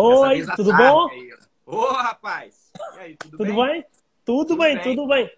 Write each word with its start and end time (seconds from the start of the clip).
Oi, 0.00 0.46
tudo 0.54 0.76
bom? 0.76 1.08
Ô, 1.66 1.86
rapaz! 1.92 2.70
E 2.94 2.98
aí, 3.00 3.16
tudo, 3.16 3.36
tudo 3.36 3.54
bem? 3.54 3.66
bem? 3.66 3.84
Tudo, 4.24 4.46
tudo 4.46 4.58
bem, 4.62 4.74
bem, 4.76 4.84
tudo 4.84 5.08
bem. 5.08 5.30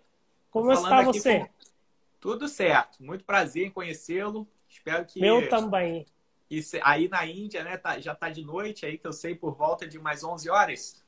Como 0.50 0.70
está 0.70 1.02
você? 1.02 1.40
Com... 1.40 1.48
Tudo 2.20 2.46
certo. 2.46 3.02
Muito 3.02 3.24
prazer 3.24 3.66
em 3.66 3.70
conhecê-lo. 3.70 4.46
Espero 4.68 5.06
que. 5.06 5.18
Meu 5.18 5.48
também. 5.48 6.04
E 6.50 6.60
aí 6.82 7.08
na 7.08 7.24
Índia, 7.24 7.64
né? 7.64 7.78
Tá, 7.78 7.98
já 8.00 8.14
tá 8.14 8.28
de 8.28 8.44
noite 8.44 8.84
aí, 8.84 8.98
que 8.98 9.06
eu 9.06 9.12
sei, 9.12 9.34
por 9.34 9.54
volta 9.54 9.86
de 9.86 9.98
mais 9.98 10.22
11 10.22 10.50
horas. 10.50 11.02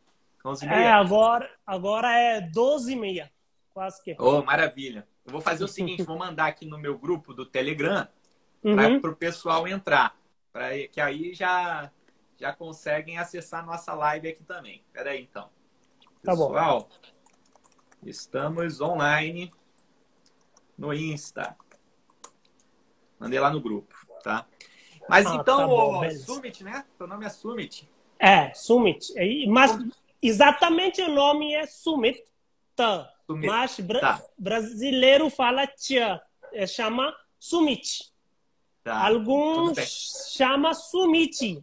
11 0.44 0.66
É, 0.66 0.90
agora, 0.90 1.50
agora 1.66 2.10
é 2.10 2.40
12 2.40 2.92
e 2.92 2.96
meia. 2.96 3.30
Quase 3.74 4.02
que. 4.02 4.16
Oh, 4.18 4.42
maravilha. 4.42 5.06
Eu 5.26 5.32
vou 5.32 5.42
fazer 5.42 5.62
o 5.62 5.68
seguinte: 5.68 6.02
vou 6.04 6.16
mandar 6.16 6.46
aqui 6.46 6.64
no 6.64 6.78
meu 6.78 6.96
grupo 6.96 7.34
do 7.34 7.44
Telegram 7.44 8.08
uhum. 8.64 9.00
para 9.00 9.10
o 9.10 9.16
pessoal 9.16 9.68
entrar. 9.68 10.16
Pra, 10.52 10.70
que 10.88 11.00
aí 11.00 11.34
já, 11.34 11.90
já 12.42 12.52
conseguem 12.52 13.18
acessar 13.18 13.64
nossa 13.64 13.94
live 13.94 14.26
aqui 14.26 14.42
também. 14.42 14.82
Espera 14.88 15.10
aí, 15.10 15.22
então. 15.22 15.48
Tá 16.24 16.32
pessoal, 16.32 16.80
bom. 16.80 16.88
estamos 18.04 18.80
online 18.80 19.52
no 20.76 20.92
Insta. 20.92 21.56
Mandei 23.16 23.38
lá 23.38 23.48
no 23.48 23.60
grupo, 23.60 23.94
tá? 24.24 24.44
Mas 25.08 25.24
ah, 25.24 25.36
então, 25.36 25.56
tá 25.56 25.66
bom, 25.68 26.10
Summit, 26.10 26.64
né? 26.64 26.84
Seu 26.98 27.06
nome 27.06 27.24
é 27.24 27.28
Summit. 27.28 27.88
É, 28.18 28.52
Summit. 28.54 29.14
Mas 29.46 29.78
exatamente 30.20 31.00
o 31.00 31.14
nome 31.14 31.54
é 31.54 31.64
Summit. 31.64 32.24
Tá. 32.74 33.08
Summit. 33.24 33.46
Mas 33.46 33.78
bra 33.78 34.00
tá. 34.00 34.24
brasileiro 34.36 35.30
fala 35.30 35.64
tia, 35.68 36.20
é, 36.52 36.66
chama 36.66 37.16
Summit. 37.38 38.12
Tá. 38.82 39.06
Alguns 39.06 39.78
chama 40.34 40.74
Summit. 40.74 41.62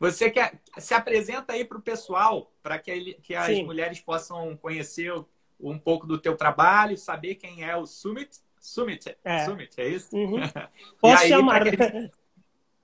Você 0.00 0.30
quer 0.30 0.58
se 0.78 0.94
apresenta 0.94 1.52
aí 1.52 1.62
para 1.62 1.76
o 1.76 1.82
pessoal, 1.82 2.50
para 2.62 2.78
que, 2.78 3.14
que 3.22 3.34
as 3.34 3.46
Sim. 3.46 3.64
mulheres 3.64 4.00
possam 4.00 4.56
conhecer 4.56 5.12
um 5.60 5.78
pouco 5.78 6.06
do 6.06 6.16
teu 6.16 6.34
trabalho, 6.38 6.96
saber 6.96 7.34
quem 7.34 7.62
é 7.62 7.76
o 7.76 7.84
Summit. 7.84 8.38
Summit, 8.58 9.14
é, 9.22 9.44
Summit, 9.44 9.78
é 9.78 9.88
isso? 9.88 10.16
Uhum. 10.16 10.40
Posso 11.00 11.22
aí, 11.22 11.28
chamar. 11.28 11.62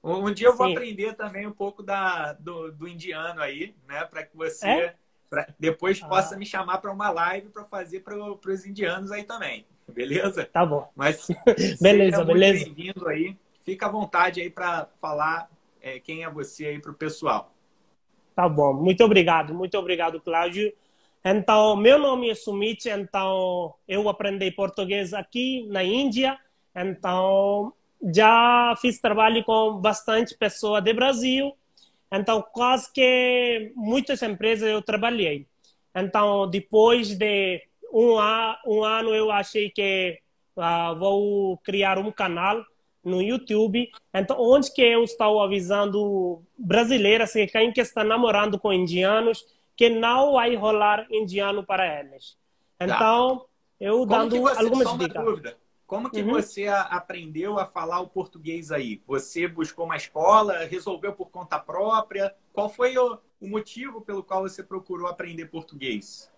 Um 0.05 0.33
dia 0.33 0.49
eu 0.49 0.57
vou 0.57 0.69
Sim. 0.69 0.73
aprender 0.75 1.15
também 1.15 1.47
um 1.47 1.53
pouco 1.53 1.83
da, 1.83 2.35
do, 2.35 2.71
do 2.71 2.87
indiano 2.87 3.41
aí, 3.41 3.75
né? 3.89 4.05
Para 4.05 4.23
que 4.23 4.37
você 4.37 4.69
é? 4.69 4.95
pra, 5.29 5.49
depois 5.59 6.01
ah. 6.03 6.09
possa 6.09 6.37
me 6.37 6.45
chamar 6.45 6.79
para 6.79 6.93
uma 6.93 7.11
live 7.11 7.49
para 7.49 7.65
fazer 7.65 8.01
para 8.01 8.15
os 8.15 8.67
indianos 8.67 9.11
aí 9.11 9.25
também. 9.25 9.67
Beleza? 9.89 10.45
Tá 10.45 10.67
bom. 10.67 10.93
Mas 10.95 11.27
beleza, 11.81 12.25
beleza. 12.25 12.67
Bem-vindo 12.67 13.09
aí. 13.09 13.37
Fica 13.65 13.87
à 13.87 13.89
vontade 13.89 14.41
aí 14.41 14.51
para 14.51 14.87
falar 15.01 15.51
é, 15.87 16.01
quem 16.01 16.25
é 16.25 16.31
você 16.31 16.67
aí 16.67 16.81
para 16.81 16.91
o 16.91 16.95
pessoal. 16.95 17.53
Tá 18.35 18.49
bom. 18.49 18.75
Muito 18.75 19.05
obrigado. 19.05 19.55
Muito 19.55 19.79
obrigado, 19.79 20.21
Cláudio. 20.21 20.73
Então, 21.25 21.77
meu 21.77 21.99
nome 21.99 22.29
é 22.29 22.35
Sumit, 22.35 22.89
então 22.89 23.75
eu 23.87 24.09
aprendi 24.09 24.51
português 24.51 25.15
aqui 25.15 25.67
na 25.69 25.83
Índia. 25.83 26.39
Então, 26.75 27.73
já 28.15 28.75
fiz 28.81 29.01
trabalho 29.01 29.43
com 29.45 29.81
bastante 29.81 30.37
pessoas 30.37 30.85
do 30.85 30.95
Brasil, 30.95 31.57
então 32.13 32.45
quase 32.53 32.93
que 32.93 33.73
muitas 33.75 34.23
empresas 34.23 34.69
eu 34.69 34.83
trabalhei. 34.83 35.47
Então, 35.95 36.49
depois 36.49 37.17
de 37.17 37.63
um 37.93 38.19
ano, 38.19 39.15
eu 39.15 39.31
achei 39.31 39.71
que 39.71 40.21
uh, 40.57 40.95
vou 40.97 41.57
criar 41.59 41.99
um 41.99 42.13
canal 42.13 42.63
no 43.07 43.23
YouTube, 43.23 43.89
então 44.13 44.37
onde 44.39 44.73
que 44.73 44.83
eu 44.83 45.05
estou 45.05 45.41
avisando 45.41 46.43
brasileiras 46.59 47.33
que 47.33 47.47
quem 47.47 47.73
que 47.73 47.81
está 47.81 48.03
namorando 48.03 48.59
com 48.59 48.73
indianos 48.73 49.47
que 49.77 49.89
não 49.89 50.33
vai 50.33 50.57
rolar 50.57 51.07
indiano 51.09 51.65
para 51.65 52.01
eles. 52.01 52.37
Tá. 52.77 52.85
Então, 52.85 53.39
tá. 53.39 53.45
eu 53.79 54.05
dando 54.05 54.49
algumas 54.49 54.99
dicas. 54.99 55.25
Dúvida. 55.25 55.57
Como 55.87 56.11
que 56.11 56.21
uhum. 56.21 56.33
você 56.33 56.67
aprendeu 56.67 57.61
a 57.61 57.65
falar 57.65 58.01
o 58.01 58.09
português 58.09 58.73
aí? 58.73 59.01
Você 59.07 59.47
buscou 59.47 59.85
uma 59.85 59.97
escola, 59.97 60.65
resolveu 60.65 61.13
por 61.13 61.31
conta 61.31 61.61
própria? 61.61 62.35
Qual 62.53 62.69
foi 62.69 62.99
o, 62.99 63.19
o 63.41 63.47
motivo 63.47 64.01
pelo 64.01 64.25
qual 64.25 64.43
você 64.43 64.65
procurou 64.65 65.07
aprender 65.07 65.45
português? 65.47 66.29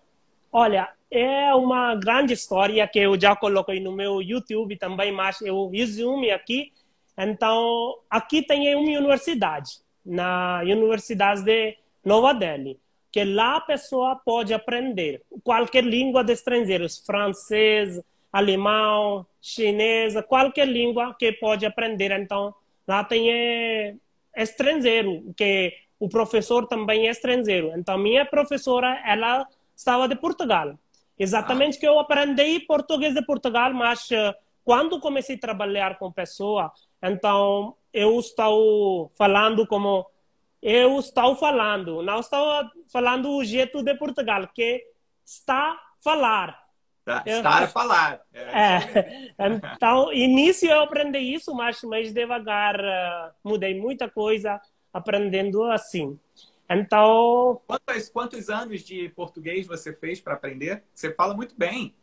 Olha, 0.51 0.89
é 1.11 1.53
uma 1.53 1.95
grande 1.95 2.33
história 2.33 2.87
que 2.87 2.99
eu 2.99 3.19
já 3.19 3.35
coloquei 3.35 3.79
no 3.79 3.91
meu 3.91 4.21
YouTube 4.21 4.77
também, 4.77 5.11
mas 5.11 5.41
eu 5.41 5.69
resumo 5.69 6.31
aqui. 6.31 6.71
Então, 7.17 7.97
aqui 8.09 8.41
tem 8.41 8.73
uma 8.75 8.97
universidade, 8.99 9.79
na 10.05 10.61
Universidade 10.63 11.43
de 11.43 11.77
Nova 12.03 12.33
Delhi, 12.33 12.79
que 13.11 13.23
lá 13.23 13.57
a 13.57 13.61
pessoa 13.61 14.15
pode 14.15 14.53
aprender 14.53 15.21
qualquer 15.43 15.83
língua 15.83 16.23
de 16.23 16.33
estrangeiros, 16.33 17.03
francês, 17.05 18.01
alemão, 18.31 19.25
chinesa, 19.41 20.23
qualquer 20.23 20.67
língua 20.67 21.15
que 21.17 21.31
pode 21.33 21.65
aprender. 21.65 22.11
Então, 22.11 22.53
lá 22.87 23.03
tem 23.03 23.31
é, 23.31 23.95
estrangeiro, 24.35 25.33
que 25.35 25.73
o 25.99 26.07
professor 26.07 26.65
também 26.67 27.07
é 27.07 27.11
estrangeiro. 27.11 27.71
Então, 27.75 27.97
minha 27.97 28.25
professora, 28.25 29.01
ela 29.05 29.45
estava 29.79 30.09
de 30.09 30.15
Portugal. 30.15 30.77
Exatamente 31.17 31.77
ah. 31.77 31.79
que 31.79 31.87
eu 31.87 31.99
aprendi 31.99 32.59
português 32.61 33.13
de 33.13 33.21
Portugal, 33.21 33.73
mas 33.73 34.09
uh, 34.11 34.35
quando 34.63 34.99
comecei 34.99 35.37
a 35.37 35.39
trabalhar 35.39 35.97
com 35.97 36.11
pessoa, 36.11 36.71
então 37.01 37.75
eu 37.93 38.19
estou 38.19 39.09
falando 39.17 39.65
como 39.65 40.05
eu 40.61 40.99
estou 40.99 41.35
falando, 41.37 42.03
não 42.03 42.19
estou 42.19 42.69
falando 42.91 43.29
o 43.31 43.45
jeito 43.45 43.81
de 43.81 43.95
Portugal, 43.95 44.45
que 44.53 44.83
está 45.25 45.79
falar. 46.03 46.59
Tá, 47.05 47.23
estar 47.25 47.63
a 47.63 47.67
falar. 47.67 48.21
É, 48.33 48.41
é. 48.41 49.33
Então, 49.75 50.11
início 50.11 50.69
eu 50.69 50.81
aprendi 50.81 51.19
isso, 51.19 51.55
mas, 51.55 51.81
mas 51.83 52.13
devagar 52.13 52.75
uh, 52.79 53.31
mudei 53.43 53.79
muita 53.79 54.09
coisa 54.09 54.59
aprendendo 54.93 55.63
assim. 55.63 56.19
Então. 56.69 57.61
Quantos, 57.65 58.09
quantos 58.09 58.49
anos 58.49 58.81
de 58.81 59.09
português 59.09 59.65
você 59.65 59.93
fez 59.93 60.21
para 60.21 60.35
aprender? 60.35 60.83
Você 60.93 61.13
fala 61.13 61.33
muito 61.33 61.55
bem. 61.57 61.95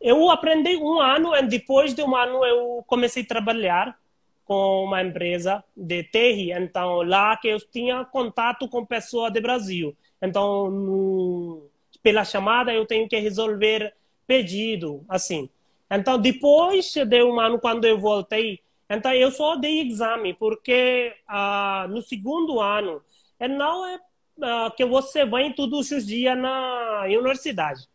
Eu 0.00 0.30
aprendi 0.30 0.76
um 0.76 0.98
ano 0.98 1.34
e 1.34 1.42
depois 1.42 1.94
de 1.94 2.02
um 2.02 2.14
ano 2.16 2.44
eu 2.44 2.84
comecei 2.86 3.22
a 3.22 3.26
trabalhar 3.26 3.98
com 4.44 4.84
uma 4.84 5.02
empresa 5.02 5.62
de 5.76 6.02
TI. 6.04 6.52
Então, 6.52 7.02
lá 7.02 7.36
que 7.36 7.48
eu 7.48 7.58
tinha 7.60 8.04
contato 8.04 8.68
com 8.68 8.84
pessoas 8.84 9.32
do 9.32 9.40
Brasil. 9.40 9.96
Então, 10.20 10.70
no, 10.70 11.70
pela 12.02 12.24
chamada 12.24 12.72
eu 12.72 12.86
tenho 12.86 13.08
que 13.08 13.16
resolver 13.18 13.94
pedido, 14.26 15.04
assim. 15.08 15.48
Então, 15.90 16.18
depois 16.18 16.92
de 16.92 17.22
um 17.22 17.38
ano, 17.40 17.58
quando 17.58 17.84
eu 17.84 17.98
voltei, 17.98 18.60
então 18.88 19.12
eu 19.12 19.30
só 19.30 19.56
dei 19.56 19.82
exame, 19.82 20.34
porque 20.34 21.14
ah, 21.28 21.86
no 21.88 22.02
segundo 22.02 22.60
ano, 22.60 23.02
não 23.40 23.86
é 23.86 23.98
que 24.76 24.84
você 24.84 25.24
vai 25.24 25.52
todos 25.52 25.90
os 25.90 26.06
dias 26.06 26.36
na 26.36 27.04
universidade. 27.06 27.88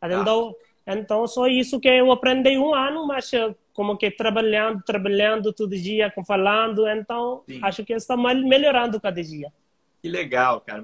Ah. 0.00 0.08
Então, 0.12 0.54
então, 0.86 1.26
só 1.26 1.46
isso 1.46 1.78
que 1.78 1.88
eu 1.88 2.10
aprendi 2.10 2.56
um 2.56 2.74
ano, 2.74 3.06
mas 3.06 3.32
eh, 3.34 3.54
como 3.74 3.96
que 3.96 4.10
trabalhando, 4.10 4.82
trabalhando 4.82 5.52
todo 5.52 5.76
dia, 5.76 6.12
falando, 6.26 6.88
então 6.88 7.42
Sim. 7.46 7.60
acho 7.62 7.84
que 7.84 7.92
está 7.92 8.16
melhorando 8.16 8.98
cada 9.00 9.22
dia. 9.22 9.52
Que 10.00 10.08
legal, 10.08 10.60
cara. 10.62 10.82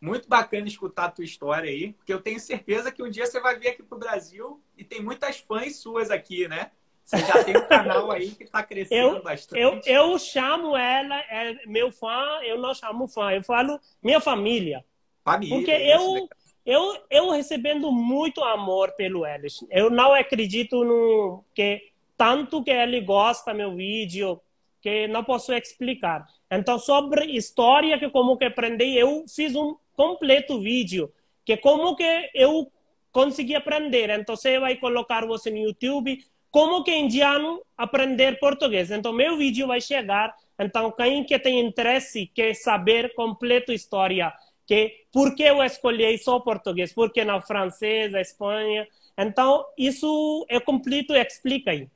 Muito 0.00 0.28
bacana 0.28 0.68
escutar 0.68 1.06
a 1.06 1.10
tua 1.10 1.24
história 1.24 1.70
aí, 1.70 1.92
porque 1.94 2.12
eu 2.12 2.20
tenho 2.20 2.38
certeza 2.38 2.92
que 2.92 3.02
um 3.02 3.10
dia 3.10 3.26
você 3.26 3.40
vai 3.40 3.58
vir 3.58 3.68
aqui 3.68 3.82
pro 3.82 3.98
Brasil 3.98 4.60
e 4.76 4.84
tem 4.84 5.02
muitas 5.02 5.38
fãs 5.38 5.76
suas 5.76 6.10
aqui, 6.10 6.46
né? 6.46 6.70
Você 7.08 7.18
já 7.20 7.42
tem 7.42 7.56
um 7.56 7.66
canal 7.66 8.10
aí 8.10 8.32
que 8.32 8.44
está 8.44 8.62
crescendo 8.62 9.16
eu, 9.16 9.22
bastante. 9.22 9.58
Eu, 9.58 9.80
eu 9.86 10.18
chamo 10.18 10.76
ela, 10.76 11.18
é 11.20 11.56
meu 11.66 11.90
fã, 11.90 12.38
eu 12.42 12.58
não 12.58 12.74
chamo 12.74 13.08
fã, 13.08 13.32
eu 13.32 13.42
falo 13.42 13.80
minha 14.02 14.20
família. 14.20 14.84
Família. 15.24 15.56
Porque 15.56 15.70
eu, 15.70 16.28
eu, 16.66 17.02
eu 17.08 17.30
recebendo 17.30 17.90
muito 17.90 18.44
amor 18.44 18.92
pelo 18.92 19.24
eles. 19.24 19.64
Eu 19.70 19.88
não 19.88 20.12
acredito 20.12 20.84
no 20.84 21.42
que 21.54 21.80
tanto 22.14 22.62
que 22.62 22.70
ele 22.70 23.00
gosta 23.00 23.54
meu 23.54 23.74
vídeo, 23.74 24.38
que 24.82 25.08
não 25.08 25.24
posso 25.24 25.54
explicar. 25.54 26.26
Então, 26.50 26.78
sobre 26.78 27.24
história 27.24 27.98
que 27.98 28.10
como 28.10 28.36
que 28.36 28.44
aprendi, 28.44 28.98
eu 28.98 29.24
fiz 29.34 29.56
um 29.56 29.76
completo 29.96 30.60
vídeo, 30.60 31.10
que 31.42 31.56
como 31.56 31.96
que 31.96 32.30
eu 32.34 32.70
consegui 33.10 33.54
aprender. 33.54 34.10
Então, 34.10 34.36
você 34.36 34.60
vai 34.60 34.76
colocar 34.76 35.26
você 35.26 35.50
no 35.50 35.56
YouTube, 35.56 36.22
como 36.50 36.82
que 36.82 36.94
indiano 36.94 37.62
aprender 37.76 38.38
português. 38.38 38.90
Então, 38.90 39.12
meu 39.12 39.36
vídeo 39.36 39.66
vai 39.66 39.80
chegar. 39.80 40.34
Então, 40.58 40.90
quem 40.90 41.24
que 41.24 41.38
tem 41.38 41.60
interesse, 41.60 42.26
quer 42.34 42.54
saber 42.54 43.14
completo 43.14 43.72
história, 43.72 44.32
que 44.66 45.04
por 45.12 45.34
que 45.34 45.42
eu 45.42 45.62
escolhi 45.62 46.18
só 46.18 46.40
português, 46.40 46.92
por 46.92 47.12
que 47.12 47.24
não 47.24 47.40
francês, 47.40 48.12
Espanha. 48.14 48.86
Então, 49.16 49.64
isso 49.76 50.46
é 50.48 50.60
completo 50.60 51.14
explica 51.14 51.70
aí. 51.70 51.88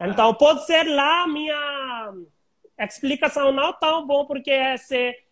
Então, 0.00 0.34
pode 0.34 0.66
ser 0.66 0.84
lá 0.84 1.26
minha 1.26 2.12
explicação 2.78 3.50
não 3.52 3.72
tão 3.72 4.06
bom 4.06 4.26
porque 4.26 4.50
é 4.50 4.76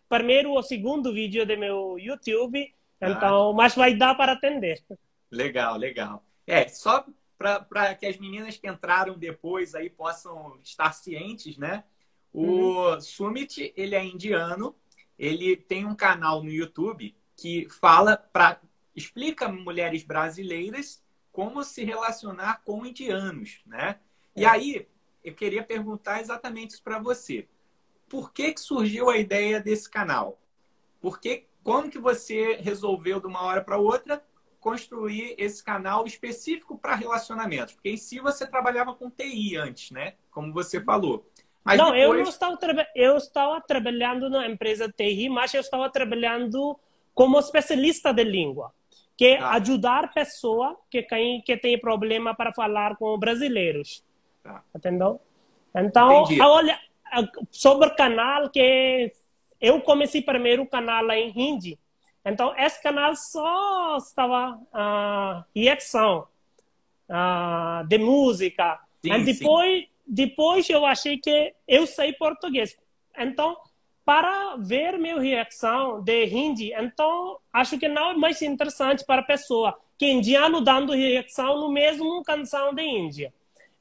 primeiro 0.09 0.53
ou 0.53 0.63
segundo 0.63 1.13
vídeo 1.13 1.45
do 1.45 1.57
meu 1.57 1.99
YouTube, 1.99 2.73
ah. 3.01 3.11
então, 3.11 3.51
ah. 3.51 3.53
mas 3.53 3.75
vai 3.75 3.95
dar 3.95 4.15
para 4.15 4.33
atender. 4.33 4.83
Legal, 5.31 5.77
legal. 5.77 6.23
É, 6.47 6.69
só 6.69 7.05
para 7.69 7.95
que 7.95 8.07
as 8.07 8.17
meninas 8.19 8.57
que 8.57 8.69
entraram 8.69 9.19
depois 9.19 9.75
aí 9.75 9.91
possam 9.91 10.59
estar 10.63 10.93
cientes, 10.93 11.57
né? 11.57 11.85
O 12.33 12.93
uhum. 12.93 13.01
Sumit, 13.01 13.73
ele 13.77 13.95
é 13.95 14.05
indiano, 14.05 14.75
ele 15.19 15.57
tem 15.57 15.87
um 15.87 15.95
canal 15.95 16.43
no 16.43 16.51
YouTube 16.51 17.15
que 17.37 17.69
fala 17.69 18.17
para 18.17 18.61
explica 18.95 19.49
mulheres 19.49 20.05
brasileiras 20.05 21.03
como 21.33 21.65
se 21.65 21.85
relacionar 21.85 22.63
com 22.65 22.87
indianos, 22.87 23.61
né? 23.67 23.99
E 24.37 24.45
é. 24.45 24.49
aí 24.49 24.89
eu 25.23 25.35
queria 25.35 25.63
perguntar 25.65 26.21
exatamente 26.21 26.75
isso 26.75 26.83
para 26.83 26.99
você. 26.99 27.49
Por 28.09 28.33
que, 28.33 28.53
que 28.53 28.61
surgiu 28.61 29.11
a 29.11 29.17
ideia 29.17 29.61
desse 29.61 29.91
canal? 29.91 30.39
Por 31.01 31.19
que, 31.19 31.47
como 31.63 31.91
que 31.91 31.99
você 31.99 32.57
resolveu 32.57 33.21
de 33.21 33.27
uma 33.27 33.43
hora 33.43 33.63
para 33.63 33.79
outra 33.79 34.25
construir 34.65 35.35
esse 35.37 35.63
canal 35.63 36.07
específico 36.07 36.79
para 36.79 36.95
relacionamentos? 36.95 37.75
Porque 37.75 37.91
em 37.91 37.99
si 37.99 38.19
você 38.19 38.47
trabalhava 38.47 38.95
com 38.95 39.11
TI 39.11 39.59
antes, 39.59 39.91
né? 39.91 40.15
Como 40.31 40.55
você 40.55 40.83
falou. 40.83 41.29
Mas 41.63 41.77
não, 41.77 41.93
depois... 41.93 42.09
eu 42.09 42.25
não 42.25 42.31
estava, 42.31 42.87
eu 42.95 43.17
estava 43.19 43.61
trabalhando 43.61 44.31
na 44.31 44.49
empresa 44.49 44.91
TI, 44.91 45.29
mas 45.29 45.53
eu 45.53 45.61
estava 45.61 45.91
trabalhando 45.91 46.79
como 47.13 47.39
especialista 47.39 48.11
de 48.11 48.25
língua, 48.25 48.73
que 49.19 49.27
é 49.27 49.39
tá. 49.39 49.51
ajudar 49.53 50.15
pessoa 50.15 50.79
que 50.91 51.03
tem 51.03 51.43
que 51.43 51.59
tem 51.59 51.79
problema 51.79 52.35
para 52.35 52.51
falar 52.55 52.97
com 52.97 53.19
brasileiros. 53.19 54.03
Tá. 54.43 54.63
Entendeu? 54.75 55.21
Então, 55.77 56.25
olha, 56.41 56.81
sobre 57.51 57.89
o 57.89 57.95
canal 57.95 58.49
que 58.49 59.13
eu 59.61 59.79
comecei 59.83 60.23
primeiro 60.23 60.63
o 60.63 60.67
canal 60.67 61.11
em 61.11 61.31
Hindi. 61.37 61.79
Então, 62.25 62.55
esse 62.57 62.83
canal 62.83 63.15
só 63.15 63.99
estava 63.99 64.55
uh, 64.73 65.45
reação 65.55 66.27
uh, 67.09 67.87
de 67.87 67.99
música. 67.99 68.81
Sim, 69.03 69.13
e 69.13 69.25
depois, 69.25 69.81
sim. 69.83 69.89
depois 70.07 70.71
eu 70.71 70.87
achei 70.87 71.19
que 71.19 71.55
eu 71.69 71.87
sei 71.87 72.13
português. 72.15 72.77
Então, 73.17 73.57
para 74.05 74.57
ver 74.57 74.99
minha 74.99 75.19
reação 75.19 76.03
de 76.03 76.27
hindi, 76.27 76.73
então 76.75 77.39
acho 77.53 77.79
que 77.79 77.89
não 77.89 78.11
é 78.11 78.15
mais 78.15 78.41
interessante 78.43 79.05
para 79.05 79.23
a 79.23 79.25
pessoa 79.25 79.79
que 79.97 80.07
indiano 80.07 80.61
dando 80.61 80.93
reação 80.93 81.59
no 81.59 81.71
mesmo 81.71 82.23
canção 82.23 82.75
de 82.75 82.83
Índia. 82.83 83.33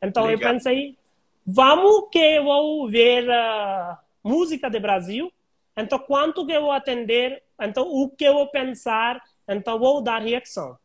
Então 0.02 0.26
Legal. 0.26 0.42
eu 0.42 0.54
pensei, 0.54 0.98
vamos 1.46 2.10
que 2.10 2.20
eu 2.20 2.44
vou 2.46 2.88
ver 2.90 3.30
a 3.30 4.00
música 4.24 4.70
do 4.70 4.80
Brasil, 4.80 5.32
então 5.76 6.00
quanto 6.00 6.46
que 6.46 6.54
eu 6.54 6.62
vou 6.62 6.72
atender, 6.72 7.43
então 7.66 7.88
o 7.88 8.10
que 8.10 8.26
eu 8.26 8.34
vou 8.34 8.48
pensar, 8.48 9.22
então 9.48 9.80
vou 9.80 10.02
dar 10.02 10.22
reação. 10.22 10.78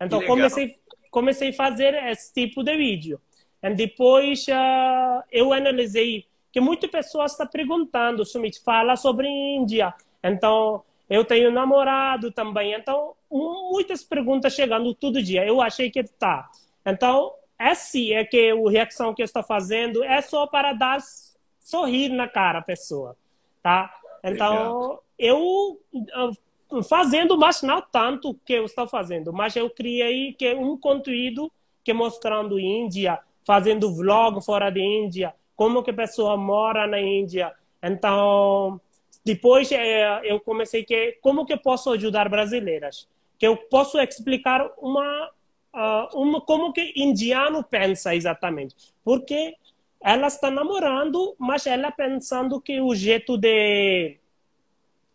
Então 0.00 0.24
comecei 0.24 0.76
comecei 1.10 1.50
a 1.50 1.52
fazer 1.52 1.94
esse 2.08 2.32
tipo 2.32 2.62
de 2.62 2.76
vídeo. 2.76 3.20
E 3.62 3.74
depois 3.74 4.46
uh, 4.48 5.22
eu 5.30 5.52
analisei 5.52 6.26
que 6.52 6.60
muitas 6.60 6.90
pessoas 6.90 7.32
estão 7.32 7.46
perguntando, 7.46 8.24
Sumit, 8.24 8.60
fala 8.62 8.96
sobre 8.96 9.28
Índia. 9.28 9.94
Então, 10.22 10.82
eu 11.08 11.24
tenho 11.24 11.50
namorado 11.50 12.32
também. 12.32 12.72
Então, 12.72 13.14
muitas 13.30 14.02
perguntas 14.02 14.52
chegando 14.54 14.94
todo 14.94 15.22
dia. 15.22 15.46
Eu 15.46 15.60
achei 15.60 15.90
que 15.90 16.02
tá. 16.02 16.50
Então, 16.84 17.32
essa 17.58 17.98
é 17.98 18.24
que 18.24 18.50
a 18.50 18.70
reação 18.70 19.14
que 19.14 19.22
eu 19.22 19.26
estou 19.26 19.42
fazendo 19.42 20.02
é 20.02 20.20
só 20.20 20.46
para 20.46 20.72
dar 20.72 20.98
sorrir 21.58 22.08
na 22.08 22.26
cara 22.26 22.60
a 22.60 22.62
pessoa, 22.62 23.16
tá? 23.62 23.94
Então, 24.24 24.98
eu 25.20 25.78
fazendo, 26.88 27.36
mas 27.36 27.62
não 27.62 27.82
tanto 27.82 28.34
que 28.44 28.54
eu 28.54 28.64
estou 28.64 28.86
fazendo, 28.86 29.32
mas 29.32 29.54
eu 29.54 29.68
criei 29.68 30.32
que 30.32 30.54
um 30.54 30.76
conteúdo 30.76 31.52
que 31.84 31.92
mostrando 31.92 32.58
Índia, 32.58 33.18
fazendo 33.44 33.94
vlog 33.94 34.42
fora 34.44 34.70
de 34.70 34.80
Índia, 34.80 35.34
como 35.54 35.82
que 35.82 35.90
a 35.90 35.94
pessoa 35.94 36.36
mora 36.36 36.86
na 36.86 37.00
Índia. 37.00 37.52
Então, 37.82 38.80
depois 39.24 39.70
é, 39.72 40.20
eu 40.24 40.40
comecei 40.40 40.84
que 40.84 41.18
como 41.20 41.44
que 41.44 41.52
eu 41.52 41.58
posso 41.58 41.90
ajudar 41.92 42.28
brasileiras, 42.28 43.08
que 43.38 43.46
eu 43.46 43.56
posso 43.56 43.98
explicar 44.00 44.70
uma, 44.78 45.30
uh, 45.74 46.18
uma 46.18 46.40
como 46.40 46.72
que 46.72 46.92
indiano 46.96 47.62
pensa 47.64 48.14
exatamente, 48.14 48.74
porque 49.04 49.54
ela 50.02 50.28
está 50.28 50.50
namorando, 50.50 51.34
mas 51.38 51.66
ela 51.66 51.90
pensando 51.90 52.60
que 52.60 52.80
o 52.80 52.94
jeito 52.94 53.36
de 53.36 54.19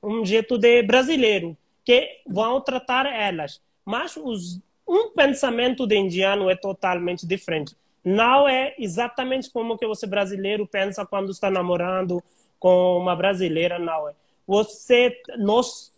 um 0.05 0.25
jeito 0.25 0.57
de 0.57 0.83
brasileiro 0.83 1.57
que 1.83 2.21
vão 2.27 2.61
tratar 2.61 3.05
elas, 3.05 3.61
mas 3.83 4.15
os, 4.17 4.59
um 4.87 5.09
pensamento 5.09 5.85
de 5.85 5.95
indiano 5.95 6.49
é 6.49 6.55
totalmente 6.55 7.25
diferente 7.25 7.75
não 8.05 8.47
é 8.47 8.75
exatamente 8.77 9.49
como 9.49 9.77
que 9.77 9.87
você 9.87 10.05
brasileiro 10.05 10.67
pensa 10.67 11.03
quando 11.03 11.31
está 11.31 11.49
namorando 11.49 12.23
com 12.59 12.97
uma 12.99 13.15
brasileira, 13.15 13.79
não 13.79 14.07
é. 14.07 14.13
Você, 14.45 15.19
nós 15.39 15.91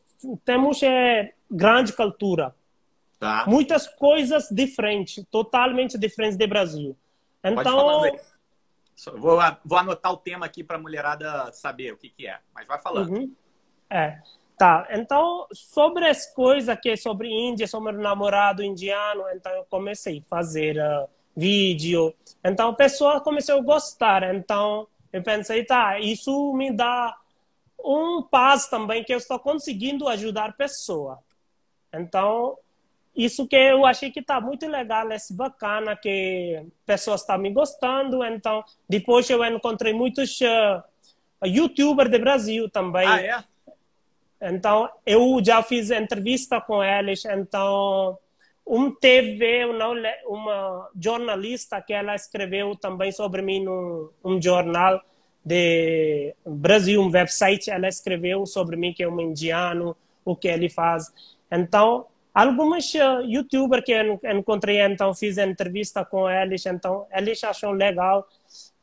temos 0.46 0.82
é, 0.82 1.34
grande 1.52 1.92
cultura. 1.92 2.56
Tá. 3.20 3.44
Muitas 3.46 3.88
coisas 3.88 4.48
diferentes, 4.50 5.26
totalmente 5.30 5.98
diferentes 5.98 6.38
do 6.38 6.48
Brasil. 6.48 6.96
Então, 7.44 8.02
vou, 9.18 9.40
vou 9.66 9.78
anotar 9.78 10.14
o 10.14 10.18
tema 10.18 10.46
aqui 10.46 10.64
para 10.64 10.78
a 10.78 10.80
mulherada 10.80 11.52
saber 11.52 11.92
o 11.92 11.98
que, 11.98 12.10
que 12.10 12.26
é, 12.26 12.40
mas 12.56 12.66
vai 12.66 12.80
falando. 12.80 13.12
Uhum. 13.12 13.32
É. 13.90 14.20
Tá, 14.58 14.88
então, 14.90 15.46
sobre 15.54 16.08
as 16.08 16.34
coisas 16.34 16.76
que 16.82 16.98
sobre 16.98 17.30
Índia, 17.30 17.68
sobre 17.68 17.96
o 17.96 18.02
namorado 18.02 18.64
indiano, 18.64 19.24
então 19.32 19.52
eu 19.52 19.64
comecei 19.70 20.18
a 20.18 20.28
fazer 20.28 20.78
uh, 20.78 21.08
vídeo. 21.36 22.12
Então, 22.44 22.70
a 22.70 22.74
pessoa 22.74 23.22
começou 23.22 23.60
a 23.60 23.62
gostar. 23.62 24.34
Então, 24.34 24.88
eu 25.14 25.22
pensei, 25.22 25.64
tá, 25.64 26.00
isso 26.00 26.54
me 26.54 26.72
dá 26.72 27.16
um 27.80 28.24
paz 28.24 28.68
também 28.68 29.04
que 29.04 29.14
eu 29.14 29.20
estou 29.20 29.38
conseguindo 29.38 30.08
ajudar 30.08 30.50
a 30.50 30.54
pessoa. 30.54 31.20
Então, 31.94 32.58
isso 33.16 33.48
que 33.48 33.56
eu 33.56 33.86
achei 33.86 34.10
que 34.10 34.24
tá 34.24 34.42
muito 34.42 34.68
legal, 34.68 35.12
é 35.12 35.18
bacana 35.32 35.96
que 35.96 36.66
pessoas 36.84 37.22
estão 37.22 37.38
me 37.38 37.52
gostando. 37.52 38.24
Então, 38.24 38.64
depois 38.90 39.30
eu 39.30 39.46
encontrei 39.46 39.94
muitos 39.94 40.40
uh, 40.42 41.46
youtubers 41.46 42.10
do 42.10 42.20
Brasil 42.20 42.68
também. 42.70 43.08
Ah, 43.08 43.22
é? 43.22 43.44
Então, 44.42 44.90
eu 45.06 45.40
já 45.44 45.64
fiz 45.64 45.90
entrevista 45.92 46.62
com 46.62 46.84
eles. 46.84 47.24
Então, 47.26 48.18
um 48.66 48.92
TV, 48.92 49.66
uma, 50.26 50.90
jornalista 51.00 51.82
que 51.82 51.94
ela 51.94 52.16
escreveu 52.16 52.76
também 52.76 53.12
sobre 53.12 53.42
mim 53.42 53.64
num 53.64 54.10
um 54.24 54.42
jornal 54.42 55.02
de 55.44 56.36
Brasil, 56.46 57.02
um 57.02 57.10
website, 57.10 57.72
ela 57.72 57.88
escreveu 57.88 58.46
sobre 58.46 58.76
mim 58.76 58.94
que 58.94 59.02
é 59.02 59.08
um 59.08 59.22
indiano, 59.22 59.96
o 60.26 60.36
que 60.36 60.50
ele 60.50 60.68
faz. 60.68 61.12
Então, 61.50 62.06
algumas 62.34 62.94
uh, 62.96 63.22
youtubers 63.26 63.86
que 63.86 63.94
eu 63.94 64.20
encontrei, 64.38 64.82
então 64.82 65.14
fiz 65.14 65.38
entrevista 65.38 66.04
com 66.04 66.30
eles, 66.30 66.66
então 66.66 67.08
eles 67.14 67.42
acham 67.46 67.72
legal. 67.72 68.28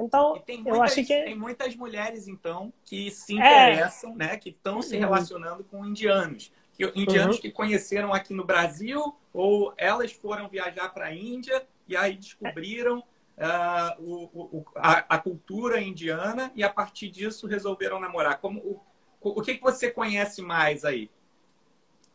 Então, 0.01 0.43
eu 0.67 0.83
acho 0.83 0.97
que 0.97 1.05
tem 1.05 1.37
muitas 1.37 1.77
mulheres 1.77 2.27
então 2.27 2.73
que 2.85 3.11
se 3.13 3.41
é. 3.41 3.73
interessam, 3.73 4.13
é. 4.13 4.17
né, 4.17 4.37
que 4.37 4.51
estão 4.51 4.83
se 4.83 4.95
uhum. 4.95 5.01
relacionando 5.01 5.63
com 5.65 5.85
indianos 5.85 6.53
indianos 6.95 7.37
uhum. 7.37 7.43
que 7.43 7.51
conheceram 7.51 8.13
aqui 8.13 8.35
no 8.35 8.45
Brasil 8.45 9.15
ou 9.33 9.73
elas 9.77 10.13
foram 10.13 10.49
viajar 10.49 10.89
para 10.89 11.07
a 11.07 11.15
Índia 11.15 11.65
e 11.87 11.97
aí 11.97 12.17
descobriram 12.17 12.99
uh, 12.99 14.03
o, 14.03 14.59
o, 14.59 14.65
a, 14.77 15.15
a, 15.15 15.19
cultura 15.19 15.81
indiana 15.81 16.51
e 16.55 16.65
a 16.65 16.71
partir 16.71 17.11
disso 17.11 17.47
resolveram 17.47 18.01
namorar. 18.01 18.41
Como, 18.41 18.61
o, 18.61 18.81
o 19.21 19.43
que, 19.43 19.55
que 19.55 19.63
você 19.63 19.91
conhece 19.91 20.43
mais 20.43 20.85
aí? 20.85 21.11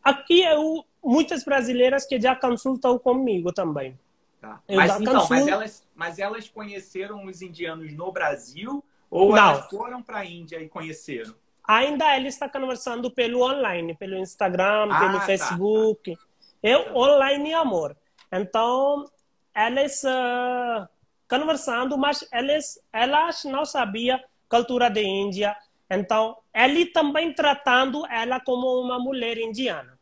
Aqui 0.02 0.42
eu 0.42 0.84
muitas 1.02 1.44
brasileiras 1.44 2.06
que 2.06 2.20
já 2.20 2.36
consultam 2.36 2.98
comigo 2.98 3.52
também. 3.52 3.98
Tá. 4.40 4.62
Mas, 4.68 5.00
então, 5.00 5.26
mas, 5.28 5.46
elas, 5.46 5.88
mas 5.94 6.18
elas 6.18 6.48
conheceram 6.48 7.26
os 7.26 7.42
indianos 7.42 7.92
no 7.92 8.10
Brasil 8.10 8.82
ou 9.10 9.32
Não. 9.32 9.36
elas 9.36 9.68
foram 9.68 10.02
para 10.02 10.20
a 10.20 10.24
Índia 10.24 10.60
e 10.62 10.68
conheceram? 10.68 11.34
ainda 11.70 12.16
ele 12.16 12.28
está 12.28 12.48
conversando 12.48 13.10
pelo 13.10 13.42
online, 13.42 13.94
pelo 13.94 14.16
Instagram, 14.16 14.88
ah, 14.90 14.98
pelo 14.98 15.18
tá, 15.20 15.26
Facebook. 15.26 16.16
Tá. 16.16 16.22
Eu 16.62 16.94
online 16.96 17.54
amor. 17.54 17.96
Então, 18.32 19.04
eles 19.54 20.02
uh, 20.04 20.88
conversando, 21.28 21.96
mas 21.96 22.26
eles, 22.32 22.80
elas 22.92 23.44
não 23.44 23.64
sabiam 23.64 24.20
cultura 24.48 24.90
da 24.90 25.00
Índia. 25.00 25.56
Então, 25.88 26.36
ele 26.52 26.86
também 26.86 27.32
tratando 27.32 28.04
ela 28.06 28.40
como 28.40 28.80
uma 28.80 28.98
mulher 28.98 29.38
indiana. 29.38 29.98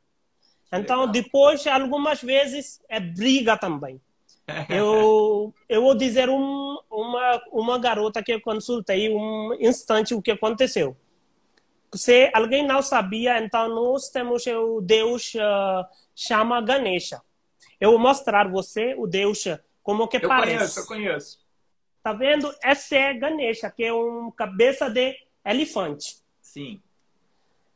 Então, 0.72 1.00
Legal. 1.00 1.12
depois, 1.12 1.66
algumas 1.66 2.22
vezes, 2.22 2.82
é 2.88 2.98
briga 2.98 3.56
também. 3.56 4.00
Eu, 4.68 5.54
eu 5.68 5.82
vou 5.82 5.94
dizer 5.94 6.30
um, 6.30 6.78
uma, 6.90 7.42
uma 7.52 7.78
garota 7.78 8.22
que 8.22 8.32
eu 8.32 8.40
consultei 8.40 9.14
um 9.14 9.54
instante 9.60 10.14
o 10.14 10.22
que 10.22 10.30
aconteceu 10.30 10.96
se 11.94 12.30
alguém 12.34 12.66
não 12.66 12.82
sabia, 12.82 13.42
então 13.42 13.68
nós 13.68 14.10
temos 14.10 14.46
o 14.46 14.80
Deus 14.80 15.34
uh, 15.34 15.86
chama 16.14 16.60
Ganesha. 16.60 17.22
Eu 17.80 17.92
vou 17.92 17.98
mostrar 17.98 18.48
você 18.48 18.94
o 18.98 19.06
Deus 19.06 19.44
como 19.82 20.08
que 20.08 20.16
eu 20.18 20.28
parece. 20.28 20.50
Eu 20.50 20.58
conheço, 20.58 20.80
eu 20.80 20.86
conheço. 20.86 21.38
Tá 22.02 22.12
vendo? 22.12 22.54
Esse 22.62 22.96
é 22.96 23.14
Ganesha, 23.14 23.70
que 23.70 23.84
é 23.84 23.92
uma 23.92 24.32
cabeça 24.32 24.90
de 24.90 25.16
elefante. 25.44 26.16
Sim. 26.40 26.80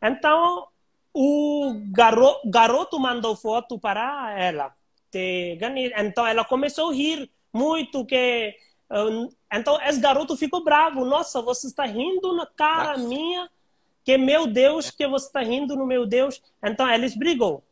Então, 0.02 0.68
o 1.14 1.80
garo, 1.92 2.40
garoto 2.44 2.98
mandou 2.98 3.36
foto 3.36 3.78
para 3.78 4.38
ela. 4.38 4.74
De 5.12 5.56
Ganesha. 5.56 5.94
Então, 5.98 6.26
ela 6.26 6.44
começou 6.44 6.90
a 6.90 6.94
rir 6.94 7.30
muito 7.52 8.04
que... 8.04 8.56
Então, 9.52 9.78
esse 9.82 10.00
garoto 10.00 10.36
ficou 10.36 10.64
bravo. 10.64 11.04
Nossa, 11.04 11.40
você 11.42 11.66
está 11.66 11.84
rindo 11.84 12.34
na 12.34 12.46
cara 12.46 12.96
Nossa. 12.96 13.08
minha 13.08 13.50
que 14.04 14.18
meu 14.18 14.46
Deus, 14.46 14.90
que 14.90 15.06
você 15.06 15.26
está 15.26 15.40
rindo 15.40 15.76
no 15.76 15.86
meu 15.86 16.06
Deus. 16.06 16.42
Então, 16.64 16.88
eles 16.90 17.14
brigou. 17.14 17.62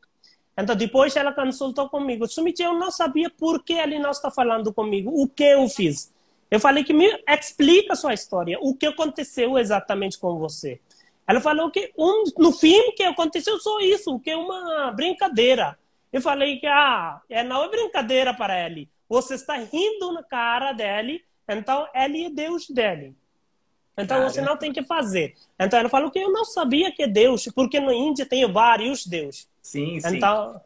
Então, 0.57 0.77
depois 0.77 1.17
ela 1.17 1.33
consultou 1.33 1.89
comigo. 1.89 2.29
Sumit, 2.29 2.63
eu 2.63 2.75
não 2.75 2.91
sabia 2.91 3.31
por 3.31 3.63
que 3.65 3.73
ele 3.73 3.99
não 3.99 4.11
está 4.11 4.31
falando 4.31 4.73
comigo. 4.73 5.11
O 5.13 5.27
que 5.27 5.45
eu 5.45 5.69
fiz? 5.69 6.13
Eu 6.51 6.61
falei 6.61 6.85
que 6.85 6.93
me 6.93 7.07
explica 7.29 7.95
a 7.95 7.97
sua 7.97 8.13
história. 8.13 8.59
O 8.61 8.75
que 8.75 8.87
aconteceu 8.87 9.57
exatamente 9.57 10.19
com 10.19 10.39
você? 10.39 10.81
Ela 11.27 11.41
falou 11.41 11.71
que 11.71 11.93
um, 11.97 12.25
no 12.39 12.53
fim 12.53 12.93
que 12.93 13.05
aconteceu 13.05 13.59
só 13.61 13.79
isso, 13.81 14.19
que 14.19 14.31
é 14.31 14.37
uma 14.37 14.91
brincadeira. 14.91 15.79
Eu 16.13 16.21
falei 16.21 16.59
que 16.59 16.67
ah, 16.67 17.21
é, 17.29 17.43
não 17.45 17.65
é 17.65 17.69
brincadeira 17.69 18.35
para 18.35 18.67
ele. 18.67 18.91
Você 19.09 19.35
está 19.35 19.57
rindo 19.57 20.13
na 20.13 20.23
cara 20.23 20.73
dele, 20.73 21.25
então 21.49 21.89
ele 21.95 22.25
é 22.25 22.31
Deus 22.31 22.69
dele. 22.69 23.15
Então 23.97 24.19
Cara. 24.19 24.31
você 24.31 24.41
não 24.41 24.57
tem 24.57 24.73
que 24.73 24.83
fazer. 24.83 25.35
Então 25.59 25.79
ela 25.79 25.89
falou 25.89 26.11
que 26.11 26.19
eu 26.19 26.33
não 26.33 26.45
sabia 26.45 26.93
que 26.93 27.03
é 27.03 27.09
Deus, 27.09 27.49
porque 27.55 27.79
no 27.81 27.93
Índia 27.93 28.27
tem 28.27 28.51
vários 28.51 29.07
deuses. 29.07 29.49
Sim, 29.63 30.01
sim. 30.01 30.17
Então, 30.17 30.61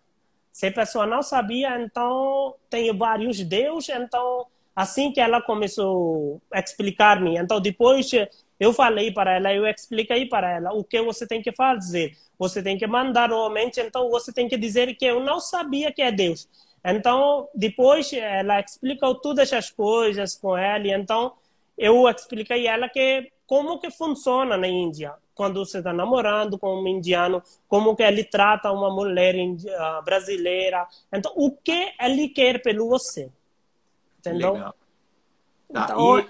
se 0.53 0.67
a 0.67 0.73
pessoa 0.73 1.07
não 1.07 1.23
sabia, 1.23 1.81
então 1.81 2.55
tem 2.71 2.97
vários 2.97 3.41
deuses. 3.41 3.89
Então, 3.89 4.47
assim 4.75 5.13
que 5.13 5.21
ela 5.21 5.41
começou 5.41 6.41
a 6.53 6.61
explicar-me, 6.61 7.37
então 7.37 7.61
depois 7.61 8.11
eu 8.59 8.73
falei 8.73 9.13
para 9.13 9.37
ela, 9.37 9.53
eu 9.53 9.67
expliquei 9.67 10.27
para 10.27 10.51
ela 10.51 10.73
o 10.73 10.85
que 10.85 11.01
você 11.03 11.27
tem 11.27 11.43
que 11.43 11.53
fazer. 11.53 12.17
Você 12.39 12.63
tem 12.63 12.77
que 12.77 12.87
mandar 12.87 13.29
normalmente, 13.29 13.81
então 13.81 14.11
você 14.11 14.33
tem 14.33 14.49
que 14.49 14.57
dizer 14.57 14.95
que 14.97 15.05
eu 15.05 15.21
não 15.21 15.41
sabia 15.41 15.93
que 15.93 16.03
é 16.03 16.11
Deus. 16.11 16.49
Então, 16.85 17.49
depois 17.55 18.13
ela 18.13 18.61
explicou 18.61 19.15
todas 19.15 19.53
essas 19.53 19.71
coisas 19.71 20.35
com 20.37 20.57
ele. 20.59 20.93
Então, 20.93 21.33
eu 21.79 22.09
expliquei 22.09 22.67
ela 22.67 22.89
que 22.89 23.33
como 23.47 23.79
que 23.79 23.91
funciona 23.91 24.57
na 24.57 24.69
Índia 24.69 25.15
quando 25.35 25.65
você 25.65 25.79
está 25.79 25.93
namorando 25.93 26.59
com 26.59 26.81
um 26.81 26.87
indiano, 26.87 27.43
como 27.67 27.97
que 27.97 28.03
ele 28.03 28.23
trata 28.23 28.71
uma 28.71 28.91
mulher 28.91 29.35
ah, 29.79 30.01
brasileira. 30.05 30.87
Então, 31.13 31.33
o 31.35 31.51
que 31.51 31.93
ele 32.01 32.29
quer 32.29 32.63
pelo 32.63 32.89
você. 32.89 33.31
Entendeu? 34.31 34.53
Legal. 34.55 34.77
Tá. 35.73 35.85
Então, 35.85 36.19
e 36.21 36.29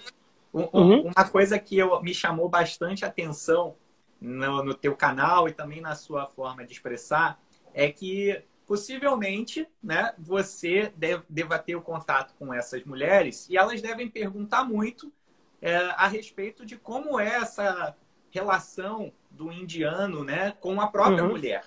um, 0.54 0.68
uhum. 0.72 1.00
uma 1.02 1.28
coisa 1.28 1.58
que 1.58 1.76
eu, 1.76 2.00
me 2.00 2.14
chamou 2.14 2.48
bastante 2.48 3.04
atenção 3.04 3.76
no, 4.20 4.62
no 4.62 4.74
teu 4.74 4.94
canal 4.96 5.48
e 5.48 5.52
também 5.52 5.80
na 5.80 5.94
sua 5.94 6.26
forma 6.26 6.64
de 6.64 6.72
expressar 6.72 7.40
é 7.74 7.90
que 7.90 8.40
possivelmente 8.66 9.68
né, 9.82 10.14
você 10.16 10.92
deve, 10.96 11.24
deva 11.28 11.58
ter 11.58 11.76
o 11.76 11.82
contato 11.82 12.34
com 12.38 12.54
essas 12.54 12.84
mulheres 12.84 13.48
e 13.50 13.56
elas 13.56 13.82
devem 13.82 14.08
perguntar 14.08 14.64
muito 14.64 15.12
é, 15.60 15.76
a 15.76 16.06
respeito 16.06 16.64
de 16.64 16.76
como 16.76 17.18
é 17.18 17.36
essa 17.36 17.96
relação 18.30 19.12
do 19.30 19.52
indiano 19.52 20.24
né, 20.24 20.52
com 20.60 20.80
a 20.80 20.86
própria 20.86 21.24
uhum. 21.24 21.30
mulher. 21.30 21.64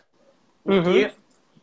Porque, 0.64 1.06
uhum. 1.06 1.12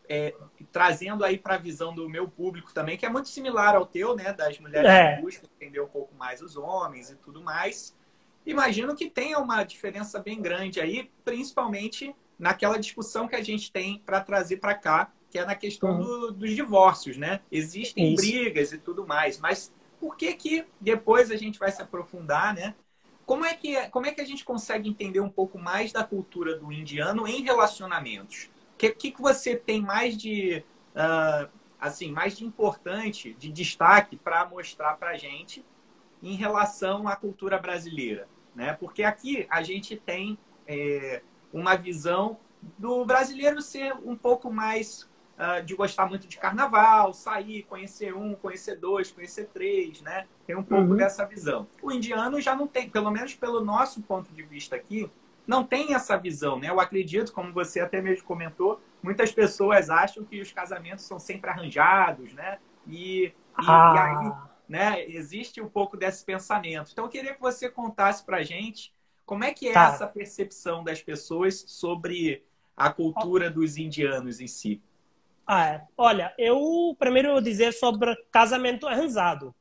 É, 0.08 0.34
trazendo 0.72 1.24
aí 1.24 1.38
para 1.38 1.54
a 1.54 1.58
visão 1.58 1.94
do 1.94 2.08
meu 2.08 2.28
público 2.28 2.72
também, 2.72 2.96
que 2.96 3.06
é 3.06 3.08
muito 3.08 3.28
similar 3.28 3.74
ao 3.74 3.86
teu, 3.86 4.14
né, 4.14 4.32
das 4.32 4.58
mulheres 4.58 4.90
é. 4.90 5.16
que 5.16 5.22
buscam 5.22 5.46
entender 5.56 5.80
um 5.80 5.88
pouco 5.88 6.14
mais 6.14 6.42
os 6.42 6.56
homens 6.56 7.10
e 7.10 7.16
tudo 7.16 7.42
mais, 7.42 7.96
imagino 8.44 8.94
que 8.94 9.08
tenha 9.08 9.38
uma 9.38 9.64
diferença 9.64 10.18
bem 10.18 10.40
grande 10.40 10.80
aí, 10.80 11.10
principalmente 11.24 12.14
naquela 12.38 12.78
discussão 12.78 13.28
que 13.28 13.36
a 13.36 13.42
gente 13.42 13.70
tem 13.72 14.02
para 14.04 14.20
trazer 14.20 14.58
para 14.58 14.74
cá, 14.74 15.12
que 15.30 15.38
é 15.38 15.44
na 15.44 15.54
questão 15.54 15.90
uhum. 15.90 16.02
do, 16.02 16.32
dos 16.32 16.54
divórcios, 16.54 17.16
né? 17.16 17.40
Existem 17.50 18.12
Isso. 18.12 18.22
brigas 18.22 18.72
e 18.72 18.78
tudo 18.78 19.06
mais, 19.06 19.38
mas 19.38 19.72
por 19.98 20.16
que 20.16 20.32
que 20.34 20.64
depois 20.80 21.30
a 21.30 21.36
gente 21.36 21.58
vai 21.58 21.72
se 21.72 21.80
aprofundar, 21.80 22.54
né? 22.54 22.74
Como 23.24 23.44
é 23.44 23.54
que, 23.54 23.88
como 23.88 24.06
é 24.06 24.12
que 24.12 24.20
a 24.20 24.24
gente 24.24 24.44
consegue 24.44 24.88
entender 24.88 25.20
um 25.20 25.30
pouco 25.30 25.58
mais 25.58 25.92
da 25.92 26.04
cultura 26.04 26.56
do 26.58 26.70
indiano 26.70 27.26
em 27.26 27.42
relacionamentos? 27.42 28.50
O 28.74 28.76
que, 28.76 28.90
que, 28.90 29.10
que 29.12 29.22
você 29.22 29.56
tem 29.56 29.80
mais 29.80 30.16
de, 30.16 30.64
uh, 30.94 31.48
assim, 31.80 32.10
mais 32.10 32.36
de 32.36 32.44
importante, 32.44 33.34
de 33.34 33.50
destaque 33.50 34.16
para 34.16 34.44
mostrar 34.46 34.94
para 34.94 35.10
a 35.10 35.16
gente 35.16 35.64
em 36.22 36.34
relação 36.34 37.06
à 37.06 37.14
cultura 37.16 37.58
brasileira? 37.58 38.28
Né? 38.54 38.72
Porque 38.74 39.04
aqui 39.04 39.46
a 39.48 39.62
gente 39.62 39.96
tem 39.96 40.36
é, 40.66 41.22
uma 41.52 41.76
visão 41.76 42.38
do 42.78 43.04
brasileiro 43.04 43.60
ser 43.62 43.94
um 44.04 44.16
pouco 44.16 44.50
mais 44.50 45.08
uh, 45.38 45.62
de 45.64 45.74
gostar 45.74 46.06
muito 46.06 46.26
de 46.26 46.38
carnaval, 46.38 47.12
sair, 47.12 47.62
conhecer 47.64 48.14
um, 48.14 48.34
conhecer 48.34 48.76
dois, 48.76 49.10
conhecer 49.10 49.48
três, 49.52 50.00
né? 50.00 50.26
Tem 50.46 50.56
um 50.56 50.62
pouco 50.62 50.90
uhum. 50.90 50.96
dessa 50.96 51.24
visão. 51.24 51.66
O 51.82 51.92
indiano 51.92 52.40
já 52.40 52.54
não 52.54 52.66
tem, 52.66 52.88
pelo 52.88 53.10
menos 53.10 53.34
pelo 53.34 53.64
nosso 53.64 54.02
ponto 54.02 54.32
de 54.32 54.42
vista 54.42 54.76
aqui, 54.76 55.10
não 55.46 55.64
tem 55.64 55.94
essa 55.94 56.16
visão, 56.16 56.58
né? 56.58 56.68
Eu 56.70 56.80
acredito, 56.80 57.32
como 57.32 57.52
você 57.52 57.80
até 57.80 58.00
mesmo 58.00 58.24
comentou, 58.24 58.80
muitas 59.02 59.32
pessoas 59.32 59.90
acham 59.90 60.24
que 60.24 60.40
os 60.40 60.52
casamentos 60.52 61.04
são 61.04 61.18
sempre 61.18 61.50
arranjados, 61.50 62.32
né? 62.32 62.58
E, 62.86 63.24
e, 63.26 63.32
ah. 63.56 63.92
e 63.94 63.98
aí, 63.98 64.32
né, 64.68 65.04
existe 65.06 65.60
um 65.60 65.68
pouco 65.68 65.96
desse 65.96 66.24
pensamento. 66.24 66.90
Então, 66.92 67.04
eu 67.04 67.10
queria 67.10 67.34
que 67.34 67.40
você 67.40 67.68
contasse 67.68 68.24
pra 68.24 68.42
gente 68.42 68.92
como 69.26 69.44
é 69.44 69.52
que 69.52 69.68
é 69.68 69.72
tá. 69.72 69.88
essa 69.88 70.06
percepção 70.06 70.82
das 70.82 71.02
pessoas 71.02 71.64
sobre 71.66 72.44
a 72.76 72.90
cultura 72.90 73.50
dos 73.50 73.76
indianos 73.76 74.40
em 74.40 74.46
si. 74.46 74.82
Ah, 75.46 75.66
é. 75.66 75.86
Olha, 75.96 76.34
eu 76.38 76.96
primeiro 76.98 77.32
vou 77.32 77.40
dizer 77.40 77.72
sobre 77.72 78.16
casamento 78.30 78.86
arranjado. 78.86 79.54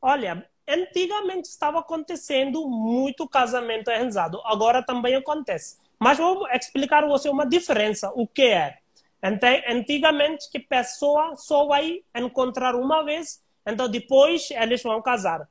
Olha, 0.00 0.48
antigamente 0.68 1.48
estava 1.48 1.78
acontecendo 1.80 2.68
muito 2.68 3.26
casamento 3.28 3.90
arranjado, 3.90 4.40
agora 4.44 4.82
também 4.82 5.14
acontece. 5.14 5.78
Mas 5.98 6.18
vou 6.18 6.46
explicar 6.48 7.06
você 7.06 7.28
uma 7.28 7.46
diferença, 7.46 8.12
o 8.14 8.26
que 8.26 8.42
é. 8.42 8.78
Antigamente 9.20 10.48
que 10.50 10.60
pessoa 10.60 11.34
só 11.34 11.66
vai 11.66 12.04
encontrar 12.14 12.76
uma 12.76 13.02
vez, 13.02 13.42
então 13.66 13.88
depois 13.88 14.50
eles 14.52 14.82
vão 14.82 15.02
casar. 15.02 15.48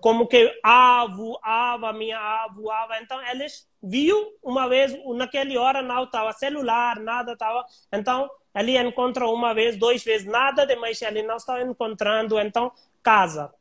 Como 0.00 0.26
que 0.28 0.58
avô, 0.62 1.38
ava, 1.42 1.92
minha 1.92 2.18
avó, 2.18 2.70
ava, 2.70 2.98
então 2.98 3.20
eles 3.26 3.68
viu 3.82 4.38
uma 4.42 4.68
vez, 4.68 4.96
naquela 5.16 5.60
hora 5.60 5.82
não 5.82 6.04
estava 6.04 6.32
celular, 6.32 7.00
nada 7.00 7.32
estava, 7.32 7.66
então 7.92 8.30
ele 8.54 8.78
encontra 8.78 9.26
uma 9.26 9.52
vez, 9.52 9.76
duas 9.76 10.02
vezes, 10.02 10.26
nada 10.26 10.64
demais 10.64 11.02
ele 11.02 11.22
não 11.22 11.36
está 11.36 11.60
encontrando, 11.60 12.38
então 12.38 12.72
casa. 13.02 13.52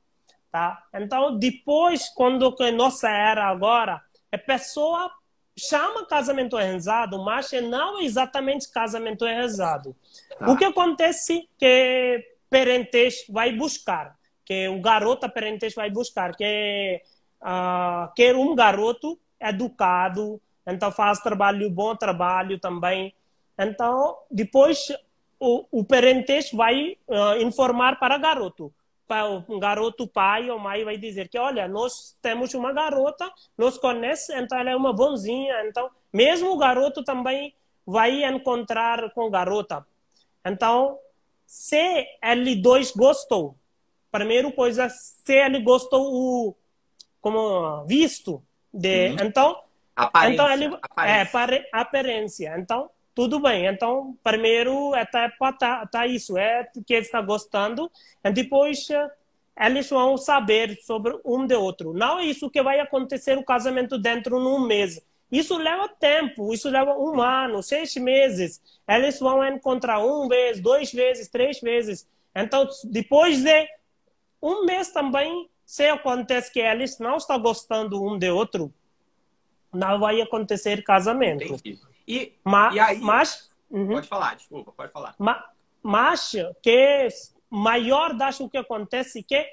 Tá? 0.51 0.83
Então, 0.93 1.37
depois, 1.37 2.09
quando 2.09 2.53
que 2.53 2.71
nossa 2.71 3.09
era 3.09 3.45
agora, 3.45 4.01
a 4.31 4.37
pessoa 4.37 5.09
chama 5.57 6.05
casamento 6.05 6.57
rezado, 6.57 7.23
mas 7.23 7.51
não 7.53 7.99
é 7.99 8.03
exatamente 8.03 8.69
casamento 8.69 9.25
rezado. 9.25 9.95
Tá. 10.37 10.51
O 10.51 10.57
que 10.57 10.65
acontece 10.65 11.47
que 11.57 12.35
parentes 12.49 13.25
vai 13.29 13.53
buscar, 13.53 14.17
que 14.43 14.67
o 14.67 14.81
garoto 14.81 15.29
parentes 15.29 15.73
vai 15.73 15.89
buscar, 15.89 16.35
que 16.35 17.01
uh, 17.41 18.13
quer 18.13 18.35
um 18.35 18.53
garoto 18.53 19.17
educado, 19.39 20.41
então 20.67 20.91
faz 20.91 21.19
trabalho 21.19 21.69
bom 21.69 21.95
trabalho 21.95 22.59
também 22.59 23.13
então, 23.61 24.17
depois 24.29 24.91
o, 25.39 25.65
o 25.71 25.83
parente 25.83 26.55
vai 26.55 26.97
uh, 27.07 27.41
informar 27.41 27.99
para 27.99 28.17
garoto. 28.17 28.73
O 29.47 29.59
garoto, 29.59 30.07
pai 30.07 30.49
ou 30.49 30.59
mãe 30.59 30.83
vai 30.83 30.97
dizer 30.97 31.27
que, 31.27 31.37
olha, 31.37 31.67
nós 31.67 32.17
temos 32.21 32.53
uma 32.53 32.71
garota, 32.71 33.31
nos 33.57 33.77
conhece, 33.77 34.33
então 34.35 34.57
ela 34.57 34.71
é 34.71 34.75
uma 34.75 34.93
bonzinha. 34.93 35.65
Então, 35.65 35.89
mesmo 36.11 36.51
o 36.51 36.57
garoto 36.57 37.03
também 37.03 37.53
vai 37.85 38.23
encontrar 38.23 39.11
com 39.11 39.25
a 39.25 39.29
garota. 39.29 39.85
Então, 40.45 40.97
se 41.45 42.07
ele 42.23 42.55
dois 42.55 42.91
gostou, 42.91 43.55
primeiro 44.11 44.51
coisa, 44.51 44.89
se 44.89 45.33
ele 45.33 45.59
gostou 45.61 46.07
o 46.11 46.55
como 47.19 47.85
visto 47.85 48.41
de, 48.73 49.09
uhum. 49.09 49.17
então, 49.21 49.61
aparência, 49.95 50.33
então 50.33 50.51
ele 50.51 50.65
aparência. 50.81 51.13
é 51.13 51.69
aparência. 51.71 52.55
Então, 52.57 52.89
tudo 53.13 53.39
bem. 53.39 53.65
Então, 53.65 54.17
primeiro 54.23 54.95
etapa 54.95 55.53
tá, 55.53 55.85
tá 55.85 56.07
isso, 56.07 56.37
é 56.37 56.67
que 56.85 56.93
está 56.93 57.21
gostando, 57.21 57.91
e 58.23 58.31
depois 58.31 58.89
eh, 58.89 59.11
eles 59.59 59.89
vão 59.89 60.17
saber 60.17 60.79
sobre 60.81 61.19
um 61.25 61.45
de 61.45 61.55
outro. 61.55 61.93
Não 61.93 62.19
é 62.19 62.25
isso 62.25 62.49
que 62.49 62.61
vai 62.61 62.79
acontecer 62.79 63.37
o 63.37 63.43
casamento 63.43 63.97
dentro 63.97 64.39
de 64.39 64.45
um 64.45 64.65
mês. 64.65 65.01
isso 65.31 65.57
leva 65.57 65.87
tempo, 65.87 66.53
isso 66.53 66.69
leva 66.69 66.97
um 66.97 67.21
ano, 67.21 67.61
seis 67.61 67.95
meses. 67.95 68.61
Eles 68.87 69.19
vão 69.19 69.45
encontrar 69.45 69.99
um 69.99 70.27
vez, 70.27 70.59
dois 70.59 70.91
vezes, 70.91 71.29
três 71.29 71.59
vezes. 71.59 72.07
Então, 72.35 72.67
depois 72.85 73.41
de 73.41 73.67
um 74.41 74.65
mês 74.65 74.91
também, 74.91 75.49
se 75.65 75.87
acontece 75.87 76.51
que 76.51 76.59
eles 76.59 76.99
não 76.99 77.17
estão 77.17 77.39
gostando 77.39 78.03
um 78.03 78.17
de 78.17 78.29
outro, 78.29 78.73
não 79.73 79.99
vai 79.99 80.19
acontecer 80.21 80.83
casamento. 80.83 81.53
Entendi. 81.53 81.79
E, 82.11 82.33
mas, 82.43 82.75
e 82.75 82.79
aí, 82.79 82.99
mas 82.99 83.49
uhum. 83.69 83.87
pode 83.87 84.07
falar, 84.07 84.35
desculpa, 84.35 84.73
pode 84.73 84.91
falar. 84.91 85.15
Mas, 85.17 85.43
mas 85.81 86.31
que 86.61 87.07
maior 87.49 88.21
acho 88.21 88.49
que 88.49 88.57
acontece 88.57 89.23
que 89.23 89.45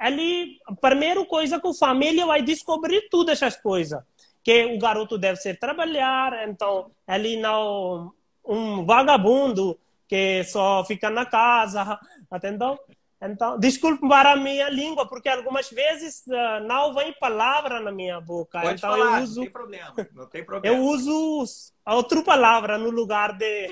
ele, 0.00 0.58
primeira 0.80 1.24
coisa 1.24 1.60
que 1.60 1.66
a 1.66 1.74
família 1.74 2.24
vai 2.24 2.42
descobrir 2.42 3.08
todas 3.10 3.42
essas 3.42 3.60
coisas 3.60 4.02
que 4.44 4.64
o 4.66 4.78
garoto 4.78 5.18
deve 5.18 5.38
ser 5.38 5.58
trabalhar, 5.58 6.48
então 6.48 6.92
ele 7.08 7.36
não 7.36 8.12
um 8.44 8.84
vagabundo 8.84 9.76
que 10.06 10.44
só 10.44 10.84
fica 10.84 11.10
na 11.10 11.26
casa, 11.26 11.98
entendeu? 12.32 12.78
Então, 13.20 13.58
desculpe 13.58 14.06
para 14.06 14.32
a 14.32 14.36
minha 14.36 14.68
língua, 14.68 15.08
porque 15.08 15.28
algumas 15.28 15.70
vezes 15.70 16.22
uh, 16.26 16.62
não 16.66 16.92
vem 16.94 17.14
palavra 17.14 17.80
na 17.80 17.90
minha 17.90 18.20
boca. 18.20 18.60
Pode 18.60 18.76
então 18.76 18.90
falar, 18.90 19.18
eu 19.18 19.24
uso, 19.24 19.36
não 19.36 19.44
tem 19.44 19.52
problema, 19.52 19.94
não 20.12 20.26
tem 20.26 20.44
problema. 20.44 20.76
Eu 20.76 20.82
uso 20.82 21.44
outra 21.86 22.22
palavra 22.22 22.76
no 22.76 22.90
lugar 22.90 23.32
de. 23.32 23.68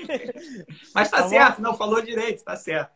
Mas 0.95 1.11
tá, 1.11 1.21
tá 1.21 1.29
certo, 1.29 1.61
não 1.61 1.75
falou 1.77 2.01
direito, 2.01 2.43
tá 2.43 2.55
certo. 2.55 2.91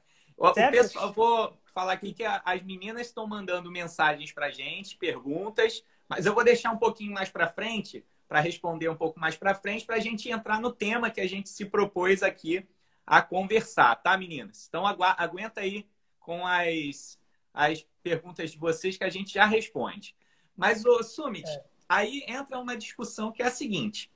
Certo? 0.53 0.69
O 0.69 0.71
pessoal, 0.71 1.07
eu 1.07 1.13
vou 1.13 1.59
falar 1.71 1.93
aqui 1.93 2.13
que 2.13 2.23
as 2.23 2.63
meninas 2.63 3.07
estão 3.07 3.27
mandando 3.27 3.69
mensagens 3.69 4.31
para 4.31 4.49
gente, 4.49 4.97
perguntas. 4.97 5.83
Mas 6.07 6.25
eu 6.25 6.33
vou 6.33 6.43
deixar 6.43 6.71
um 6.71 6.77
pouquinho 6.77 7.13
mais 7.13 7.29
para 7.29 7.47
frente, 7.47 8.03
para 8.27 8.39
responder 8.39 8.89
um 8.89 8.95
pouco 8.95 9.19
mais 9.19 9.37
para 9.37 9.53
frente, 9.53 9.85
para 9.85 9.97
a 9.97 9.99
gente 9.99 10.29
entrar 10.29 10.59
no 10.59 10.71
tema 10.71 11.11
que 11.11 11.21
a 11.21 11.29
gente 11.29 11.47
se 11.49 11.65
propôs 11.65 12.23
aqui 12.23 12.67
a 13.05 13.21
conversar, 13.21 13.95
tá, 13.97 14.17
meninas? 14.17 14.65
Então 14.67 14.85
aguenta 14.85 15.61
aí 15.61 15.87
com 16.29 16.45
as, 16.45 17.17
as 17.51 17.83
perguntas 18.03 18.51
de 18.51 18.59
vocês 18.59 18.95
que 18.95 19.03
a 19.03 19.09
gente 19.09 19.33
já 19.33 19.47
responde. 19.47 20.15
Mas, 20.55 20.85
o 20.85 21.01
Sumit, 21.01 21.49
é. 21.49 21.63
aí 21.89 22.23
entra 22.27 22.59
uma 22.59 22.77
discussão 22.77 23.31
que 23.31 23.41
é 23.41 23.47
a 23.47 23.51
seguinte: 23.51 24.11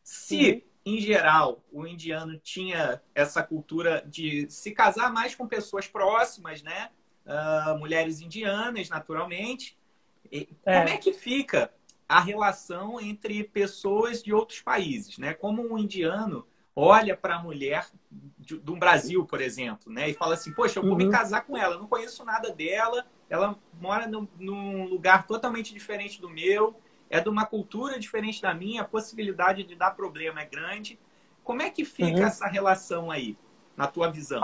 se, 0.00 0.52
uhum. 0.52 0.62
em 0.94 1.00
geral, 1.00 1.64
o 1.72 1.84
indiano 1.84 2.38
tinha 2.38 3.02
essa 3.12 3.42
cultura 3.42 4.04
de 4.06 4.48
se 4.48 4.70
casar 4.70 5.12
mais 5.12 5.34
com 5.34 5.48
pessoas 5.48 5.88
próximas, 5.88 6.62
né? 6.62 6.90
Uh, 7.26 7.76
mulheres 7.76 8.20
indianas, 8.20 8.88
naturalmente, 8.88 9.76
é. 10.30 10.44
Como 10.62 10.88
é 10.88 10.96
que 10.96 11.12
fica 11.12 11.72
a 12.08 12.20
relação 12.20 13.00
entre 13.00 13.42
pessoas 13.42 14.22
de 14.22 14.32
outros 14.32 14.60
países, 14.60 15.18
né? 15.18 15.34
Como 15.34 15.62
um 15.62 15.76
indiano 15.76 16.46
olha 16.80 17.16
para 17.16 17.36
a 17.36 17.42
mulher 17.42 17.86
de, 18.38 18.60
um 18.70 18.78
Brasil, 18.78 19.24
por 19.26 19.40
exemplo, 19.40 19.92
né? 19.92 20.08
E 20.08 20.14
fala 20.14 20.34
assim, 20.34 20.52
poxa, 20.52 20.78
eu 20.78 20.82
vou 20.82 20.92
uhum. 20.92 20.98
me 20.98 21.10
casar 21.10 21.44
com 21.44 21.56
ela, 21.56 21.74
eu 21.74 21.80
não 21.80 21.88
conheço 21.88 22.24
nada 22.24 22.50
dela, 22.50 23.04
ela 23.28 23.58
mora 23.80 24.06
no, 24.06 24.28
num 24.38 24.84
lugar 24.84 25.26
totalmente 25.26 25.74
diferente 25.74 26.20
do 26.20 26.28
meu, 26.28 26.80
é 27.10 27.20
de 27.20 27.28
uma 27.28 27.44
cultura 27.44 27.98
diferente 27.98 28.40
da 28.40 28.54
minha, 28.54 28.82
a 28.82 28.84
possibilidade 28.84 29.64
de 29.64 29.74
dar 29.74 29.90
problema 29.90 30.40
é 30.40 30.46
grande. 30.46 30.98
Como 31.42 31.62
é 31.62 31.70
que 31.70 31.84
fica 31.84 32.20
uhum. 32.20 32.26
essa 32.26 32.46
relação 32.46 33.10
aí, 33.10 33.36
na 33.76 33.86
tua 33.86 34.10
visão? 34.10 34.40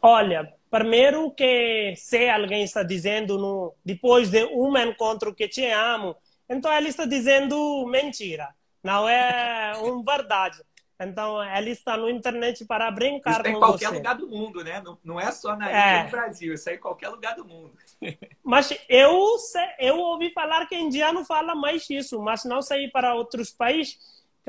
Olha, 0.00 0.54
Primeiro 0.70 1.32
que 1.32 1.94
se 1.96 2.28
alguém 2.28 2.62
está 2.62 2.84
dizendo 2.84 3.36
no, 3.36 3.74
depois 3.84 4.30
de 4.30 4.44
um 4.44 4.78
encontro 4.78 5.34
que 5.34 5.48
te 5.48 5.66
amo, 5.66 6.14
então 6.48 6.72
ele 6.72 6.88
está 6.88 7.04
dizendo 7.04 7.84
mentira. 7.88 8.48
Não 8.80 9.08
é 9.08 9.72
uma 9.76 10.02
verdade. 10.04 10.62
Então 11.00 11.42
ele 11.56 11.70
está 11.70 11.96
no 11.96 12.10
internet 12.10 12.64
para 12.66 12.90
brincar 12.90 13.30
isso 13.30 13.42
você. 13.42 13.48
em 13.48 13.58
qualquer 13.58 13.88
lugar 13.88 14.14
do 14.16 14.28
mundo, 14.28 14.62
né? 14.62 14.82
Não, 14.84 14.98
não 15.02 15.20
é 15.20 15.32
só 15.32 15.56
na 15.56 15.70
é. 15.70 16.04
no 16.04 16.10
Brasil, 16.10 16.52
isso 16.52 16.68
é 16.68 16.74
em 16.74 16.78
qualquer 16.78 17.08
lugar 17.08 17.34
do 17.34 17.44
mundo. 17.44 17.72
mas 18.44 18.76
eu 18.88 19.36
eu 19.78 19.98
ouvi 19.98 20.30
falar 20.30 20.66
que 20.66 20.76
indiano 20.76 21.24
fala 21.24 21.54
mais 21.54 21.88
isso, 21.88 22.20
mas 22.20 22.44
não 22.44 22.60
sei 22.60 22.88
para 22.88 23.14
outros 23.14 23.50
países. 23.50 23.98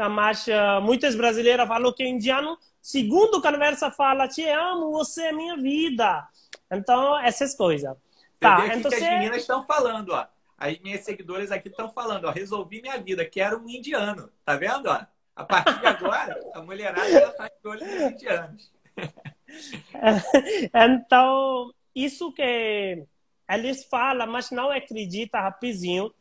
Mas 0.10 0.48
uh, 0.48 0.82
muitas 0.82 1.16
brasileiras 1.16 1.68
falam 1.68 1.94
que 1.94 2.04
indiano 2.04 2.58
Segundo 2.82 3.42
conversa 3.42 3.92
fala, 3.92 4.28
te 4.28 4.44
amo, 4.50 4.92
você 4.92 5.26
é 5.26 5.32
minha 5.32 5.56
vida. 5.56 6.28
Então, 6.70 7.18
essas 7.20 7.56
coisas. 7.56 7.96
Tá, 8.40 8.66
então 8.66 8.90
que 8.90 8.98
você... 8.98 9.06
as 9.06 9.14
meninas 9.20 9.38
estão 9.38 9.64
falando, 9.64 10.10
ó. 10.10 10.26
As 10.58 10.80
minhas 10.80 11.02
seguidoras 11.02 11.52
aqui 11.52 11.70
estão 11.70 11.92
falando, 11.92 12.26
ó. 12.26 12.32
Resolvi 12.32 12.82
minha 12.82 12.98
vida, 12.98 13.24
quero 13.24 13.60
um 13.60 13.70
indiano. 13.70 14.32
Tá 14.44 14.56
vendo, 14.56 14.88
ó? 14.88 15.00
A 15.42 15.46
partir 15.46 15.80
de 15.80 15.88
agora, 15.88 16.40
a 16.54 16.62
mulherada 16.62 17.10
está 17.10 17.48
de 17.48 17.68
olho 17.68 17.86
nos 17.86 18.12
indianos. 18.12 18.72
então, 20.74 21.74
isso 21.96 22.32
que 22.32 23.04
eles 23.50 23.84
falam, 23.86 24.28
mas 24.28 24.52
não 24.52 24.70
acredita 24.70 25.40
rapidinho. 25.42 26.14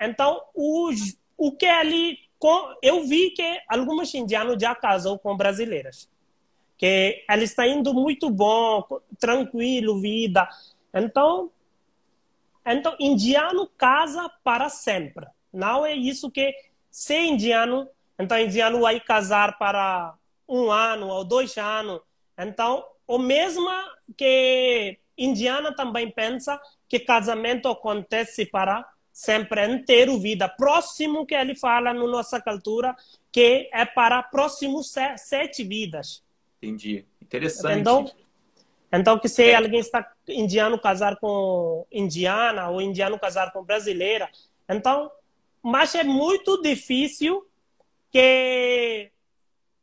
Então, 0.00 0.42
os, 0.54 1.16
o 1.36 1.52
que 1.52 1.66
ele 1.66 2.18
com, 2.38 2.74
eu 2.82 3.04
vi 3.04 3.30
que 3.30 3.58
alguns 3.68 4.12
indianos 4.14 4.60
já 4.60 4.74
casam 4.74 5.16
com 5.16 5.36
brasileiras. 5.36 6.10
Que 6.76 7.24
eles 7.30 7.50
estão 7.50 7.64
indo 7.64 7.94
muito 7.94 8.28
bom, 8.28 8.84
tranquilo, 9.18 10.00
vida. 10.00 10.46
Então, 10.92 11.50
então, 12.66 12.96
indiano 12.98 13.66
casa 13.78 14.30
para 14.42 14.68
sempre. 14.68 15.26
Não 15.52 15.86
é 15.86 15.94
isso 15.94 16.30
que 16.30 16.54
ser 16.90 17.22
indiano, 17.22 17.88
então 18.18 18.38
indiano 18.38 18.80
vai 18.80 19.00
casar 19.00 19.58
para 19.58 20.14
um 20.48 20.70
ano 20.70 21.08
ou 21.08 21.24
dois 21.24 21.56
anos. 21.56 22.00
Então, 22.38 22.84
o 23.06 23.18
mesmo 23.18 23.68
que 24.16 24.98
indiana 25.16 25.74
também 25.74 26.10
pensa 26.10 26.60
que 26.88 26.98
casamento 27.00 27.68
acontece 27.68 28.46
para 28.46 28.86
sempre 29.12 29.64
inteiro 29.66 30.18
vida. 30.18 30.48
Próximo 30.48 31.24
que 31.24 31.34
ele 31.34 31.54
fala 31.54 31.94
na 31.94 32.06
nossa 32.06 32.40
cultura, 32.40 32.94
que 33.30 33.68
é 33.72 33.84
para 33.84 34.22
próximos 34.22 34.92
sete 35.16 35.62
vidas. 35.62 36.22
Entendi. 36.60 37.04
Interessante. 37.22 37.78
Então, 37.78 38.10
então 38.92 39.18
que 39.18 39.28
se 39.28 39.44
é. 39.44 39.54
alguém 39.54 39.80
está 39.80 40.08
indiano 40.28 40.78
casar 40.78 41.16
com 41.16 41.86
indiana 41.90 42.68
ou 42.68 42.80
indiano 42.80 43.18
casar 43.18 43.52
com 43.52 43.62
brasileira, 43.62 44.28
então, 44.68 45.10
mas 45.62 45.94
é 45.94 46.04
muito 46.04 46.60
difícil 46.60 47.46
que 48.14 49.10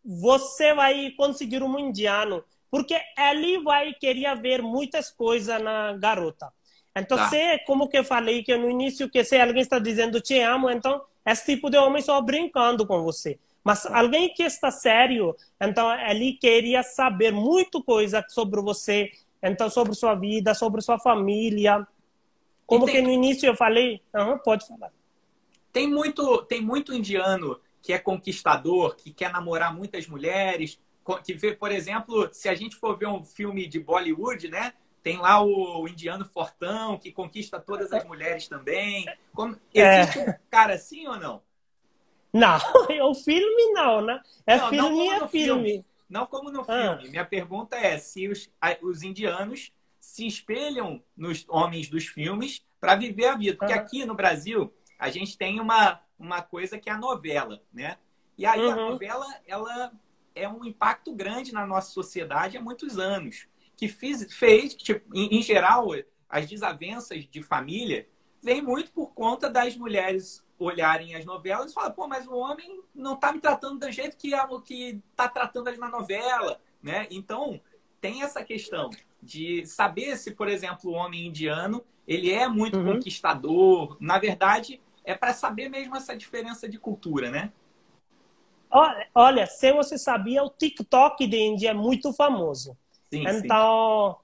você 0.05 0.73
vai 0.73 1.11
conseguir 1.17 1.61
um 1.61 1.77
indiano, 1.77 2.41
porque 2.69 2.97
ele 3.17 3.61
vai 3.61 3.93
querer 3.93 4.33
ver 4.39 4.61
muitas 4.61 5.11
coisas 5.11 5.61
na 5.61 5.97
garota. 5.97 6.47
Então, 6.95 7.17
tá. 7.17 7.27
se, 7.29 7.59
como 7.65 7.89
que 7.89 7.97
eu 7.97 8.05
falei 8.05 8.41
que 8.41 8.55
no 8.55 8.69
início, 8.69 9.09
que 9.09 9.21
se 9.25 9.37
alguém 9.37 9.61
está 9.61 9.79
dizendo 9.79 10.21
te 10.21 10.39
amo, 10.39 10.69
então 10.69 11.01
esse 11.25 11.45
tipo 11.45 11.69
de 11.69 11.77
homem 11.77 12.01
só 12.01 12.21
brincando 12.21 12.87
com 12.87 13.03
você. 13.03 13.37
Mas 13.65 13.83
tá. 13.83 13.99
alguém 13.99 14.33
que 14.33 14.43
está 14.43 14.71
sério, 14.71 15.35
então 15.59 15.93
ele 16.09 16.31
queria 16.33 16.83
saber 16.83 17.33
muito 17.33 17.83
coisa 17.83 18.23
sobre 18.29 18.61
você, 18.61 19.11
então 19.43 19.69
sobre 19.69 19.93
sua 19.93 20.15
vida, 20.15 20.53
sobre 20.53 20.81
sua 20.81 20.97
família. 20.97 21.85
Como 22.65 22.85
tem... 22.85 22.95
que 22.95 23.01
no 23.01 23.11
início 23.11 23.45
eu 23.45 23.57
falei, 23.57 24.01
uhum, 24.15 24.37
pode 24.37 24.65
falar. 24.65 24.89
Tem 25.73 25.85
muito, 25.85 26.43
tem 26.43 26.61
muito 26.61 26.93
indiano 26.93 27.59
que 27.81 27.93
é 27.93 27.99
conquistador, 27.99 28.95
que 28.95 29.11
quer 29.11 29.31
namorar 29.31 29.73
muitas 29.73 30.07
mulheres, 30.07 30.79
que 31.23 31.33
vê, 31.33 31.53
por 31.53 31.71
exemplo, 31.71 32.29
se 32.31 32.47
a 32.47 32.55
gente 32.55 32.75
for 32.75 32.97
ver 32.97 33.07
um 33.07 33.23
filme 33.23 33.67
de 33.67 33.79
Bollywood, 33.79 34.47
né? 34.49 34.73
Tem 35.01 35.17
lá 35.17 35.43
o 35.43 35.87
indiano 35.87 36.23
fortão 36.25 36.97
que 36.97 37.11
conquista 37.11 37.59
todas 37.59 37.91
as 37.91 38.05
mulheres 38.05 38.47
também. 38.47 39.05
Como... 39.33 39.57
É. 39.73 40.01
Existe 40.01 40.19
é... 40.19 40.29
um 40.29 40.33
cara 40.49 40.75
assim 40.75 41.07
ou 41.07 41.17
não? 41.17 41.41
Não, 42.31 42.59
o 43.09 43.15
filme 43.15 43.73
não, 43.73 44.01
né? 44.01 44.21
É 44.45 44.57
não, 44.57 44.69
filme 44.69 44.89
não 44.89 45.13
é 45.13 45.27
filme. 45.27 45.29
filme. 45.29 45.85
Não 46.07 46.25
como 46.25 46.51
no 46.51 46.61
ah. 46.61 46.97
filme. 46.97 47.09
Minha 47.09 47.25
pergunta 47.25 47.75
é 47.75 47.97
se 47.97 48.27
os, 48.27 48.49
os 48.81 49.01
indianos 49.01 49.71
se 49.99 50.27
espelham 50.27 51.01
nos 51.15 51.45
homens 51.49 51.89
dos 51.89 52.05
filmes 52.05 52.63
para 52.79 52.95
viver 52.95 53.27
a 53.27 53.35
vida. 53.35 53.57
Porque 53.57 53.73
ah. 53.73 53.77
aqui 53.77 54.05
no 54.05 54.13
Brasil, 54.13 54.71
a 54.99 55.09
gente 55.09 55.37
tem 55.37 55.59
uma, 55.59 55.99
uma 56.21 56.41
coisa 56.41 56.77
que 56.77 56.89
é 56.89 56.93
a 56.93 56.97
novela, 56.97 57.61
né? 57.73 57.97
E 58.37 58.45
aí 58.45 58.61
uhum. 58.61 58.71
a 58.71 58.75
novela, 58.75 59.27
ela 59.45 59.91
é 60.33 60.47
um 60.47 60.63
impacto 60.63 61.13
grande 61.13 61.53
na 61.53 61.65
nossa 61.65 61.91
sociedade 61.91 62.57
há 62.57 62.61
muitos 62.61 62.97
anos 62.97 63.47
que 63.75 63.87
fiz, 63.87 64.31
fez, 64.33 64.75
tipo, 64.75 65.05
em, 65.15 65.39
em, 65.39 65.41
geral, 65.41 65.87
as 66.29 66.47
desavenças 66.47 67.25
de 67.25 67.41
família 67.41 68.07
vêm 68.41 68.61
muito 68.61 68.91
por 68.91 69.13
conta 69.13 69.49
das 69.49 69.75
mulheres 69.75 70.45
olharem 70.57 71.15
as 71.15 71.25
novelas 71.25 71.71
e 71.71 71.73
falar, 71.73 71.89
pô, 71.89 72.07
mas 72.07 72.27
o 72.27 72.35
homem 72.35 72.81
não 72.93 73.15
está 73.15 73.33
me 73.33 73.39
tratando 73.39 73.79
do 73.79 73.91
jeito 73.91 74.15
que 74.15 74.31
que 74.63 75.01
está 75.09 75.27
tratando 75.27 75.67
ali 75.67 75.77
na 75.77 75.89
novela, 75.89 76.61
né? 76.81 77.07
Então 77.09 77.59
tem 77.99 78.21
essa 78.21 78.43
questão 78.43 78.89
de 79.21 79.65
saber 79.65 80.17
se, 80.17 80.31
por 80.31 80.47
exemplo, 80.47 80.91
o 80.91 80.93
homem 80.93 81.27
indiano 81.27 81.83
ele 82.07 82.31
é 82.31 82.47
muito 82.47 82.77
uhum. 82.77 82.93
conquistador. 82.93 83.97
Na 83.99 84.17
verdade, 84.17 84.81
é 85.03 85.15
para 85.15 85.33
saber 85.33 85.69
mesmo 85.69 85.95
essa 85.95 86.15
diferença 86.15 86.67
de 86.67 86.77
cultura, 86.77 87.29
né? 87.29 87.51
Olha, 89.13 89.45
se 89.45 89.73
você 89.73 89.97
sabia, 89.97 90.43
o 90.43 90.49
TikTok 90.49 91.27
de 91.27 91.37
Índia 91.37 91.69
é 91.71 91.73
muito 91.73 92.13
famoso. 92.13 92.77
Sim, 93.09 93.27
então, 93.27 94.17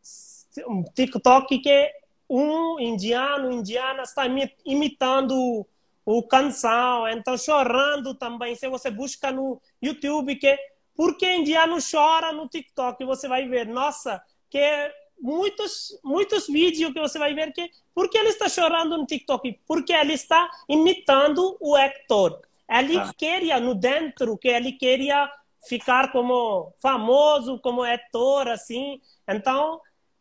sim. 0.00 0.62
um 0.66 0.82
TikTok 0.82 1.58
que 1.58 1.92
um 2.28 2.80
indiano, 2.80 3.50
indiana 3.50 4.02
está 4.02 4.24
imitando 4.64 5.66
o 6.04 6.22
canção, 6.22 7.06
então 7.08 7.36
chorando 7.36 8.14
também. 8.14 8.54
Se 8.54 8.68
você 8.68 8.90
busca 8.90 9.30
no 9.30 9.60
YouTube 9.82 10.36
que 10.36 10.56
por 10.96 11.16
que 11.16 11.30
indiano 11.34 11.76
chora 11.78 12.32
no 12.32 12.48
TikTok, 12.48 13.04
você 13.04 13.28
vai 13.28 13.46
ver, 13.48 13.66
nossa, 13.66 14.22
que 14.48 14.92
muitos 15.20 15.98
muitos 16.02 16.46
vídeos 16.46 16.92
que 16.92 17.00
você 17.00 17.18
vai 17.18 17.34
ver 17.34 17.52
que 17.52 17.70
por 17.94 18.08
que 18.08 18.18
ele 18.18 18.30
está 18.30 18.48
chorando 18.48 18.96
no 18.96 19.06
TikTok? 19.06 19.60
Porque 19.66 19.92
ele 19.92 20.14
está 20.14 20.50
imitando 20.68 21.56
o 21.60 21.76
Hector. 21.76 22.40
Ele 22.68 22.96
ah. 22.96 23.12
queria 23.16 23.60
no 23.60 23.74
dentro 23.74 24.38
que 24.38 24.48
ele 24.48 24.72
queria 24.72 25.30
ficar 25.68 26.10
como 26.12 26.72
famoso, 26.80 27.58
como 27.58 27.82
ator 27.82 28.48
assim. 28.48 29.00
Então, 29.28 29.80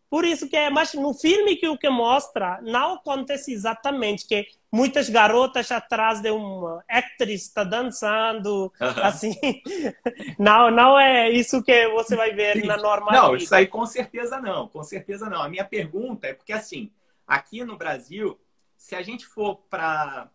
por 0.10 0.26
isso 0.26 0.50
que 0.50 0.56
é, 0.56 0.70
mas 0.70 0.94
no 0.94 1.14
filme 1.14 1.56
que 1.56 1.68
o 1.68 1.78
que 1.78 1.90
mostra 1.90 2.60
não 2.64 2.96
acontece 2.96 3.54
exatamente 3.54 4.26
que 4.26 4.48
muitas 4.72 5.08
garotas 5.08 5.72
atrás 5.72 6.20
de 6.20 6.32
uma 6.32 6.84
atriz 6.90 7.44
está 7.44 7.64
dançando, 7.64 8.74
assim. 9.04 9.36
não, 10.40 10.72
não 10.72 11.00
é 11.00 11.30
isso 11.30 11.62
que 11.62 11.88
você 11.90 12.16
vai 12.16 12.34
ver 12.34 12.62
Sim. 12.62 12.68
na 12.68 12.78
normal. 12.78 13.12
Não, 13.12 13.36
isso 13.36 13.54
aí 13.54 13.68
com 13.68 13.86
certeza 13.86 14.42
não, 14.42 14.68
com 14.68 14.82
certeza 14.84 15.30
não. 15.30 15.44
A 15.44 15.50
minha 15.50 15.66
pergunta 15.66 16.28
é 16.28 16.34
porque 16.34 16.54
assim, 16.54 16.92
aqui 17.28 17.64
no 17.64 17.78
Brasil, 17.78 18.40
se 18.76 18.96
a 18.96 19.04
gente 19.04 19.28
for 19.28 19.58
para 19.70 20.30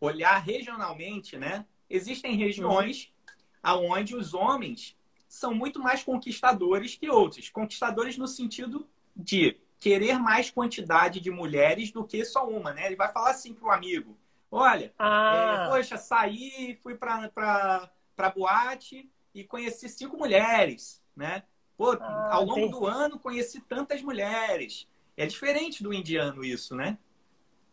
olhar 0.00 0.38
regionalmente, 0.38 1.36
né? 1.36 1.66
Existem 1.88 2.36
regiões 2.36 3.06
uhum. 3.06 3.34
aonde 3.62 4.14
os 4.14 4.34
homens 4.34 4.96
são 5.28 5.52
muito 5.52 5.80
mais 5.80 6.04
conquistadores 6.04 6.94
que 6.94 7.10
outros. 7.10 7.50
Conquistadores 7.50 8.16
no 8.16 8.28
sentido 8.28 8.88
de 9.20 9.56
querer 9.78 10.18
mais 10.18 10.50
quantidade 10.50 11.20
de 11.20 11.30
mulheres 11.30 11.90
do 11.90 12.04
que 12.04 12.24
só 12.24 12.46
uma, 12.48 12.72
né? 12.72 12.86
Ele 12.86 12.96
vai 12.96 13.10
falar 13.10 13.30
assim 13.30 13.54
pro 13.54 13.70
amigo: 13.70 14.16
olha, 14.50 14.92
ah. 14.98 15.66
é, 15.66 15.70
poxa, 15.70 15.96
saí, 15.96 16.78
fui 16.82 16.94
pra, 16.94 17.28
pra, 17.30 17.90
pra 18.14 18.30
boate 18.30 19.10
e 19.34 19.44
conheci 19.44 19.88
cinco 19.88 20.16
mulheres, 20.16 21.02
né? 21.16 21.42
Pô, 21.76 21.92
ah, 21.92 22.28
ao 22.32 22.44
longo 22.44 22.68
do 22.68 22.86
ano 22.86 23.18
conheci 23.18 23.60
tantas 23.60 24.02
mulheres. 24.02 24.86
É 25.16 25.26
diferente 25.26 25.82
do 25.82 25.92
indiano 25.92 26.44
isso, 26.44 26.74
né? 26.74 26.98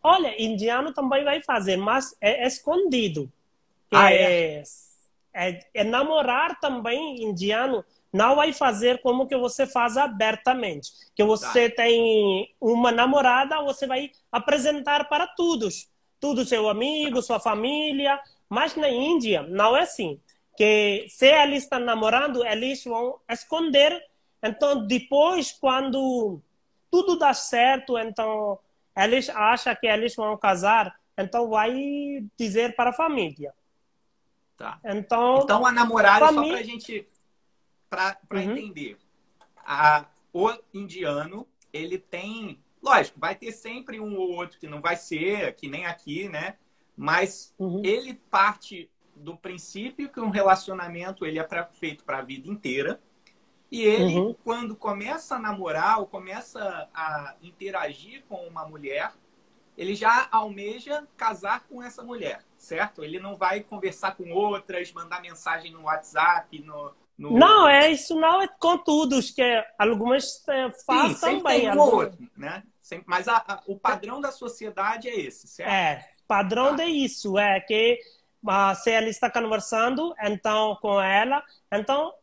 Olha, 0.02 0.40
indiano 0.40 0.92
também 0.92 1.24
vai 1.24 1.42
fazer, 1.42 1.76
mas 1.76 2.16
é 2.20 2.46
escondido. 2.46 3.30
Ah, 3.90 4.12
é? 4.12 4.60
É, 4.60 4.62
é, 5.34 5.66
é 5.74 5.84
namorar 5.84 6.58
também 6.60 7.22
indiano 7.22 7.84
não 8.18 8.34
vai 8.34 8.52
fazer 8.52 9.00
como 9.00 9.28
que 9.28 9.36
você 9.36 9.64
faz 9.64 9.96
abertamente. 9.96 10.90
Que 11.14 11.22
você 11.22 11.70
tá. 11.70 11.84
tem 11.84 12.52
uma 12.60 12.90
namorada, 12.90 13.62
você 13.62 13.86
vai 13.86 14.10
apresentar 14.32 15.08
para 15.08 15.24
todos. 15.24 15.88
Tudo 16.18 16.44
seu 16.44 16.68
amigo, 16.68 17.22
sua 17.22 17.38
família. 17.38 18.20
Mas 18.48 18.74
na 18.74 18.88
Índia 18.88 19.42
não 19.44 19.76
é 19.76 19.82
assim. 19.82 20.20
Que 20.56 21.06
se 21.08 21.28
eles 21.28 21.62
estão 21.62 21.78
namorando, 21.78 22.44
eles 22.44 22.82
vão 22.82 23.20
esconder. 23.30 24.02
Então, 24.42 24.84
depois, 24.84 25.52
quando 25.52 26.40
tudo 26.90 27.16
dá 27.16 27.32
certo, 27.32 27.96
então 27.96 28.58
eles 28.96 29.28
acham 29.28 29.76
que 29.76 29.86
eles 29.86 30.16
vão 30.16 30.36
casar, 30.36 30.92
então 31.16 31.48
vai 31.48 31.72
dizer 32.36 32.74
para 32.74 32.90
a 32.90 32.92
família. 32.92 33.54
Tá. 34.56 34.80
Então, 34.84 35.42
então 35.44 35.64
a 35.64 35.70
namorada, 35.70 36.26
família... 36.26 36.48
só 36.48 36.50
para 36.50 36.58
a 36.58 36.62
gente 36.64 37.08
para 37.88 38.18
uhum. 38.32 38.40
entender. 38.40 38.98
A, 39.64 40.06
o 40.32 40.52
indiano, 40.72 41.46
ele 41.72 41.98
tem. 41.98 42.62
Lógico, 42.82 43.18
vai 43.18 43.34
ter 43.34 43.52
sempre 43.52 43.98
um 44.00 44.16
ou 44.16 44.32
outro 44.32 44.58
que 44.58 44.68
não 44.68 44.80
vai 44.80 44.96
ser, 44.96 45.54
que 45.54 45.68
nem 45.68 45.86
aqui, 45.86 46.28
né? 46.28 46.56
Mas 46.96 47.54
uhum. 47.58 47.82
ele 47.84 48.14
parte 48.14 48.90
do 49.14 49.36
princípio 49.36 50.08
que 50.08 50.20
um 50.20 50.30
relacionamento 50.30 51.26
ele 51.26 51.38
é 51.38 51.42
pra, 51.42 51.66
feito 51.66 52.04
para 52.04 52.18
a 52.18 52.22
vida 52.22 52.48
inteira. 52.48 53.00
E 53.70 53.82
ele, 53.82 54.18
uhum. 54.18 54.34
quando 54.44 54.74
começa 54.74 55.36
a 55.36 55.38
namorar 55.38 55.98
ou 55.98 56.06
começa 56.06 56.88
a 56.94 57.36
interagir 57.42 58.24
com 58.26 58.46
uma 58.46 58.66
mulher, 58.66 59.12
ele 59.76 59.94
já 59.94 60.26
almeja 60.32 61.06
casar 61.16 61.64
com 61.68 61.82
essa 61.82 62.02
mulher, 62.02 62.44
certo? 62.56 63.04
Ele 63.04 63.20
não 63.20 63.36
vai 63.36 63.60
conversar 63.60 64.16
com 64.16 64.30
outras, 64.32 64.90
mandar 64.92 65.20
mensagem 65.20 65.70
no 65.70 65.82
WhatsApp, 65.82 66.58
no, 66.60 66.92
no... 67.18 67.36
Não, 67.36 67.68
é 67.68 67.90
isso 67.90 68.14
não 68.14 68.40
é 68.40 68.48
com 68.48 68.78
todos, 68.78 69.30
que 69.30 69.42
algumas 69.76 70.46
é, 70.48 70.70
fazem 70.86 71.14
Sim, 71.14 71.20
também. 71.20 71.60
Tem 71.62 71.70
um 71.72 71.80
outro, 71.80 72.30
né? 72.36 72.62
Mas 73.04 73.28
a, 73.28 73.36
a, 73.36 73.62
o 73.66 73.78
padrão 73.78 74.20
da 74.20 74.30
sociedade 74.30 75.08
é 75.08 75.18
esse, 75.18 75.46
certo? 75.48 75.68
É, 75.68 76.08
padrão 76.26 76.76
ah. 76.78 76.82
é 76.82 76.86
isso, 76.86 77.36
é 77.38 77.60
que 77.60 78.00
se 78.76 78.90
ela 78.90 79.08
está 79.08 79.28
conversando, 79.28 80.14
então 80.22 80.76
com 80.80 81.00
ela, 81.00 81.42
então 81.72 82.14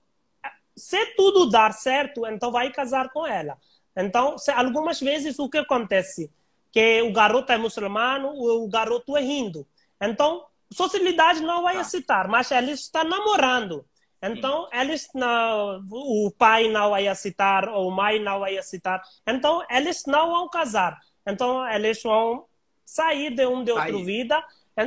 se 0.76 1.06
tudo 1.16 1.50
dar 1.50 1.74
certo, 1.74 2.26
então 2.26 2.52
vai 2.52 2.72
casar 2.72 3.10
com 3.10 3.26
ela. 3.26 3.58
Então, 3.96 4.38
se, 4.38 4.52
algumas 4.52 5.00
vezes 5.00 5.40
o 5.40 5.50
que 5.50 5.58
acontece? 5.58 6.32
Que 6.72 7.02
o 7.02 7.14
garoto 7.14 7.52
é 7.52 7.58
muçulmano, 7.58 8.30
o 8.30 8.68
garoto 8.68 9.16
é 9.16 9.24
hindu. 9.24 9.66
Então, 10.02 10.46
sociedade 10.72 11.42
não 11.42 11.64
vai 11.64 11.76
tá. 11.76 11.82
aceitar, 11.82 12.28
mas 12.28 12.52
ela 12.52 12.72
está 12.72 13.04
namorando. 13.04 13.86
Então, 14.32 14.68
eles 14.74 15.10
não, 15.14 15.86
o 15.90 16.32
pai 16.38 16.68
não 16.68 16.92
vai 16.92 17.08
aceitar, 17.08 17.68
ou 17.70 17.92
a 17.92 17.96
mãe 17.96 18.20
não 18.20 18.40
vai 18.40 18.58
aceitar. 18.58 19.02
Então, 19.28 19.64
eles 19.70 20.06
não 20.06 20.32
vão 20.32 20.50
casar. 20.50 21.00
Então, 21.28 21.68
eles 21.70 22.02
vão 22.02 22.46
sair 22.84 23.34
de 23.34 23.46
um 23.46 23.64
de 23.64 23.72
outra 23.72 23.98
vida. 24.04 24.44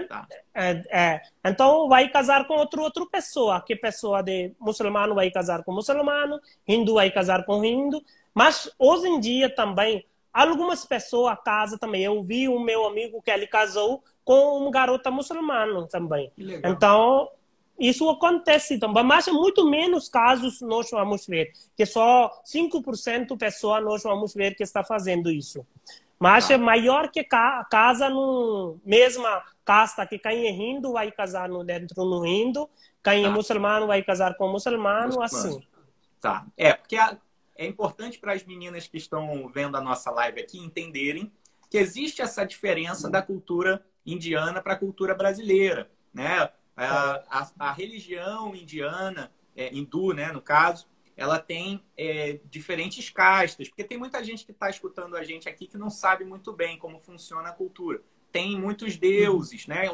Tá. 0.09 0.27
É, 0.55 0.83
é, 0.91 1.23
então, 1.45 1.89
vai 1.89 2.09
casar 2.09 2.47
com 2.47 2.55
outra, 2.55 2.81
outra 2.81 3.07
pessoa. 3.07 3.61
Que 3.61 3.75
pessoa 3.75 4.23
de 4.23 4.55
muçulmano 4.61 5.15
vai 5.15 5.31
casar 5.31 5.65
com 5.65 5.73
muçulmano, 5.73 6.41
hindu 6.67 6.95
vai 6.95 7.11
casar 7.11 7.45
com 7.45 7.65
hindu. 7.65 8.03
Mas, 8.35 8.71
hoje 8.79 9.09
em 9.09 9.19
dia 9.19 9.49
também, 9.49 10.05
algumas 10.33 10.85
pessoas 10.85 11.37
casam 11.45 11.79
também. 11.79 12.05
Eu 12.05 12.23
vi 12.23 12.49
um 12.49 12.61
meu 12.61 12.87
amigo 12.87 13.23
que 13.23 13.31
ele 13.31 13.47
casou 13.47 14.03
com 14.25 14.59
uma 14.59 14.71
garota 14.71 15.11
muçulmana 15.11 15.87
também. 15.89 16.31
Então, 16.63 17.31
isso 17.79 18.09
acontece 18.09 18.79
também, 18.79 19.05
mas 19.05 19.29
é 19.29 19.33
muito 19.33 19.69
menos 19.69 20.09
casos 20.09 20.61
nós 20.61 20.91
vamos 20.91 21.27
ver, 21.27 21.53
que 21.77 21.87
só 21.87 22.43
5% 22.45 23.39
pessoa 23.39 23.81
nós 23.81 24.03
vamos 24.03 24.35
ver 24.35 24.55
que 24.55 24.63
está 24.63 24.83
fazendo 24.83 25.31
isso. 25.31 25.65
Mas 26.19 26.51
ah. 26.51 26.55
é 26.55 26.57
maior 26.59 27.11
que 27.11 27.23
ca 27.23 27.65
casa 27.71 28.09
no 28.09 28.79
mesma 28.85 29.45
casta 29.65 30.07
que 30.07 30.19
quem 30.19 30.47
é 30.47 30.51
hindu 30.51 30.93
vai 30.93 31.13
casar 31.13 31.49
no 31.49 31.63
dentro 31.63 32.05
no 32.05 32.27
hindu, 32.27 32.69
quem 33.03 33.25
é 33.25 33.29
tá. 33.29 33.31
muçulmano 33.31 33.87
vai 33.87 34.03
casar 34.03 34.35
com 34.37 34.51
muçulmano, 34.51 35.15
muçulmano. 35.15 35.25
assim. 35.25 35.63
Tá. 36.21 36.45
É, 36.57 36.73
porque 36.73 36.97
é 36.97 37.67
importante 37.67 38.19
para 38.19 38.33
as 38.33 38.45
meninas 38.45 38.89
que 38.89 38.97
estão 38.97 39.47
vendo 39.49 39.77
a 39.77 39.81
nossa 39.81 40.11
live 40.11 40.41
aqui 40.41 40.59
entenderem 40.59 41.31
que 41.71 41.79
existe 41.79 42.23
essa 42.23 42.45
diferença 42.45 43.11
da 43.11 43.23
cultura 43.23 43.85
indiana 44.05 44.61
para 44.63 44.73
a 44.73 44.79
cultura 44.79 45.15
brasileira, 45.15 45.91
né? 46.13 46.51
A, 46.85 47.23
a, 47.29 47.51
a 47.59 47.73
religião 47.73 48.55
indiana, 48.55 49.33
é, 49.57 49.75
hindu, 49.75 50.13
né, 50.13 50.33
no 50.33 50.41
caso, 50.41 50.87
ela 51.17 51.39
tem 51.41 51.83
é, 51.97 52.39
diferentes 52.45 53.11
castas, 53.11 53.69
porque 53.69 53.83
tem 53.83 53.99
muita 53.99 54.23
gente 54.23 54.45
que 54.45 54.53
está 54.53 54.71
escutando 54.71 55.17
a 55.17 55.25
gente 55.25 55.49
aqui 55.49 55.67
que 55.67 55.77
não 55.77 55.91
sabe 55.91 56.25
muito 56.25 56.53
bem 56.53 56.79
como 56.79 57.01
funciona 57.01 57.49
a 57.49 57.53
cultura. 57.53 58.01
Tem 58.31 58.57
muitos 58.57 58.97
deuses, 58.97 59.67
né? 59.67 59.87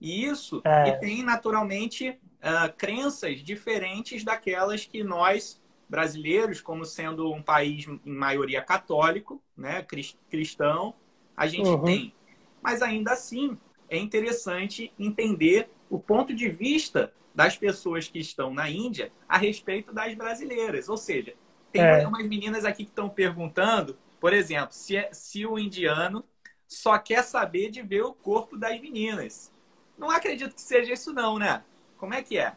E 0.00 0.24
isso 0.24 0.60
é. 0.64 0.88
e 0.88 0.98
tem 0.98 1.22
naturalmente 1.22 2.08
uh, 2.10 2.76
crenças 2.76 3.44
diferentes 3.44 4.24
daquelas 4.24 4.84
que 4.84 5.04
nós 5.04 5.62
brasileiros, 5.88 6.60
como 6.60 6.84
sendo 6.84 7.30
um 7.30 7.42
país 7.42 7.86
em 7.86 8.00
maioria 8.12 8.62
católico, 8.62 9.42
né, 9.54 9.86
cristão, 10.30 10.94
a 11.36 11.46
gente 11.46 11.68
uhum. 11.68 11.84
tem. 11.84 12.14
Mas 12.62 12.80
ainda 12.80 13.12
assim 13.12 13.58
é 13.88 13.98
interessante 13.98 14.92
entender 14.98 15.68
o 15.92 15.98
ponto 15.98 16.34
de 16.34 16.48
vista 16.48 17.12
das 17.34 17.54
pessoas 17.54 18.08
que 18.08 18.18
estão 18.18 18.52
na 18.52 18.70
Índia 18.70 19.12
a 19.28 19.36
respeito 19.36 19.92
das 19.92 20.14
brasileiras. 20.14 20.88
Ou 20.88 20.96
seja, 20.96 21.34
tem 21.70 21.82
é. 21.82 22.06
umas 22.06 22.26
meninas 22.26 22.64
aqui 22.64 22.84
que 22.84 22.90
estão 22.90 23.10
perguntando, 23.10 23.98
por 24.18 24.32
exemplo, 24.32 24.72
se, 24.72 24.96
é, 24.96 25.10
se 25.12 25.44
o 25.44 25.58
indiano 25.58 26.24
só 26.66 26.98
quer 26.98 27.22
saber 27.22 27.70
de 27.70 27.82
ver 27.82 28.04
o 28.04 28.14
corpo 28.14 28.56
das 28.56 28.80
meninas. 28.80 29.52
Não 29.98 30.10
acredito 30.10 30.54
que 30.54 30.62
seja 30.62 30.94
isso 30.94 31.12
não, 31.12 31.38
né? 31.38 31.62
Como 31.98 32.14
é 32.14 32.22
que 32.22 32.38
é? 32.38 32.54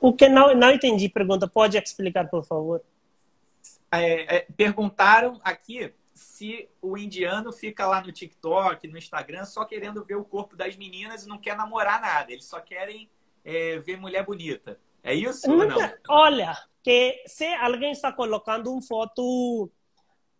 O 0.00 0.12
que 0.12 0.28
não, 0.28 0.52
não 0.52 0.72
entendi, 0.72 1.08
pergunta. 1.08 1.46
Pode 1.46 1.78
explicar, 1.78 2.28
por 2.28 2.44
favor? 2.44 2.82
É, 3.92 4.38
é, 4.38 4.46
perguntaram 4.56 5.40
aqui 5.44 5.92
se 6.14 6.68
o 6.80 6.96
indiano 6.96 7.52
fica 7.52 7.86
lá 7.86 8.00
no 8.00 8.12
TikTok, 8.12 8.86
no 8.86 8.96
Instagram, 8.96 9.44
só 9.44 9.64
querendo 9.64 10.04
ver 10.04 10.14
o 10.14 10.24
corpo 10.24 10.56
das 10.56 10.76
meninas 10.76 11.24
e 11.24 11.28
não 11.28 11.38
quer 11.38 11.56
namorar 11.56 12.00
nada. 12.00 12.32
Eles 12.32 12.44
só 12.44 12.60
querem 12.60 13.10
é, 13.44 13.78
ver 13.80 13.98
mulher 13.98 14.24
bonita. 14.24 14.78
É 15.02 15.12
isso 15.12 15.50
ou 15.50 15.66
não? 15.66 15.78
Olha, 16.08 16.56
que 16.82 17.22
se 17.26 17.44
alguém 17.54 17.90
está 17.90 18.12
colocando 18.12 18.72
uma 18.72 18.80
foto 18.80 19.70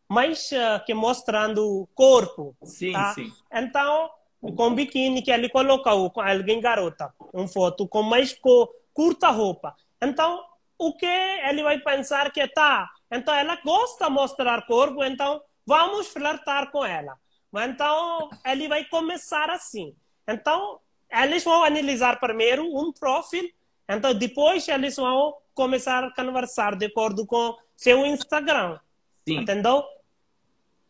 mais 0.08 0.50
uh, 0.52 0.84
que 0.86 0.94
mostrando 0.94 1.66
o 1.66 1.86
corpo. 1.88 2.56
Sim, 2.62 2.92
tá? 2.92 3.12
sim. 3.14 3.32
Então, 3.52 4.10
com 4.56 4.74
biquíni 4.74 5.22
que 5.22 5.30
ele 5.30 5.48
colocou, 5.48 6.10
com 6.10 6.20
alguém 6.20 6.60
garota, 6.60 7.12
uma 7.32 7.48
foto 7.48 7.88
com 7.88 8.02
mais 8.02 8.32
co 8.32 8.72
curta 8.92 9.28
roupa. 9.30 9.74
Então, 10.00 10.40
o 10.78 10.94
que 10.94 11.06
ele 11.06 11.64
vai 11.64 11.78
pensar 11.80 12.30
que 12.30 12.46
tá? 12.46 12.88
Então, 13.10 13.34
ela 13.34 13.56
gosta 13.56 14.04
de 14.04 14.12
mostrar 14.12 14.66
corpo, 14.66 15.02
então 15.02 15.42
vamos 15.66 16.08
flertar 16.08 16.70
com 16.70 16.84
ela. 16.84 17.18
Então, 17.54 18.30
ele 18.44 18.68
vai 18.68 18.84
começar 18.84 19.48
assim. 19.50 19.94
Então, 20.26 20.80
eles 21.10 21.44
vão 21.44 21.62
analisar 21.62 22.18
primeiro 22.18 22.64
um 22.64 22.92
perfil, 22.92 23.50
então 23.88 24.14
depois 24.14 24.66
eles 24.66 24.96
vão 24.96 25.36
começar 25.54 26.02
a 26.02 26.14
conversar 26.14 26.74
de 26.74 26.86
acordo 26.86 27.24
com 27.26 27.56
seu 27.76 28.04
Instagram. 28.04 28.80
Sim. 29.26 29.38
Entendeu? 29.38 29.84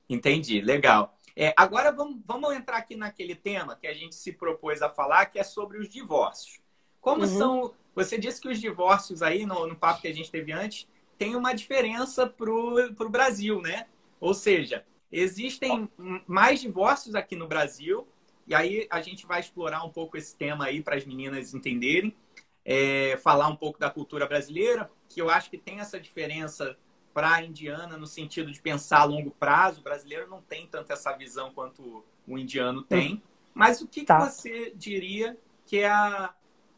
Entendi, 0.09 0.61
legal. 0.61 1.19
É, 1.37 1.53
agora 1.57 1.91
vamos, 1.91 2.21
vamos 2.25 2.55
entrar 2.55 2.79
aqui 2.79 2.97
naquele 2.97 3.35
tema 3.35 3.77
que 3.77 3.87
a 3.87 3.95
gente 3.95 4.15
se 4.15 4.33
propôs 4.33 4.81
a 4.83 4.89
falar, 4.89 5.27
que 5.27 5.39
é 5.39 5.45
sobre 5.45 5.79
os 5.79 5.89
divórcios. 5.89 6.61
Como 7.01 7.23
uhum. 7.23 7.39
são. 7.39 7.75
Você 7.95 8.19
disse 8.19 8.41
que 8.41 8.49
os 8.49 8.61
divórcios 8.61 9.23
aí, 9.23 9.45
no, 9.45 9.67
no 9.67 9.77
papo 9.77 10.01
que 10.01 10.09
a 10.09 10.13
gente 10.13 10.31
teve 10.31 10.53
antes, 10.53 10.89
tem 11.19 11.37
uma 11.37 11.53
diferença 11.53 12.27
para 12.27 12.51
o 12.51 13.09
Brasil, 13.09 13.61
né? 13.61 13.87
Ou 14.25 14.33
seja, 14.33 14.87
existem 15.13 15.87
mais 16.27 16.59
divórcios 16.59 17.15
aqui 17.15 17.37
no 17.37 17.47
Brasil, 17.47 18.09
e 18.47 18.55
aí 18.55 18.87
a 18.89 19.03
gente 19.03 19.27
vai 19.27 19.39
explorar 19.39 19.85
um 19.85 19.91
pouco 19.91 20.17
esse 20.17 20.35
tema 20.35 20.65
aí 20.65 20.83
para 20.83 20.97
as 20.97 21.05
meninas 21.05 21.53
entenderem, 21.53 22.17
é, 22.65 23.19
falar 23.19 23.49
um 23.49 23.55
pouco 23.55 23.79
da 23.79 23.91
cultura 23.91 24.27
brasileira, 24.27 24.91
que 25.11 25.21
eu 25.21 25.29
acho 25.29 25.51
que 25.51 25.59
tem 25.59 25.79
essa 25.79 26.01
diferença 26.01 26.75
para 27.13 27.35
a 27.35 27.45
indiana 27.45 27.99
no 27.99 28.07
sentido 28.07 28.51
de 28.51 28.63
pensar 28.63 29.01
a 29.01 29.05
longo 29.05 29.31
prazo. 29.31 29.81
O 29.81 29.85
brasileiro 29.85 30.27
não 30.27 30.41
tem 30.41 30.67
tanto 30.67 30.91
essa 30.91 31.13
visão 31.13 31.53
quanto 31.53 32.03
o 32.27 32.39
indiano 32.39 32.81
tem. 32.83 33.23
Mas 33.53 33.83
o 33.83 33.87
que, 33.87 34.05
tá. 34.05 34.17
que 34.17 34.33
você 34.33 34.73
diria 34.75 35.39
que 35.67 35.81
é 35.81 35.91
a. 35.91 36.35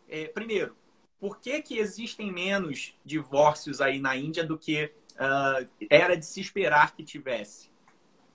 É, 0.08 0.26
primeiro, 0.26 0.76
por 1.20 1.38
que, 1.38 1.62
que 1.62 1.78
existem 1.78 2.32
menos 2.32 2.92
divórcios 3.04 3.80
aí 3.80 4.00
na 4.00 4.16
Índia 4.16 4.42
do 4.42 4.58
que 4.58 4.92
uh, 5.18 5.68
era 5.90 6.16
de 6.16 6.24
se 6.24 6.40
esperar 6.40 6.94
que 6.94 7.04
tivesse? 7.04 7.70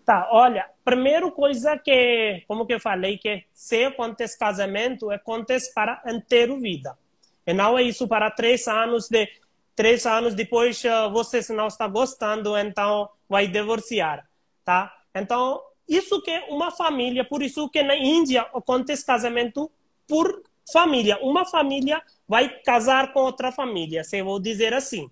Tá, 0.06 0.28
olha, 0.32 0.70
primeira 0.84 1.30
coisa 1.32 1.78
que, 1.78 2.44
como 2.48 2.66
que 2.66 2.74
eu 2.74 2.80
falei, 2.80 3.18
que 3.18 3.46
se 3.54 3.86
acontece 3.86 4.38
casamento, 4.38 5.12
acontece 5.12 5.74
para 5.74 6.02
inteiro 6.08 6.60
vida. 6.60 6.98
E 7.46 7.54
não 7.54 7.78
é 7.78 7.84
isso 7.84 8.08
para 8.08 8.30
três 8.32 8.68
anos 8.68 9.08
de 9.10 9.28
três 9.76 10.06
anos 10.06 10.36
depois 10.36 10.84
uh, 10.84 11.10
você 11.12 11.42
não 11.54 11.68
está 11.68 11.88
gostando, 11.88 12.58
então 12.58 13.10
vai 13.28 13.48
divorciar, 13.48 14.28
tá? 14.64 14.94
Então 15.16 15.62
isso 15.88 16.22
que 16.22 16.32
é 16.32 16.46
uma 16.50 16.72
família, 16.72 17.26
por 17.26 17.42
isso 17.42 17.70
que 17.70 17.82
na 17.84 17.96
Índia 17.96 18.42
acontece 18.54 19.06
casamento 19.06 19.72
por 20.08 20.44
família. 20.72 21.18
Uma 21.22 21.46
família 21.46 22.02
vai 22.28 22.50
casar 22.62 23.12
com 23.12 23.22
outra 23.22 23.52
família, 23.52 24.04
se 24.04 24.20
eu 24.20 24.26
vou 24.26 24.40
dizer 24.40 24.74
assim. 24.74 25.10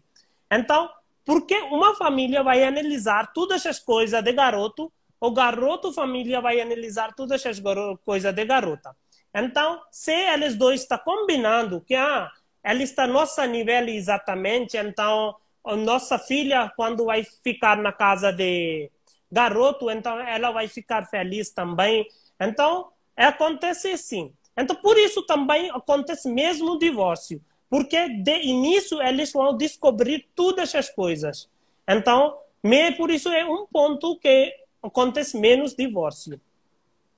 Então, 0.51 0.89
porque 1.25 1.55
uma 1.55 1.95
família 1.95 2.43
vai 2.43 2.63
analisar 2.63 3.31
todas 3.33 3.65
as 3.65 3.79
coisas 3.79 4.23
de 4.23 4.33
garoto, 4.33 4.91
o 5.19 5.31
garoto 5.31 5.91
família 5.91 6.41
vai 6.41 6.61
analisar 6.61 7.13
todas 7.13 7.45
as 7.45 7.61
coisas 8.03 8.33
de 8.33 8.45
garota. 8.45 8.95
Então, 9.33 9.81
se 9.91 10.11
eles 10.11 10.55
dois 10.55 10.81
estão 10.81 10.97
combinando 10.99 11.81
que 11.81 11.93
ah, 11.93 12.31
ela 12.63 12.81
está 12.81 13.05
nosso 13.05 13.43
nível 13.45 13.87
exatamente, 13.87 14.77
então 14.77 15.35
a 15.63 15.75
nossa 15.75 16.17
filha, 16.17 16.71
quando 16.75 17.05
vai 17.05 17.23
ficar 17.43 17.77
na 17.77 17.91
casa 17.91 18.31
de 18.31 18.89
garoto, 19.31 19.91
então 19.91 20.19
ela 20.19 20.51
vai 20.51 20.67
ficar 20.67 21.05
feliz 21.05 21.51
também. 21.51 22.07
Então, 22.39 22.89
acontece 23.15 23.91
assim. 23.91 24.33
Então, 24.57 24.75
por 24.75 24.97
isso 24.97 25.25
também 25.25 25.69
acontece 25.69 26.29
mesmo 26.29 26.71
o 26.71 26.79
divórcio. 26.79 27.41
Porque 27.69 28.09
de 28.09 28.41
início 28.41 29.01
eles 29.01 29.31
vão 29.31 29.55
descobrir 29.55 30.27
todas 30.35 30.73
as 30.73 30.89
coisas. 30.89 31.49
Então, 31.87 32.37
me, 32.63 32.91
por 32.93 33.11
isso 33.11 33.29
é 33.29 33.45
um 33.45 33.65
ponto 33.67 34.17
que 34.17 34.53
acontece 34.81 35.37
menos 35.37 35.75
divórcio. 35.75 36.39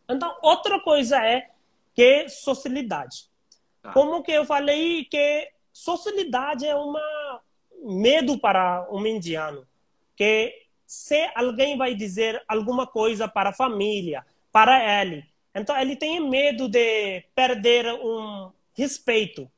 Então, 0.09 0.35
outra 0.41 0.79
coisa 0.79 1.17
é 1.25 1.49
que 1.93 2.27
socialidade. 2.29 3.29
Tá. 3.81 3.91
Como 3.93 4.21
que 4.21 4.31
eu 4.31 4.45
falei 4.45 5.05
que 5.05 5.49
socialidade 5.71 6.65
é 6.65 6.75
um 6.75 6.93
medo 7.83 8.37
para 8.37 8.87
um 8.91 9.05
indiano. 9.05 9.65
Que 10.15 10.65
se 10.85 11.29
alguém 11.33 11.77
vai 11.77 11.95
dizer 11.95 12.43
alguma 12.47 12.85
coisa 12.85 13.27
para 13.27 13.49
a 13.49 13.53
família, 13.53 14.25
para 14.51 15.01
ele, 15.01 15.25
então 15.55 15.77
ele 15.79 15.95
tem 15.95 16.19
medo 16.19 16.67
de 16.67 17.23
perder 17.33 17.93
um 17.93 18.51
respeito, 18.73 19.49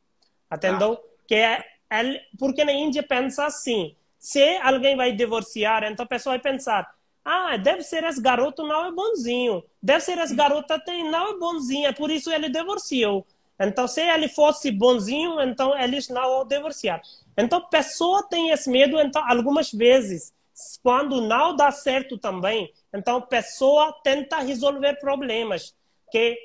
entendeu? 0.53 0.95
Tá. 0.95 1.03
Que 1.27 1.35
é 1.35 1.63
ele, 1.91 2.19
porque 2.37 2.63
na 2.63 2.71
Índia 2.71 3.03
pensa 3.03 3.45
assim, 3.45 3.95
se 4.17 4.57
alguém 4.57 4.95
vai 4.95 5.11
divorciar, 5.11 5.83
então 5.83 6.05
a 6.05 6.07
pessoa 6.07 6.33
vai 6.33 6.39
pensar, 6.39 6.93
ah, 7.23 7.55
deve 7.57 7.83
ser 7.83 8.03
esse 8.03 8.21
garoto 8.21 8.63
não 8.67 8.85
é 8.85 8.91
bonzinho, 8.91 9.63
deve 9.81 10.01
ser 10.01 10.17
esse 10.17 10.35
garota 10.35 10.79
tem 10.79 11.09
não 11.09 11.35
é 11.35 11.37
bonzinha, 11.37 11.93
por 11.93 12.11
isso 12.11 12.31
ele 12.31 12.49
divorciou. 12.49 13.25
Então, 13.59 13.87
se 13.87 14.01
ele 14.01 14.27
fosse 14.27 14.71
bonzinho, 14.71 15.39
então 15.39 15.77
eles 15.79 16.09
não 16.09 16.23
vão 16.23 16.47
divorciar. 16.47 17.01
Então, 17.37 17.59
a 17.59 17.67
pessoa 17.69 18.27
tem 18.27 18.49
esse 18.49 18.69
medo, 18.69 18.99
então, 18.99 19.23
algumas 19.25 19.71
vezes, 19.71 20.33
quando 20.81 21.21
não 21.21 21.55
dá 21.55 21.71
certo 21.71 22.17
também, 22.17 22.71
então 22.93 23.17
a 23.17 23.21
pessoa 23.21 23.93
tenta 24.03 24.39
resolver 24.39 24.95
problemas. 24.99 25.75
Que 26.11 26.37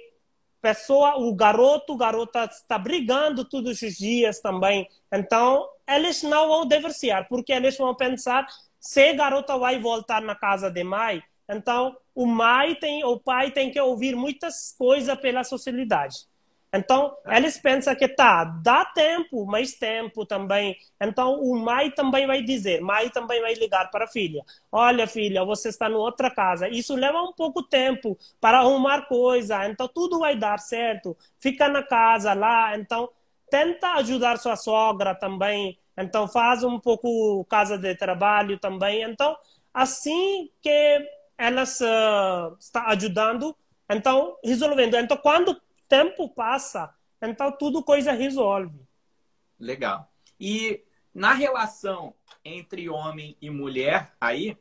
pessoa, 0.61 1.17
o 1.17 1.35
garoto, 1.35 1.97
garota 1.97 2.45
está 2.45 2.79
brigando 2.79 3.45
todos 3.45 3.83
os 3.83 3.95
dias 3.95 4.41
também. 4.41 4.89
Então, 5.13 5.69
eles 5.89 6.23
não 6.23 6.49
vão 6.49 6.67
divorciar, 6.67 7.27
porque 7.29 7.53
eles 7.53 7.77
vão 7.77 7.95
pensar, 7.95 8.47
se 8.81 9.11
a 9.11 9.15
garota 9.15 9.57
vai 9.59 9.79
voltar 9.79 10.21
na 10.23 10.35
casa 10.35 10.71
de 10.71 10.85
mãe, 10.85 11.23
então 11.49 11.97
o 12.15 12.27
mãe 12.27 12.75
tem, 12.75 13.05
o 13.05 13.19
pai 13.19 13.51
tem 13.51 13.71
que 13.71 13.81
ouvir 13.81 14.15
muitas 14.15 14.75
coisas 14.77 15.19
pela 15.19 15.43
sociedade. 15.43 16.28
Então, 16.73 17.17
eles 17.27 17.59
pensam 17.59 17.95
que 17.97 18.07
tá, 18.07 18.45
dá 18.45 18.85
tempo, 18.85 19.47
mais 19.47 19.73
tempo 19.75 20.27
também. 20.27 20.77
Então, 21.01 21.41
o 21.41 21.57
mãe 21.59 21.91
também 21.91 22.27
vai 22.27 22.43
dizer, 22.43 22.83
mãe 22.83 23.09
também 23.09 23.41
vai 23.41 23.55
ligar 23.55 23.91
para 23.91 24.05
a 24.05 24.09
filha. 24.09 24.45
Olha, 24.71 25.07
filha, 25.07 25.45
você 25.45 25.71
está 25.71 25.89
em 25.89 25.95
outra 25.95 26.31
casa. 26.31 26.69
Isso 26.69 26.95
leva 26.95 27.23
um 27.23 27.33
pouco 27.33 27.63
tempo 27.63 28.19
para 28.41 28.59
arrumar 28.59 29.07
coisa. 29.09 29.67
Então, 29.67 29.89
tudo 29.89 30.19
vai 30.19 30.37
dar 30.37 30.59
certo. 30.59 31.17
Fica 31.39 31.69
na 31.69 31.83
casa 31.83 32.35
lá. 32.35 32.77
Então, 32.77 33.09
tenta 33.51 33.95
ajudar 33.95 34.37
sua 34.39 34.57
sogra 34.57 35.15
também. 35.15 35.79
Então, 35.97 36.29
faz 36.29 36.63
um 36.63 36.79
pouco 36.79 37.45
casa 37.47 37.79
de 37.79 37.95
trabalho 37.95 38.59
também. 38.59 39.03
Então, 39.03 39.37
assim 39.73 40.51
que 40.61 41.09
elas 41.39 41.81
uh, 41.81 42.57
está 42.59 42.87
ajudando, 42.89 43.57
então, 43.91 44.37
resolvendo. 44.45 44.97
Então, 44.97 45.17
quando 45.17 45.59
tempo 45.89 46.29
passa, 46.29 46.95
então 47.21 47.51
tudo 47.51 47.83
coisa 47.83 48.13
resolve. 48.13 48.87
Legal. 49.59 50.11
E 50.39 50.85
na 51.15 51.33
relação 51.33 52.15
entre 52.45 52.89
homem 52.89 53.37
e 53.41 53.51
mulher, 53.51 54.13
aí, 54.21 54.57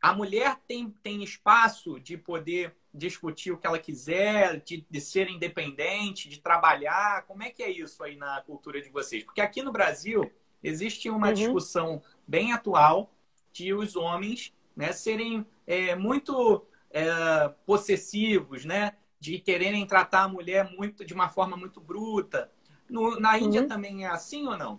a 0.00 0.12
mulher 0.12 0.58
tem, 0.66 0.90
tem 1.02 1.22
espaço 1.22 1.98
de 2.00 2.16
poder 2.16 2.74
discutir 2.92 3.50
o 3.50 3.58
que 3.58 3.66
ela 3.66 3.78
quiser, 3.78 4.60
de, 4.60 4.86
de 4.88 5.00
ser 5.00 5.28
independente, 5.28 6.28
de 6.28 6.40
trabalhar. 6.40 7.26
Como 7.26 7.42
é 7.42 7.50
que 7.50 7.62
é 7.62 7.70
isso 7.70 8.02
aí 8.04 8.16
na 8.16 8.40
cultura 8.42 8.80
de 8.80 8.88
vocês? 8.88 9.24
Porque 9.24 9.40
aqui 9.40 9.62
no 9.62 9.72
Brasil 9.72 10.30
existe 10.62 11.10
uma 11.10 11.28
uhum. 11.28 11.34
discussão 11.34 12.02
bem 12.26 12.52
atual 12.52 13.12
de 13.52 13.74
os 13.74 13.96
homens 13.96 14.52
né, 14.76 14.92
serem 14.92 15.46
é, 15.66 15.94
muito 15.94 16.64
é, 16.90 17.48
possessivos, 17.66 18.64
né? 18.64 18.94
De 19.24 19.38
quererem 19.38 19.86
tratar 19.86 20.24
a 20.24 20.28
mulher 20.28 20.70
muito 20.76 21.02
de 21.02 21.14
uma 21.14 21.30
forma 21.30 21.56
muito 21.56 21.80
bruta. 21.80 22.50
No, 22.88 23.18
na 23.18 23.38
Índia 23.38 23.62
uhum. 23.62 23.68
também 23.68 24.04
é 24.04 24.08
assim 24.08 24.46
ou 24.46 24.54
não? 24.54 24.78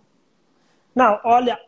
Não, 0.94 1.20
olha, 1.24 1.60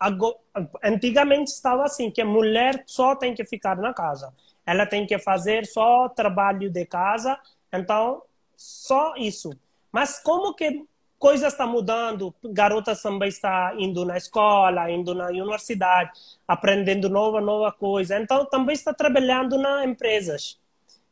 antigamente 0.82 1.50
estava 1.50 1.82
assim, 1.82 2.08
que 2.08 2.20
a 2.20 2.24
mulher 2.24 2.84
só 2.86 3.16
tem 3.16 3.34
que 3.34 3.44
ficar 3.44 3.76
na 3.76 3.92
casa. 3.92 4.32
Ela 4.64 4.86
tem 4.86 5.04
que 5.06 5.18
fazer 5.18 5.66
só 5.66 6.08
trabalho 6.08 6.70
de 6.70 6.86
casa, 6.86 7.36
então 7.72 8.22
só 8.54 9.14
isso. 9.16 9.50
Mas 9.90 10.20
como 10.22 10.54
que 10.54 10.86
coisas 11.18 11.52
estão 11.52 11.68
mudando, 11.68 12.32
garotas 12.44 13.02
também 13.02 13.28
estão 13.28 13.76
indo 13.76 14.04
na 14.04 14.16
escola, 14.16 14.88
indo 14.88 15.16
na 15.16 15.26
universidade, 15.26 16.12
aprendendo 16.46 17.08
nova, 17.08 17.40
nova 17.40 17.72
coisa. 17.72 18.20
Então, 18.20 18.46
também 18.46 18.74
está 18.74 18.94
trabalhando 18.94 19.58
nas 19.58 19.84
empresas. 19.84 20.60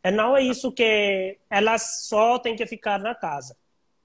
E 0.07 0.11
não 0.13 0.37
é 0.37 0.41
isso 0.41 0.71
que 0.71 1.37
elas 1.51 2.07
só 2.07 2.39
têm 2.39 2.55
que 2.55 2.65
ficar 2.65 2.97
na 3.01 3.13
casa. 3.13 3.57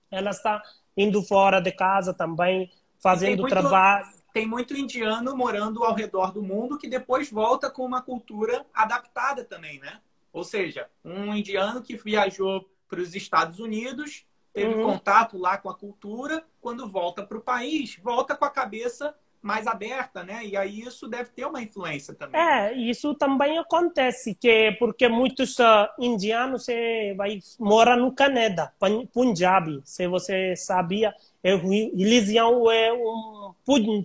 Elas 0.09 0.37
estão 0.37 0.59
indo 0.97 1.21
fora 1.21 1.61
de 1.61 1.71
casa 1.71 2.11
também, 2.11 2.71
fazendo 2.97 3.45
trabalho. 3.45 4.07
Tem 4.33 4.47
muito 4.47 4.75
indiano 4.75 5.37
morando 5.37 5.83
ao 5.83 5.93
redor 5.93 6.31
do 6.31 6.41
mundo 6.41 6.79
que 6.79 6.87
depois 6.87 7.29
volta 7.29 7.69
com 7.69 7.85
uma 7.85 8.01
cultura 8.01 8.65
adaptada 8.73 9.45
também, 9.45 9.79
né? 9.79 10.01
Ou 10.33 10.43
seja, 10.43 10.89
um 11.05 11.35
indiano 11.35 11.83
que 11.83 11.95
viajou 11.95 12.67
para 12.89 12.99
os 12.99 13.13
Estados 13.13 13.59
Unidos 13.59 14.25
teve 14.51 14.73
uhum. 14.73 14.93
contato 14.93 15.37
lá 15.37 15.55
com 15.59 15.69
a 15.69 15.77
cultura, 15.77 16.43
quando 16.59 16.89
volta 16.89 17.23
para 17.23 17.37
o 17.37 17.41
país, 17.41 17.95
volta 18.01 18.35
com 18.35 18.43
a 18.43 18.49
cabeça 18.49 19.15
mais 19.41 19.65
aberta, 19.65 20.23
né? 20.23 20.45
E 20.45 20.55
aí 20.55 20.81
isso 20.81 21.07
deve 21.07 21.31
ter 21.31 21.45
uma 21.45 21.61
influência 21.61 22.13
também. 22.13 22.39
É, 22.39 22.73
isso 22.73 23.15
também 23.15 23.57
acontece, 23.57 24.35
que 24.35 24.71
porque 24.73 25.07
muitos 25.07 25.57
uh, 25.57 25.87
indianos 25.99 26.65
se 26.65 27.13
vai 27.15 27.39
morar 27.59 27.97
no 27.97 28.11
Canadá, 28.11 28.71
Punjab, 29.11 29.81
se 29.83 30.07
você 30.07 30.55
sabia, 30.55 31.13
é, 31.43 31.55
religião 31.55 32.69
é 32.71 32.93
um 32.93 33.53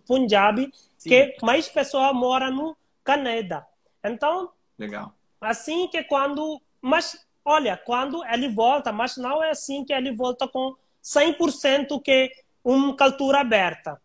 Punjab 0.07 0.71
Sim. 0.97 1.09
que 1.09 1.37
mais 1.43 1.69
pessoas 1.69 2.15
moram 2.15 2.51
no 2.51 2.77
Canadá. 3.05 3.67
Então, 4.03 4.51
legal. 4.79 5.13
Assim 5.41 5.87
que 5.89 6.03
quando, 6.05 6.61
mas 6.81 7.27
olha, 7.45 7.77
quando 7.77 8.25
ele 8.25 8.49
volta, 8.49 8.91
mas 8.91 9.19
não 9.19 9.43
é 9.43 9.51
assim 9.51 9.85
que 9.85 9.93
ele 9.93 10.13
volta 10.13 10.49
com 10.49 10.75
100% 11.05 12.01
que 12.03 12.33
uma 12.65 12.97
cultura 12.97 13.41
aberta. 13.41 14.01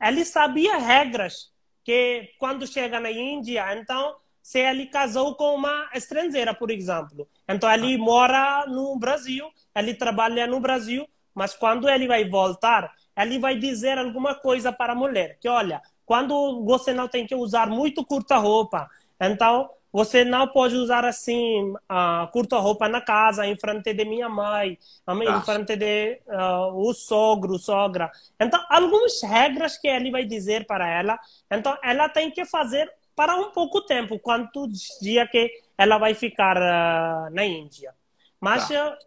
Ele 0.00 0.24
sabia 0.24 0.76
regras 0.76 1.52
que 1.84 2.30
quando 2.38 2.66
chega 2.66 2.98
na 2.98 3.10
Índia, 3.10 3.64
então 3.74 4.16
se 4.42 4.60
ele 4.60 4.86
casou 4.86 5.34
com 5.34 5.54
uma 5.54 5.88
estrangeira, 5.94 6.54
por 6.54 6.70
exemplo, 6.70 7.28
então 7.48 7.70
ele 7.70 7.94
ah. 7.94 7.98
mora 7.98 8.66
no 8.66 8.96
Brasil, 8.96 9.48
ele 9.74 9.94
trabalha 9.94 10.46
no 10.46 10.60
Brasil, 10.60 11.08
mas 11.34 11.54
quando 11.54 11.88
ele 11.88 12.06
vai 12.06 12.28
voltar, 12.28 12.92
ele 13.16 13.38
vai 13.38 13.58
dizer 13.58 13.98
alguma 13.98 14.34
coisa 14.34 14.72
para 14.72 14.92
a 14.92 14.96
mulher, 14.96 15.38
que 15.40 15.48
olha, 15.48 15.82
quando 16.04 16.64
você 16.64 16.94
não 16.94 17.08
tem 17.08 17.26
que 17.26 17.34
usar 17.34 17.68
muito 17.68 18.04
curta 18.04 18.36
roupa, 18.36 18.88
então 19.20 19.68
você 19.96 20.26
não 20.26 20.46
pode 20.46 20.76
usar 20.76 21.06
assim 21.06 21.72
uh, 21.72 22.30
curta 22.30 22.58
roupa 22.58 22.86
na 22.86 23.00
casa 23.00 23.46
em 23.46 23.56
frente 23.56 23.94
de 23.94 24.04
minha 24.04 24.28
mãe, 24.28 24.78
em 25.08 25.40
frente 25.40 25.74
de 25.74 26.20
uh, 26.26 26.86
o 26.86 26.92
sogro, 26.92 27.58
sogra. 27.58 28.12
Então, 28.38 28.62
algumas 28.68 29.22
regras 29.22 29.78
que 29.78 29.88
ele 29.88 30.10
vai 30.10 30.26
dizer 30.26 30.66
para 30.66 30.86
ela. 30.86 31.18
Então, 31.50 31.78
ela 31.82 32.10
tem 32.10 32.30
que 32.30 32.44
fazer 32.44 32.92
para 33.14 33.36
um 33.36 33.50
pouco 33.52 33.80
tempo, 33.80 34.18
quantos 34.18 34.98
dias 35.00 35.30
que 35.30 35.50
ela 35.78 35.96
vai 35.96 36.12
ficar 36.12 36.58
uh, 36.58 37.34
na 37.34 37.46
Índia. 37.46 37.94
Mas 38.38 38.68
tá. 38.68 38.98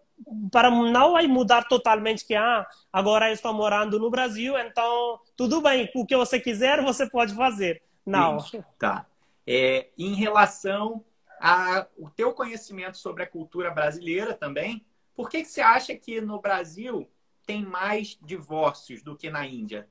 para 0.52 0.72
não 0.72 1.12
vai 1.12 1.28
mudar 1.28 1.68
totalmente 1.68 2.26
que 2.26 2.34
ah, 2.34 2.66
agora 2.92 3.30
eu 3.30 3.34
estou 3.34 3.54
morando 3.54 4.00
no 4.00 4.10
Brasil, 4.10 4.58
então 4.58 5.20
tudo 5.38 5.62
bem, 5.62 5.88
o 5.94 6.04
que 6.04 6.18
você 6.18 6.40
quiser 6.40 6.82
você 6.82 7.08
pode 7.08 7.36
fazer. 7.36 7.80
Não. 8.04 8.38
Tá. 8.80 9.06
É, 9.52 9.88
em 9.98 10.14
relação 10.14 11.04
ao 11.40 12.12
teu 12.16 12.32
conhecimento 12.34 13.00
sobre 13.00 13.24
a 13.24 13.28
cultura 13.28 13.72
brasileira 13.72 14.36
também, 14.36 14.86
por 15.16 15.28
que, 15.28 15.42
que 15.42 15.50
você 15.50 15.60
acha 15.60 15.96
que 15.96 16.22
no 16.22 16.40
Brasil 16.40 17.10
tem 17.48 17.66
mais 17.66 18.16
divórcios 18.22 19.02
do 19.02 19.16
que 19.16 19.28
na 19.28 19.48
Índia? 19.48 19.90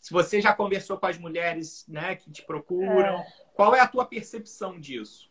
Se 0.00 0.10
você 0.10 0.40
já 0.40 0.54
conversou 0.54 0.96
com 0.96 1.04
as 1.04 1.18
mulheres 1.18 1.84
né, 1.86 2.16
que 2.16 2.30
te 2.30 2.40
procuram, 2.40 3.18
é... 3.18 3.26
qual 3.52 3.74
é 3.74 3.80
a 3.80 3.86
tua 3.86 4.06
percepção 4.06 4.80
disso? 4.80 5.30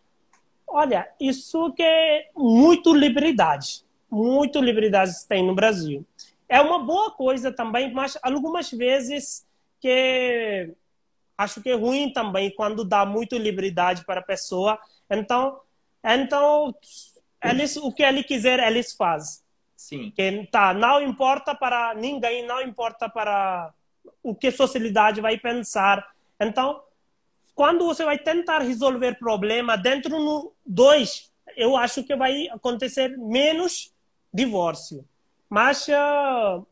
Olha, 0.67 1.12
isso 1.19 1.73
que 1.73 1.82
é 1.82 2.30
muito 2.36 2.93
liberdade. 2.93 3.84
Muito 4.08 4.62
liberdade 4.62 5.13
tem 5.27 5.43
no 5.43 5.56
Brasil. 5.56 6.06
É 6.47 6.62
uma 6.62 6.77
boa 6.77 7.10
coisa 7.10 7.51
também, 7.51 7.91
mas 7.91 8.19
algumas 8.21 8.69
vezes 8.69 9.47
que 9.80 10.75
acho 11.41 11.62
que 11.62 11.69
é 11.69 11.75
ruim 11.75 12.13
também 12.13 12.54
quando 12.54 12.86
dá 12.86 13.06
muito 13.06 13.38
liberdade 13.38 14.06
para 14.06 14.19
a 14.19 14.23
pessoa. 14.23 14.80
Então, 15.10 15.60
então 16.04 16.73
eles, 17.43 17.75
o 17.77 17.91
que 17.91 18.04
ele 18.04 18.23
quiser, 18.23 18.60
eles 18.60 18.93
fazem. 18.93 19.41
Sim. 19.75 20.12
Que, 20.12 20.47
tá, 20.51 20.73
não 20.73 21.01
importa 21.01 21.56
para 21.56 21.95
ninguém, 21.95 22.45
não 22.45 22.62
importa 22.62 23.10
para 23.10 23.73
o 24.21 24.36
que 24.36 24.47
a 24.47 24.51
sociedade 24.51 25.19
vai 25.19 25.38
pensar. 25.38 26.13
Então, 26.39 26.82
quando 27.56 27.86
você 27.86 28.06
vai 28.06 28.17
tentar 28.17 28.60
resolver 28.60 29.17
problema 29.17 29.75
dentro 29.75 30.12
do 30.12 30.54
dois, 30.65 31.32
eu 31.58 31.75
acho 31.75 32.04
que 32.04 32.15
vai 32.15 32.47
acontecer 32.49 33.17
menos 33.17 33.91
divórcio. 34.32 35.04
Mas 35.49 35.88
uh, 35.88 36.65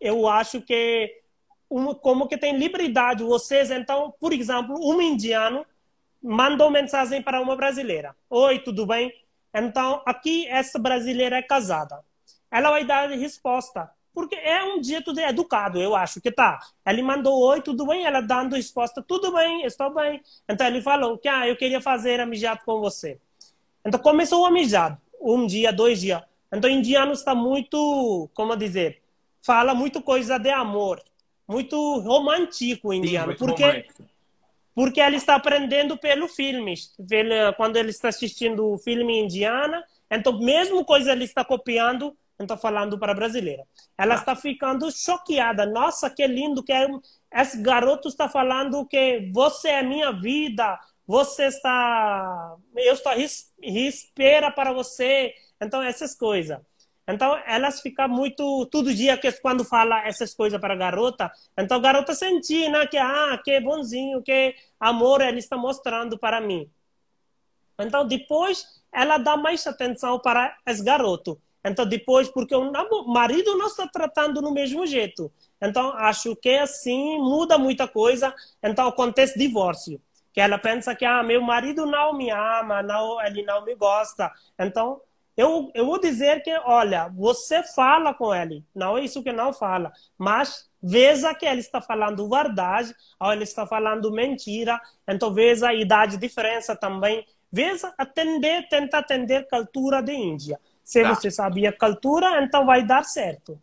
eu 0.00 0.28
acho 0.28 0.62
que 0.62 1.17
como 1.68 2.26
que 2.26 2.38
tem 2.38 2.56
liberdade 2.56 3.22
vocês 3.22 3.70
então 3.70 4.14
por 4.18 4.32
exemplo 4.32 4.74
um 4.78 5.00
indiano 5.02 5.66
mandou 6.22 6.70
mensagem 6.70 7.22
para 7.22 7.40
uma 7.40 7.56
brasileira. 7.56 8.14
Oi 8.28 8.58
tudo 8.58 8.86
bem? 8.86 9.12
Então 9.54 10.02
aqui 10.04 10.46
essa 10.48 10.78
brasileira 10.78 11.36
é 11.36 11.42
casada. 11.42 12.00
Ela 12.50 12.70
vai 12.70 12.84
dar 12.84 13.08
resposta 13.10 13.90
porque 14.14 14.34
é 14.34 14.64
um 14.64 14.82
jeito 14.82 15.12
de 15.12 15.20
educado 15.20 15.80
eu 15.80 15.94
acho 15.94 16.20
que 16.20 16.32
tá. 16.32 16.58
Ele 16.84 17.02
mandou 17.02 17.40
oi 17.40 17.60
tudo 17.62 17.86
bem? 17.86 18.04
Ela 18.04 18.20
dando 18.20 18.56
resposta 18.56 19.02
tudo 19.02 19.32
bem 19.32 19.64
estou 19.64 19.94
bem. 19.94 20.20
Então 20.48 20.66
ele 20.66 20.82
falou 20.82 21.18
que 21.18 21.28
ah 21.28 21.46
eu 21.46 21.56
queria 21.56 21.80
fazer 21.80 22.20
amizade 22.20 22.62
com 22.64 22.80
você. 22.80 23.20
Então 23.84 24.00
começou 24.00 24.44
a 24.44 24.48
amizade 24.48 24.96
um 25.20 25.46
dia 25.46 25.72
dois 25.72 26.00
dias 26.00 26.22
então 26.52 26.70
o 26.70 26.72
indiano 26.72 27.12
está 27.12 27.34
muito 27.34 28.30
como 28.32 28.56
dizer 28.56 29.02
fala 29.40 29.74
muito 29.74 30.00
coisa 30.00 30.38
de 30.38 30.50
amor 30.50 31.02
muito 31.48 31.98
romântico 32.00 32.92
indiano, 32.92 33.32
Sim, 33.32 33.38
porque 33.38 33.64
romântico. 33.64 34.04
porque 34.74 35.00
ele 35.00 35.16
está 35.16 35.34
aprendendo 35.34 35.96
pelo 35.96 36.28
filme, 36.28 36.74
quando 37.56 37.76
ele 37.76 37.90
está 37.90 38.08
assistindo 38.08 38.70
o 38.70 38.78
filme 38.78 39.18
indiana, 39.18 39.82
então 40.10 40.38
mesmo 40.38 40.84
coisa 40.84 41.12
ele 41.12 41.24
está 41.24 41.44
copiando, 41.44 42.16
então 42.38 42.56
falando 42.56 42.98
para 42.98 43.12
a 43.12 43.14
brasileira. 43.14 43.64
Ela 43.96 44.14
ah. 44.14 44.18
está 44.18 44.36
ficando 44.36 44.90
choqueada. 44.92 45.66
Nossa, 45.66 46.08
que 46.08 46.26
lindo 46.26 46.62
que 46.62 46.72
é. 46.72 46.86
Esse 47.34 47.60
garoto 47.60 48.08
está 48.08 48.28
falando 48.28 48.86
que 48.86 49.28
você 49.32 49.68
é 49.68 49.82
minha 49.82 50.12
vida, 50.12 50.78
você 51.06 51.46
está, 51.46 52.56
eu 52.76 52.94
estou 52.94 53.12
espera 53.62 54.50
para 54.50 54.72
você. 54.72 55.34
Então 55.60 55.82
essas 55.82 56.14
coisas. 56.14 56.58
Então, 57.08 57.40
elas 57.46 57.80
ficam 57.80 58.06
muito, 58.06 58.66
todo 58.66 58.94
dia 58.94 59.16
que 59.16 59.32
quando 59.32 59.64
fala 59.64 60.06
essas 60.06 60.34
coisas 60.34 60.60
para 60.60 60.74
a 60.74 60.76
garota, 60.76 61.32
então 61.56 61.78
a 61.78 61.80
garota 61.80 62.14
sente, 62.14 62.68
né, 62.68 62.86
que, 62.86 62.98
ah, 62.98 63.40
que 63.42 63.58
bonzinho, 63.60 64.22
que 64.22 64.54
amor 64.78 65.22
ele 65.22 65.38
está 65.38 65.56
mostrando 65.56 66.18
para 66.18 66.38
mim. 66.38 66.70
Então, 67.80 68.06
depois, 68.06 68.82
ela 68.92 69.16
dá 69.16 69.38
mais 69.38 69.66
atenção 69.66 70.18
para 70.18 70.54
esse 70.66 70.84
garoto. 70.84 71.40
Então, 71.64 71.86
depois, 71.86 72.28
porque 72.28 72.54
o 72.54 72.70
marido 73.06 73.56
não 73.56 73.68
está 73.68 73.86
tratando 73.86 74.42
no 74.42 74.52
mesmo 74.52 74.86
jeito. 74.86 75.32
Então, 75.62 75.90
acho 75.96 76.36
que 76.36 76.50
assim 76.50 77.18
muda 77.18 77.56
muita 77.56 77.88
coisa. 77.88 78.34
Então, 78.62 78.86
acontece 78.86 79.38
divórcio. 79.38 80.00
Que 80.32 80.40
ela 80.40 80.58
pensa 80.58 80.94
que, 80.94 81.04
ah, 81.04 81.22
meu 81.22 81.40
marido 81.40 81.86
não 81.86 82.12
me 82.12 82.30
ama, 82.30 82.82
não, 82.82 83.20
ele 83.24 83.42
não 83.42 83.64
me 83.64 83.74
gosta. 83.74 84.30
Então, 84.58 85.00
eu, 85.38 85.70
eu 85.72 85.86
vou 85.86 86.00
dizer 86.00 86.42
que, 86.42 86.50
olha, 86.64 87.08
você 87.10 87.62
fala 87.62 88.12
com 88.12 88.34
ele, 88.34 88.64
não 88.74 88.98
é 88.98 89.04
isso 89.04 89.22
que 89.22 89.30
não 89.30 89.52
fala, 89.52 89.92
mas 90.18 90.68
veja 90.82 91.32
que 91.32 91.46
ele 91.46 91.60
está 91.60 91.80
falando 91.80 92.28
verdade 92.28 92.92
ou 93.20 93.32
ele 93.32 93.44
está 93.44 93.64
falando 93.64 94.10
mentira, 94.10 94.80
então 95.06 95.32
veja 95.32 95.68
a 95.68 95.74
idade 95.74 96.16
diferença 96.16 96.74
também, 96.74 97.24
veja 97.52 97.94
atender, 97.96 98.68
tenta 98.68 98.98
atender 98.98 99.36
a 99.36 99.58
cultura 99.58 100.02
da 100.02 100.12
Índia. 100.12 100.58
Se 100.82 101.04
tá. 101.04 101.14
você 101.14 101.30
sabia 101.30 101.68
a 101.68 101.78
cultura, 101.78 102.42
então 102.42 102.66
vai 102.66 102.84
dar 102.84 103.04
certo. 103.04 103.62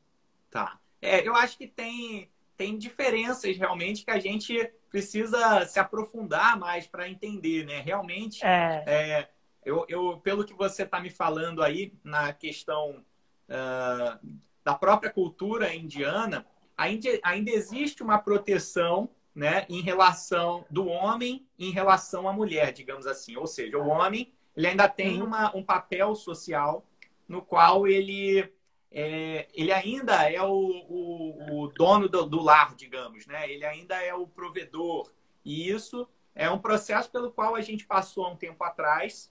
Tá. 0.49 0.80
É, 1.01 1.28
eu 1.28 1.36
acho 1.36 1.57
que 1.57 1.67
tem, 1.67 2.30
tem 2.55 2.78
diferenças 2.78 3.57
realmente 3.57 4.05
que 4.05 4.11
a 4.11 4.19
gente 4.19 4.71
precisa 4.89 5.65
se 5.65 5.78
aprofundar 5.78 6.57
mais 6.57 6.88
para 6.88 7.09
entender, 7.09 7.65
né? 7.65 7.82
Realmente, 7.82 8.39
é. 8.45 8.84
É, 8.88 9.30
eu, 9.66 9.86
eu, 9.89 10.20
pelo 10.24 10.45
que 10.45 10.53
você 10.53 10.84
está 10.84 10.99
me 10.99 11.09
falando 11.09 11.63
aí 11.63 11.93
na 12.03 12.32
questão 12.32 13.03
uh, 13.49 14.28
da 14.63 14.76
própria 14.76 15.11
cultura 15.11 15.74
indiana, 15.74 16.45
ainda, 16.78 17.09
ainda 17.24 17.51
existe 17.51 18.03
uma 18.03 18.18
proteção 18.18 19.09
né, 19.34 19.66
em 19.68 19.82
relação 19.82 20.66
do 20.70 20.88
homem 20.88 21.45
em 21.59 21.72
relação 21.72 22.30
à 22.30 22.34
mulher, 22.34 22.72
digamos 22.72 23.05
assim. 23.05 23.36
Ou 23.36 23.47
seja, 23.47 23.78
o 23.78 23.88
homem 23.88 24.32
ele 24.55 24.68
ainda 24.68 24.88
tem 24.88 25.20
uhum. 25.20 25.28
uma, 25.28 25.55
um 25.55 25.63
papel 25.63 26.16
social 26.16 26.86
no 27.28 27.41
qual 27.41 27.88
ele 27.88 28.49
é, 28.91 29.47
ele 29.53 29.74
ainda 29.74 30.30
é 30.32 30.41
o, 30.41 30.47
o, 30.47 31.63
o 31.63 31.68
dono 31.68 32.07
do, 32.07 32.26
do, 32.26 32.41
lar, 32.41 32.76
digamos, 32.76 33.28
né? 33.28 33.51
Ele 33.51 33.66
ainda 33.66 34.01
é 34.01 34.13
o 34.13 34.26
provedor. 34.26 35.11
E 35.43 35.70
isso 35.70 36.07
é 36.34 36.49
um 36.49 36.59
processo 36.59 37.11
pelo 37.11 37.30
qual 37.30 37.55
a 37.55 37.61
gente 37.61 37.86
passou 37.86 38.26
há 38.26 38.30
um 38.30 38.38
tempo 38.38 38.63
atrás, 38.63 39.30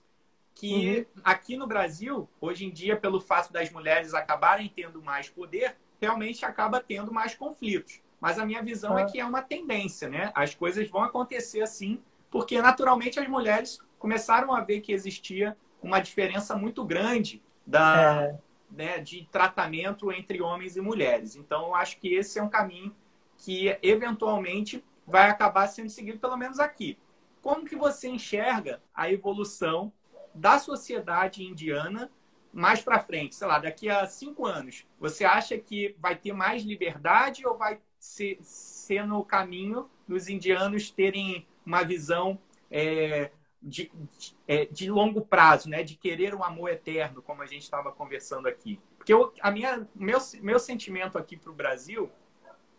que 0.55 0.99
uhum. 1.15 1.21
aqui 1.23 1.57
no 1.57 1.67
Brasil, 1.67 2.27
hoje 2.39 2.65
em 2.65 2.71
dia, 2.71 2.95
pelo 2.95 3.19
fato 3.19 3.51
das 3.51 3.69
mulheres 3.69 4.13
acabarem 4.13 4.71
tendo 4.73 5.03
mais 5.03 5.29
poder, 5.29 5.75
realmente 6.01 6.45
acaba 6.45 6.79
tendo 6.79 7.13
mais 7.13 7.35
conflitos. 7.35 8.01
Mas 8.21 8.39
a 8.39 8.45
minha 8.45 8.63
visão 8.63 8.97
é 8.97 9.03
ah. 9.03 9.05
é 9.05 9.11
que 9.11 9.19
é 9.19 9.25
uma 9.25 9.41
tendência, 9.41 10.09
né? 10.09 10.31
As 10.33 10.55
coisas 10.55 10.89
vão 10.89 11.03
acontecer 11.03 11.61
assim, 11.61 12.01
porque 12.31 12.61
naturalmente 12.61 13.19
as 13.19 13.27
mulheres 13.27 13.79
começaram 13.99 14.53
a 14.53 14.61
ver 14.61 14.79
que 14.79 14.93
existia 14.93 15.57
uma 15.83 15.99
diferença 15.99 16.55
muito 16.55 16.83
grande 16.85 17.43
da, 17.67 18.23
é. 18.23 18.39
né, 18.71 18.99
de 18.99 19.27
tratamento 19.31 20.11
entre 20.11 20.41
homens 20.41 20.77
e 20.77 20.81
mulheres. 20.81 21.35
Então, 21.35 21.67
eu 21.67 21.75
acho 21.75 21.99
que 21.99 22.13
esse 22.13 22.39
é 22.39 22.43
um 22.43 22.49
caminho 22.49 22.95
que 23.37 23.77
eventualmente 23.83 24.83
vai 25.05 25.29
acabar 25.29 25.67
sendo 25.67 25.89
seguido, 25.89 26.17
pelo 26.17 26.37
menos 26.37 26.59
aqui. 26.59 26.97
Como 27.41 27.65
que 27.65 27.75
você 27.75 28.07
enxerga 28.07 28.81
a 28.93 29.11
evolução 29.11 29.91
da 30.35 30.59
sociedade 30.59 31.43
indiana 31.43 32.11
mais 32.51 32.81
para 32.81 32.99
frente, 32.99 33.35
sei 33.35 33.47
lá, 33.47 33.59
daqui 33.59 33.89
a 33.89 34.05
cinco 34.05 34.45
anos? 34.45 34.85
Você 34.99 35.25
acha 35.25 35.57
que 35.57 35.95
vai 35.99 36.15
ter 36.15 36.33
mais 36.33 36.63
liberdade 36.63 37.45
ou 37.45 37.57
vai 37.57 37.79
ser, 37.99 38.37
ser 38.41 39.05
no 39.05 39.23
caminho 39.25 39.89
dos 40.07 40.29
indianos 40.29 40.89
terem 40.89 41.45
uma 41.65 41.83
visão 41.83 42.39
é, 42.71 43.31
de, 43.61 43.91
de, 44.17 44.35
é, 44.47 44.65
de, 44.65 44.89
longo 44.89 45.21
prazo, 45.21 45.69
né? 45.69 45.83
De 45.83 45.95
querer 45.95 46.35
um 46.35 46.43
amor 46.43 46.69
eterno, 46.69 47.21
como 47.21 47.41
a 47.41 47.45
gente 47.45 47.63
estava 47.63 47.91
conversando 47.91 48.47
aqui. 48.47 48.79
Porque 48.97 49.11
eu, 49.11 49.33
a 49.41 49.51
minha, 49.51 49.87
meu, 49.95 50.19
meu 50.41 50.59
sentimento 50.59 51.17
aqui 51.17 51.35
para 51.35 51.51
o 51.51 51.55
Brasil 51.55 52.11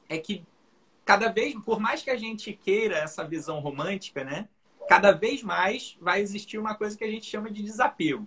é 0.09 0.19
que 0.19 0.47
cada 1.05 1.29
vez, 1.29 1.55
por 1.65 1.79
mais 1.79 2.03
que 2.03 2.11
a 2.11 2.17
gente 2.17 2.53
queira 2.53 2.97
essa 2.97 3.25
visão 3.25 3.61
romântica, 3.61 4.25
né? 4.25 4.49
Cada 4.89 5.13
vez 5.13 5.43
mais 5.43 5.97
vai 6.01 6.21
existir 6.21 6.59
uma 6.59 6.75
coisa 6.75 6.97
que 6.97 7.05
a 7.05 7.11
gente 7.11 7.27
chama 7.27 7.51
de 7.51 7.63
desapego. 7.63 8.27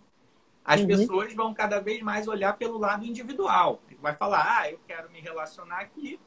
As 0.63 0.81
uhum. 0.81 0.87
pessoas 0.87 1.33
vão 1.33 1.53
cada 1.53 1.79
vez 1.79 2.01
mais 2.01 2.27
olhar 2.27 2.57
pelo 2.57 2.77
lado 2.77 3.05
individual. 3.05 3.81
Vai 4.01 4.13
falar, 4.13 4.59
ah, 4.59 4.71
eu 4.71 4.79
quero 4.87 5.09
me 5.09 5.19
relacionar 5.19 5.79
aqui, 5.79 6.19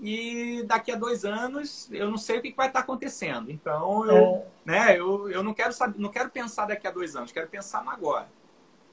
e 0.00 0.62
daqui 0.66 0.90
a 0.92 0.96
dois 0.96 1.24
anos 1.24 1.88
eu 1.90 2.10
não 2.10 2.18
sei 2.18 2.38
o 2.38 2.42
que 2.42 2.52
vai 2.54 2.66
estar 2.66 2.80
acontecendo. 2.80 3.50
Então 3.50 4.04
eu, 4.06 4.16
é. 4.16 4.44
né, 4.64 4.98
eu, 4.98 5.30
eu 5.30 5.42
não 5.42 5.54
quero 5.54 5.72
saber, 5.72 5.98
não 5.98 6.10
quero 6.10 6.30
pensar 6.30 6.66
daqui 6.66 6.86
a 6.86 6.90
dois 6.90 7.16
anos, 7.16 7.32
quero 7.32 7.48
pensar 7.48 7.84
no 7.84 7.90
agora. 7.90 8.28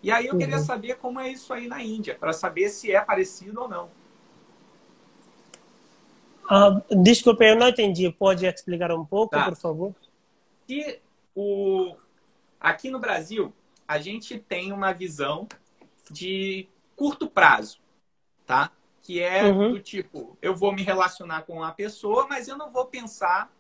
E 0.04 0.12
aí 0.12 0.28
eu 0.28 0.34
uhum. 0.34 0.40
queria 0.40 0.60
saber 0.60 0.96
como 0.98 1.20
é 1.20 1.30
isso 1.30 1.54
aí 1.54 1.68
na 1.68 1.84
Índia, 1.84 2.16
para 2.16 2.34
saber 2.34 2.70
se 2.70 2.92
é 2.92 3.02
parecido 3.02 3.62
ou 3.62 3.68
não. 3.68 3.90
Ah, 6.50 6.82
desculpe, 6.90 7.46
eu 7.46 7.56
não 7.56 7.68
entendi. 7.68 8.12
Pode 8.12 8.46
explicar 8.46 8.92
um 8.92 9.06
pouco, 9.06 9.36
tá. 9.36 9.46
por 9.46 9.56
favor? 9.56 9.96
Se 10.72 11.02
o 11.36 11.98
aqui 12.58 12.90
no 12.90 12.98
Brasil 12.98 13.54
a 13.86 14.00
gente 14.00 14.40
tem 14.40 14.72
uma 14.72 14.94
visão 14.94 15.46
de 16.10 16.66
curto 16.96 17.30
prazo, 17.30 17.82
tá? 18.46 18.72
que 19.02 19.20
é 19.20 19.44
uhum. 19.44 19.74
do 19.74 19.80
tipo, 19.82 20.38
eu 20.42 20.56
vou 20.56 20.72
me 20.72 20.82
relacionar 20.82 21.42
com 21.42 21.58
uma 21.58 21.74
pessoa, 21.74 22.26
mas 22.30 22.48
eu 22.48 22.58
não 22.58 22.70
vou 22.70 22.86
pensar 22.86 23.52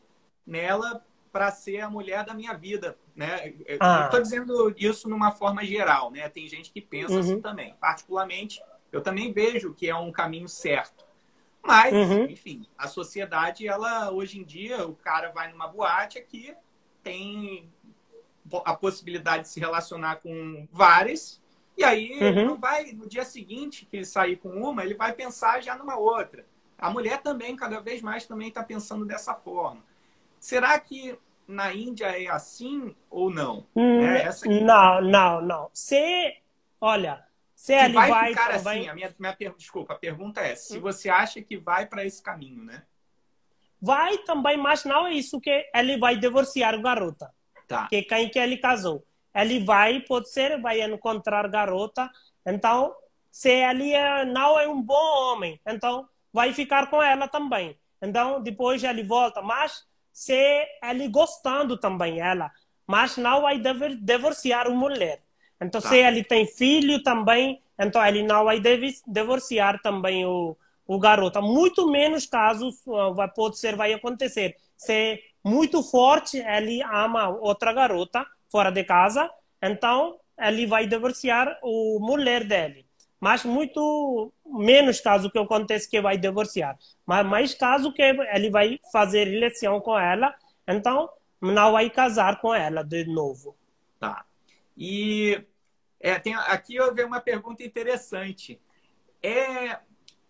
nela 0.48 1.06
para 1.34 1.52
ser 1.52 1.82
a 1.82 1.90
mulher 1.90 2.24
da 2.24 2.34
minha 2.34 2.54
vida, 2.54 2.98
né? 3.14 3.56
Ah. 3.82 4.06
Estou 4.06 4.22
dizendo 4.22 4.74
isso 4.78 5.10
numa 5.10 5.32
forma 5.32 5.66
geral, 5.66 6.12
né? 6.12 6.30
Tem 6.30 6.48
gente 6.48 6.72
que 6.72 6.80
pensa 6.80 7.08
assim 7.08 7.16
uhum. 7.16 7.20
assim 7.34 7.42
também. 7.42 7.76
Particularmente, 7.82 8.62
eu 8.90 9.02
também 9.02 9.34
vejo 9.34 9.74
que 9.74 9.90
é 9.90 9.96
um 9.96 10.14
caminho 10.14 10.48
certo. 10.48 11.04
Mas, 11.62 11.92
uhum. 11.92 12.26
enfim, 12.26 12.66
a 12.78 12.88
sociedade, 12.88 13.68
ela 13.68 14.12
hoje 14.12 14.40
em 14.40 14.46
dia, 14.46 14.88
o 14.88 14.96
cara 14.96 15.30
vai 15.32 15.52
numa 15.52 15.68
boate 15.68 16.18
aqui, 16.18 16.56
tem 17.04 17.70
a 18.66 18.74
possibilidade 18.76 19.44
de 19.44 19.50
se 19.50 19.60
relacionar 19.60 20.18
com 20.18 20.68
várias, 20.72 21.42
e 21.78 21.84
aí 21.84 22.12
uhum. 22.12 22.28
ele 22.28 22.44
não 22.44 22.58
vai, 22.58 22.92
no 22.92 23.08
dia 23.08 23.24
seguinte 23.24 23.86
que 23.86 23.98
ele 23.98 24.06
sair 24.06 24.38
com 24.38 24.50
uma, 24.50 24.84
ele 24.84 24.94
vai 24.94 25.14
pensar 25.14 25.62
já 25.62 25.76
numa 25.76 25.98
outra. 25.98 26.46
A 26.78 26.90
mulher 26.90 27.22
também, 27.22 27.56
cada 27.56 27.80
vez 27.80 28.02
mais, 28.02 28.26
também 28.26 28.50
está 28.50 28.64
pensando 28.64 29.06
dessa 29.06 29.36
forma. 29.36 29.84
Será 30.40 30.80
que 30.80 31.18
na 31.48 31.74
Índia 31.74 32.08
é 32.08 32.28
assim 32.28 32.96
ou 33.10 33.30
não? 33.30 33.66
Hum, 33.76 34.02
é 34.02 34.24
essa 34.24 34.50
Não, 34.50 35.02
não, 35.02 35.42
não. 35.42 35.70
Se, 35.74 36.38
olha, 36.80 37.24
se 37.56 37.74
ele 37.74 37.94
vai, 37.94 38.10
vai 38.10 38.30
ficar 38.30 38.52
assim, 38.52 38.64
vai... 38.64 38.88
a 38.88 38.96
minha, 38.96 39.16
minha 39.20 39.36
desculpa, 39.56 39.94
a 39.94 39.98
pergunta 39.98 40.42
é, 40.42 40.56
se 40.56 40.78
hum. 40.78 40.82
você 40.82 41.10
acha 41.10 41.42
que 41.42 41.58
vai 41.58 41.86
para 41.86 42.04
esse 42.04 42.22
caminho, 42.22 42.64
né? 42.64 42.84
Vai 43.82 44.20
também, 44.20 44.58
mas 44.58 44.86
não 44.86 45.08
é 45.08 45.14
isso 45.14 45.42
que 45.42 45.70
ele 45.74 45.98
vai 45.98 46.18
divorciar 46.18 46.80
garota. 46.82 47.32
Tá. 47.68 47.88
Que 47.88 48.04
quem 48.04 48.30
que 48.30 48.38
ele 48.38 48.58
casou 48.58 49.04
ele 49.34 49.64
vai, 49.64 50.00
pode 50.02 50.30
ser, 50.30 50.60
vai 50.62 50.82
encontrar 50.82 51.48
garota. 51.48 52.10
Então, 52.46 52.94
se 53.32 53.50
ele 53.50 53.92
é, 53.94 54.26
não 54.26 54.60
é 54.60 54.68
um 54.68 54.82
bom 54.82 55.34
homem, 55.34 55.60
então 55.66 56.08
vai 56.34 56.54
ficar 56.54 56.90
com 56.90 57.02
ela 57.02 57.28
também. 57.28 57.78
Então, 58.02 58.42
depois 58.42 58.84
ele 58.84 59.04
volta. 59.04 59.42
Mas 59.42 59.86
se 60.12 60.68
ele 60.84 61.08
gostando 61.08 61.78
também 61.78 62.20
ela, 62.20 62.52
mas 62.86 63.18
não 63.18 63.42
vai 63.42 63.62
divorciar 64.02 64.68
a 64.68 64.72
mulher. 64.72 65.22
Então, 65.62 65.80
tá. 65.80 65.90
se 65.90 65.98
ele 65.98 66.24
tem 66.24 66.46
filho 66.46 67.02
também, 67.04 67.62
então 67.80 68.06
ele 68.06 68.24
não 68.24 68.46
vai 68.46 68.62
divorciar 69.08 69.82
também 69.82 70.26
o, 70.26 70.58
o 70.94 71.00
garoto. 71.00 71.42
Muito 71.42 71.90
menos 71.90 72.26
casos 72.26 72.84
vai, 73.16 73.30
pode 73.30 73.58
ser, 73.58 73.78
vai 73.78 73.94
acontecer. 73.94 74.58
Se 74.76 75.22
muito 75.42 75.82
forte 75.82 76.38
ele 76.38 76.84
ama 76.84 77.30
outra 77.30 77.72
garota, 77.72 78.26
fora 78.52 78.70
de 78.70 78.84
casa, 78.84 79.32
então 79.62 80.20
ele 80.38 80.66
vai 80.68 80.86
divorciar 80.86 81.58
o 81.64 81.98
mulher 82.02 82.44
dele. 82.44 82.86
Mas 83.22 83.46
muito 83.46 84.34
menos 84.46 85.00
caso 85.00 85.32
que 85.32 85.40
acontece 85.40 85.90
que 85.90 86.02
vai 86.02 86.18
divorciar. 86.18 86.78
Mas 87.06 87.26
mais 87.26 87.54
caso 87.54 87.94
que 87.94 88.02
ele 88.02 88.50
vai 88.50 88.78
fazer 88.92 89.26
relação 89.30 89.80
com 89.80 89.98
ela, 89.98 90.36
então 90.68 91.10
não 91.40 91.72
vai 91.72 91.90
casar 91.90 92.42
com 92.42 92.54
ela 92.54 92.84
de 92.84 93.06
novo. 93.06 93.56
Tá. 93.98 94.26
E 94.76 95.42
é, 96.02 96.20
tem, 96.20 96.34
aqui 96.36 96.76
eu 96.76 96.94
vi 96.94 97.04
uma 97.04 97.22
pergunta 97.22 97.64
interessante. 97.64 98.60
É, 99.24 99.78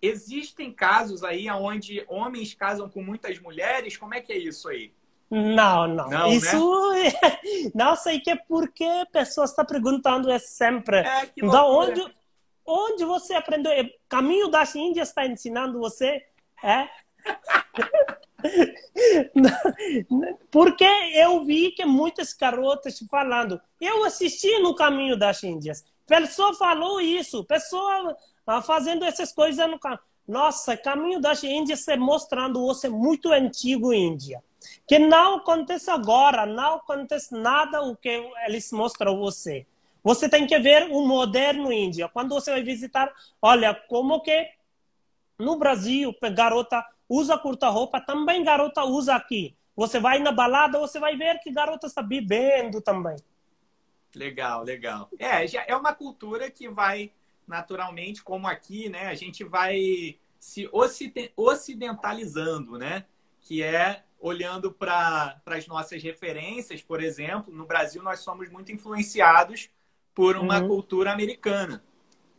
existem 0.01 0.73
casos 0.73 1.23
aí 1.23 1.49
onde 1.49 2.03
homens 2.07 2.53
casam 2.53 2.89
com 2.89 3.03
muitas 3.03 3.39
mulheres? 3.39 3.97
Como 3.97 4.13
é 4.13 4.21
que 4.21 4.33
é 4.33 4.37
isso 4.37 4.67
aí? 4.67 4.93
Não, 5.29 5.87
não. 5.87 6.09
não 6.09 6.27
Isso 6.27 6.91
né? 6.91 7.13
não 7.73 7.95
sei 7.95 8.19
que 8.19 8.31
é 8.31 8.35
porque 8.35 8.85
pessoas 9.13 9.51
estão 9.51 9.65
perguntando 9.65 10.29
é 10.29 10.39
sempre. 10.39 10.97
É, 10.97 11.31
da 11.49 11.65
onde, 11.65 12.03
onde 12.65 13.05
você 13.05 13.33
aprendeu? 13.33 13.71
É, 13.71 13.89
Caminho 14.09 14.49
das 14.49 14.75
Índias 14.75 15.07
está 15.07 15.25
ensinando 15.25 15.79
você? 15.79 16.25
É? 16.61 16.89
porque 20.51 20.83
eu 21.13 21.45
vi 21.45 21.71
que 21.71 21.85
muitas 21.85 22.33
garotas 22.33 22.99
falando. 23.09 23.61
Eu 23.79 24.03
assisti 24.03 24.59
no 24.59 24.75
Caminho 24.75 25.17
das 25.17 25.41
Índias. 25.43 25.85
Pessoa 26.05 26.53
falou 26.55 26.99
isso. 26.99 27.45
Pessoa 27.45 28.17
fazendo 28.59 29.05
essas 29.05 29.31
coisas 29.31 29.69
no 29.69 29.79
caminho. 29.79 30.01
Nossa, 30.27 30.77
Caminho 30.77 31.19
das 31.19 31.43
Índias 31.43 31.85
mostrando 31.97 32.65
você 32.65 32.87
muito 32.87 33.31
antigo 33.31 33.93
Índia. 33.93 34.41
Que 34.87 34.97
não 34.99 35.37
acontece 35.37 35.91
agora, 35.91 36.45
não 36.45 36.75
acontece 36.75 37.33
nada 37.33 37.81
o 37.81 37.95
que 37.95 38.09
eles 38.45 38.71
mostram 38.71 39.17
você. 39.17 39.65
Você 40.03 40.29
tem 40.29 40.47
que 40.47 40.57
ver 40.57 40.89
o 40.89 41.05
moderno 41.05 41.71
Índia. 41.71 42.07
Quando 42.07 42.33
você 42.33 42.51
vai 42.51 42.63
visitar, 42.63 43.11
olha, 43.41 43.73
como 43.73 44.21
que 44.21 44.49
no 45.37 45.57
Brasil, 45.57 46.15
garota 46.33 46.85
usa 47.09 47.37
curta-roupa, 47.37 47.99
também 47.99 48.43
garota 48.43 48.83
usa 48.83 49.15
aqui. 49.15 49.55
Você 49.75 49.99
vai 49.99 50.19
na 50.19 50.31
balada, 50.31 50.79
você 50.79 50.99
vai 50.99 51.15
ver 51.17 51.39
que 51.39 51.51
garota 51.51 51.87
está 51.87 52.01
bebendo 52.01 52.81
também. 52.81 53.15
Legal, 54.15 54.63
legal. 54.63 55.09
É, 55.17 55.47
já 55.47 55.63
é 55.67 55.75
uma 55.75 55.93
cultura 55.93 56.49
que 56.51 56.69
vai 56.69 57.11
naturalmente, 57.51 58.23
como 58.23 58.47
aqui, 58.47 58.89
né? 58.89 59.07
A 59.07 59.13
gente 59.13 59.43
vai 59.43 60.17
se 60.39 60.67
ocidentalizando, 61.37 62.77
né? 62.79 63.05
Que 63.41 63.61
é 63.61 64.03
olhando 64.19 64.71
para 64.71 65.41
as 65.45 65.67
nossas 65.67 66.01
referências, 66.01 66.81
por 66.81 67.03
exemplo, 67.03 67.53
no 67.53 67.65
Brasil 67.65 68.01
nós 68.01 68.19
somos 68.19 68.49
muito 68.49 68.71
influenciados 68.71 69.69
por 70.15 70.37
uma 70.37 70.59
uhum. 70.59 70.67
cultura 70.67 71.11
americana. 71.11 71.83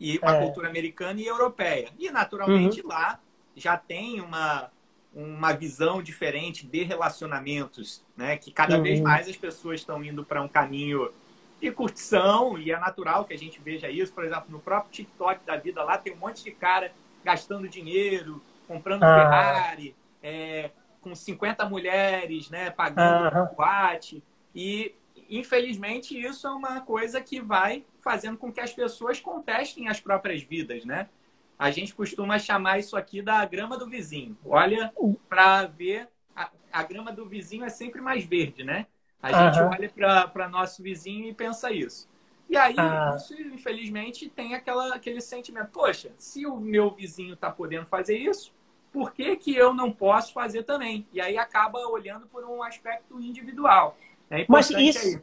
E 0.01 0.19
uma 0.19 0.37
é. 0.37 0.41
cultura 0.41 0.69
americana 0.69 1.21
e 1.21 1.27
europeia. 1.27 1.91
E, 1.99 2.11
naturalmente, 2.11 2.81
uhum. 2.81 2.89
lá 2.89 3.21
já 3.55 3.77
tem 3.77 4.21
uma, 4.21 4.71
uma 5.15 5.53
visão 5.53 6.03
diferente 6.03 6.67
de 6.67 6.83
relacionamentos, 6.83 8.05
né? 8.17 8.37
Que 8.37 8.51
cada 8.51 8.77
uhum. 8.77 8.83
vez 8.83 9.01
mais 9.01 9.29
as 9.29 9.37
pessoas 9.37 9.81
estão 9.81 10.03
indo 10.03 10.25
para 10.25 10.43
um 10.43 10.49
caminho 10.49 11.13
e 11.67 11.73
curtição, 11.73 12.59
e 12.59 12.73
é 12.73 12.79
natural 12.79 13.25
que 13.25 13.33
a 13.33 13.39
gente 13.39 13.61
veja 13.61 13.89
isso. 13.89 14.13
Por 14.13 14.25
exemplo, 14.25 14.47
no 14.49 14.59
próprio 14.59 14.93
TikTok 14.93 15.45
da 15.45 15.57
vida 15.57 15.83
lá 15.83 15.97
tem 15.97 16.13
um 16.13 16.19
monte 16.19 16.43
de 16.43 16.51
cara 16.51 16.93
gastando 17.25 17.69
dinheiro, 17.69 18.43
comprando 18.67 19.05
ah. 19.05 19.15
Ferrari, 19.15 19.95
é, 20.23 20.71
com 21.01 21.15
50 21.15 21.69
mulheres, 21.69 22.51
né, 22.51 22.71
pagando 22.71 23.27
ah. 23.27 23.53
boate. 23.57 24.23
E, 24.55 24.95
infelizmente, 25.29 26.19
isso 26.19 26.47
é 26.47 26.51
uma 26.51 26.81
coisa 26.81 27.21
que 27.21 27.41
vai 27.41 27.85
fazendo 28.01 28.37
com 28.37 28.53
que 28.53 28.61
as 28.61 28.73
pessoas 28.73 29.21
contestem 29.21 29.89
as 29.89 30.01
próprias 30.01 30.43
vidas, 30.43 30.85
né? 30.85 31.09
A 31.59 31.71
gente 31.71 31.95
costuma 31.95 32.39
chamar 32.39 32.81
isso 32.81 32.97
aqui 32.97 33.23
da 33.23 33.45
grama 33.47 33.79
do 33.79 33.89
vizinho. 33.89 34.37
Olha 34.45 34.93
para 35.29 35.67
ver, 35.67 36.09
a, 36.35 36.51
a, 36.73 36.83
grama 36.83 37.13
do 37.13 37.25
vizinho 37.25 37.65
é 37.65 37.69
sempre 37.69 38.01
mais 38.01 38.25
verde, 38.25 38.65
né? 38.65 38.87
A 39.23 39.51
gente 39.51 39.61
olha 39.63 40.29
para 40.29 40.49
nosso 40.49 40.83
vizinho 40.83 41.29
e 41.29 41.33
pensa 41.33 41.71
isso. 41.71 42.11
E 42.51 42.57
aí, 42.57 42.75
ah. 42.77 43.15
isso, 43.17 43.41
infelizmente, 43.41 44.29
tem 44.29 44.55
aquela, 44.55 44.95
aquele 44.95 45.21
sentimento: 45.21 45.71
poxa, 45.73 46.11
se 46.19 46.45
o 46.45 46.59
meu 46.59 46.91
vizinho 46.91 47.35
está 47.35 47.51
podendo 47.51 47.87
fazer 47.87 48.19
isso, 48.19 48.53
por 48.93 49.13
que, 49.13 49.37
que 49.37 49.55
eu 49.57 49.73
não 49.73 49.91
posso 49.91 50.33
fazer 50.35 50.65
também? 50.65 51.07
E 51.13 51.21
aí 51.21 51.39
acaba 51.39 51.79
olhando 51.87 52.27
por 52.27 52.45
um 52.45 52.63
aspecto 52.63 53.19
individual. 53.21 53.97
É 54.29 54.45
Mas 54.49 54.69
isso, 54.71 55.23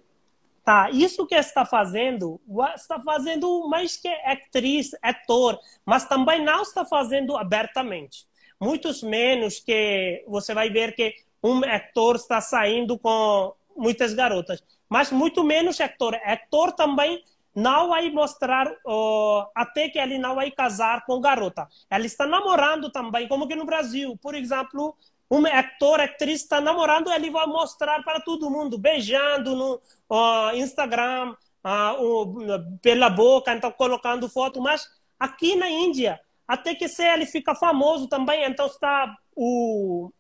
tá, 0.64 0.90
isso 0.90 1.28
que 1.28 1.36
está 1.36 1.66
fazendo, 1.66 2.42
está 2.74 3.00
fazendo 3.00 3.68
mais 3.68 3.96
que 3.96 4.08
atriz, 4.08 4.92
ator, 5.02 5.60
mas 5.86 6.06
também 6.06 6.44
não 6.44 6.64
está 6.64 6.84
fazendo 6.86 7.38
abertamente. 7.38 8.28
Muitos 8.60 9.04
menos 9.04 9.60
que 9.60 10.24
você 10.28 10.54
vai 10.54 10.70
ver 10.70 10.94
que 10.96 11.14
um 11.44 11.64
ator 11.64 12.16
está 12.16 12.42
saindo 12.42 12.98
com 12.98 13.54
muitas 13.80 14.14
garotas. 14.14 14.64
Mas 14.88 15.12
muito 15.12 15.44
menos 15.44 15.80
Hector. 15.80 16.16
Hector 16.16 16.72
também 16.74 17.24
não 17.56 17.90
vai 17.90 18.10
mostrar, 18.12 18.68
uh, 18.86 19.48
até 19.56 19.90
que 19.90 19.98
ele 19.98 20.18
não 20.18 20.36
vai 20.36 20.52
casar 20.52 21.06
com 21.06 21.20
garota. 21.20 21.68
Ele 21.92 22.06
está 22.08 22.26
namorando 22.26 22.92
também, 22.92 23.28
como 23.28 23.48
que 23.48 23.56
no 23.56 23.66
Brasil. 23.66 24.18
Por 24.22 24.36
exemplo, 24.36 24.96
um 25.30 25.46
ator, 25.46 26.00
atriz 26.00 26.42
está 26.42 26.62
namorando, 26.62 27.12
ele 27.12 27.30
vai 27.30 27.46
mostrar 27.48 28.04
para 28.04 28.20
todo 28.20 28.50
mundo, 28.50 28.78
beijando 28.78 29.56
no 29.56 29.76
uh, 30.10 30.56
Instagram, 30.56 31.36
uh, 31.66 32.80
pela 32.82 33.10
boca, 33.10 33.54
então 33.54 33.72
colocando 33.72 34.30
foto. 34.30 34.62
Mas 34.62 34.88
aqui 35.20 35.56
na 35.56 35.70
Índia, 35.70 36.20
até 36.48 36.74
que 36.74 36.88
se 36.88 37.04
ele 37.04 37.26
fica 37.26 37.54
famoso 37.56 38.08
também, 38.08 38.44
então 38.46 38.68
está 38.68 39.16
o 39.36 40.12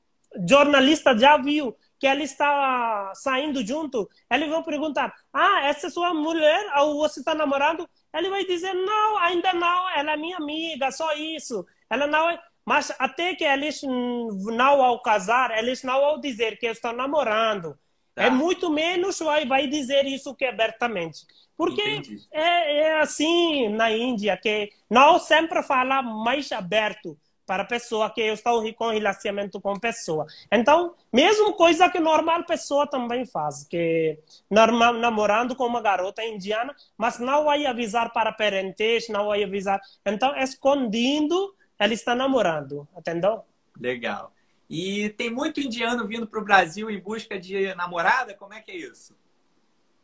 jornalista 0.47 1.17
já 1.17 1.37
viu 1.37 1.75
que 1.99 2.07
ela 2.07 2.23
está 2.23 3.11
saindo 3.13 3.65
junto, 3.65 4.09
eles 4.31 4.49
vão 4.49 4.63
perguntar: 4.63 5.13
Ah, 5.33 5.65
essa 5.65 5.87
é 5.87 5.89
sua 5.89 6.13
mulher? 6.13 6.71
Ou 6.77 6.97
você 6.97 7.19
está 7.19 7.35
namorando? 7.35 7.87
Ele 8.13 8.29
vai 8.29 8.45
dizer: 8.45 8.73
Não, 8.73 9.17
ainda 9.17 9.53
não, 9.53 9.89
ela 9.91 10.13
é 10.13 10.17
minha 10.17 10.37
amiga, 10.37 10.91
só 10.91 11.13
isso. 11.13 11.65
Ela 11.89 12.07
não 12.07 12.29
é. 12.29 12.39
Mas 12.65 12.91
até 12.99 13.35
que 13.35 13.43
eles 13.43 13.81
não 13.83 14.83
ao 14.83 15.01
casar, 15.01 15.57
eles 15.57 15.83
não 15.83 16.05
ao 16.05 16.19
dizer 16.19 16.57
que 16.57 16.67
estão 16.67 16.93
namorando. 16.93 17.77
Tá. 18.13 18.23
É 18.25 18.29
muito 18.29 18.69
menos 18.69 19.19
vai, 19.19 19.45
vai 19.45 19.67
dizer 19.67 20.05
isso 20.05 20.35
que 20.35 20.45
abertamente. 20.45 21.25
Porque 21.57 22.01
é, 22.31 22.81
é 22.81 22.99
assim 23.01 23.69
na 23.69 23.91
Índia, 23.91 24.37
que 24.37 24.71
não 24.89 25.19
sempre 25.19 25.61
fala 25.63 26.01
mais 26.01 26.51
aberto 26.51 27.17
para 27.49 27.63
a 27.63 27.65
pessoa 27.65 28.11
que 28.11 28.21
eu 28.21 28.35
estou 28.35 28.71
com 28.75 28.89
relacionamento 28.89 29.59
com 29.59 29.73
pessoa. 29.79 30.27
Então, 30.51 30.93
mesmo 31.11 31.53
coisa 31.53 31.89
que 31.89 31.99
normal 31.99 32.43
pessoa 32.43 32.85
também 32.85 33.25
faz, 33.25 33.63
que 33.63 34.19
normal 34.47 34.93
namorando 34.93 35.55
com 35.55 35.65
uma 35.65 35.81
garota 35.81 36.23
indiana, 36.23 36.75
mas 36.95 37.17
não 37.17 37.45
vai 37.45 37.65
avisar 37.65 38.13
para 38.13 38.31
parentes, 38.31 39.09
não 39.09 39.29
vai 39.29 39.43
avisar. 39.43 39.81
Então, 40.05 40.37
escondido, 40.37 41.55
ela 41.79 41.91
está 41.91 42.13
namorando, 42.13 42.87
entendeu? 42.95 43.43
Legal. 43.79 44.31
E 44.69 45.09
tem 45.17 45.31
muito 45.31 45.59
indiano 45.59 46.05
vindo 46.05 46.27
para 46.27 46.39
o 46.39 46.45
Brasil 46.45 46.87
em 46.87 46.99
busca 46.99 47.39
de 47.39 47.73
namorada? 47.73 48.35
Como 48.35 48.53
é 48.53 48.61
que 48.61 48.69
é 48.69 48.77
isso? 48.77 49.17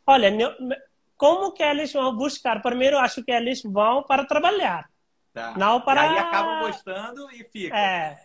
Olha, 0.04 0.32
como 1.16 1.52
que 1.52 1.62
eles 1.62 1.92
vão 1.92 2.12
buscar? 2.16 2.60
Primeiro, 2.60 2.98
acho 2.98 3.22
que 3.22 3.30
eles 3.30 3.62
vão 3.62 4.02
para 4.02 4.24
trabalhar. 4.24 4.90
Tá. 5.36 5.52
Não 5.54 5.82
para... 5.82 6.06
E 6.06 6.08
aí 6.08 6.18
acabam 6.18 6.60
gostando 6.60 7.30
e 7.30 7.44
fica. 7.44 7.76
É. 7.76 8.18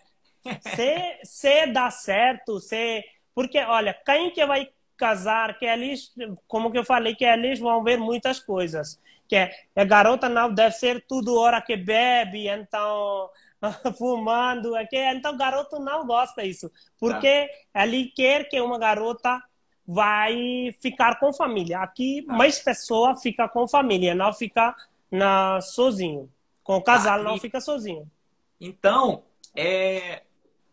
Se, 0.62 1.20
se 1.26 1.68
dá 1.68 1.92
certo, 1.92 2.58
se... 2.62 3.04
Porque, 3.36 3.60
olha, 3.60 3.94
quem 3.94 4.32
que 4.32 4.46
vai 4.46 4.70
casar, 4.96 5.60
que 5.60 5.66
eles, 5.66 6.14
como 6.48 6.72
que 6.72 6.78
eu 6.78 6.86
falei, 6.86 7.14
que 7.14 7.26
eles 7.26 7.60
vão 7.60 7.84
ver 7.84 7.98
muitas 7.98 8.40
coisas. 8.40 8.98
Que 9.28 9.36
é, 9.36 9.52
a 9.76 9.84
garota 9.84 10.30
não 10.30 10.54
deve 10.54 10.74
ser 10.76 11.06
tudo 11.06 11.38
hora 11.38 11.62
que 11.62 11.76
bebe, 11.76 12.48
então 12.48 13.30
fumando, 13.98 14.74
é 14.78 14.86
que, 14.86 14.96
então 14.96 15.36
garoto 15.36 15.80
não 15.80 16.08
gosta 16.08 16.44
disso. 16.44 16.72
Porque 16.98 17.50
tá. 17.74 17.84
ele 17.84 18.06
quer 18.16 18.48
que 18.48 18.62
uma 18.62 18.80
garota 18.80 19.44
vai 19.86 20.74
ficar 20.80 21.20
com 21.20 21.34
família. 21.34 21.80
Aqui, 21.80 22.24
tá. 22.26 22.34
mais 22.34 22.58
pessoa 22.60 23.18
fica 23.18 23.50
com 23.50 23.68
família, 23.68 24.16
não 24.16 24.32
fica 24.32 24.74
na, 25.12 25.60
sozinho. 25.60 26.30
Com 26.72 26.78
o 26.78 26.84
casal 26.84 27.20
ah, 27.20 27.24
não 27.24 27.38
fica 27.38 27.60
sozinho. 27.60 28.10
Então, 28.60 29.26
é... 29.54 30.24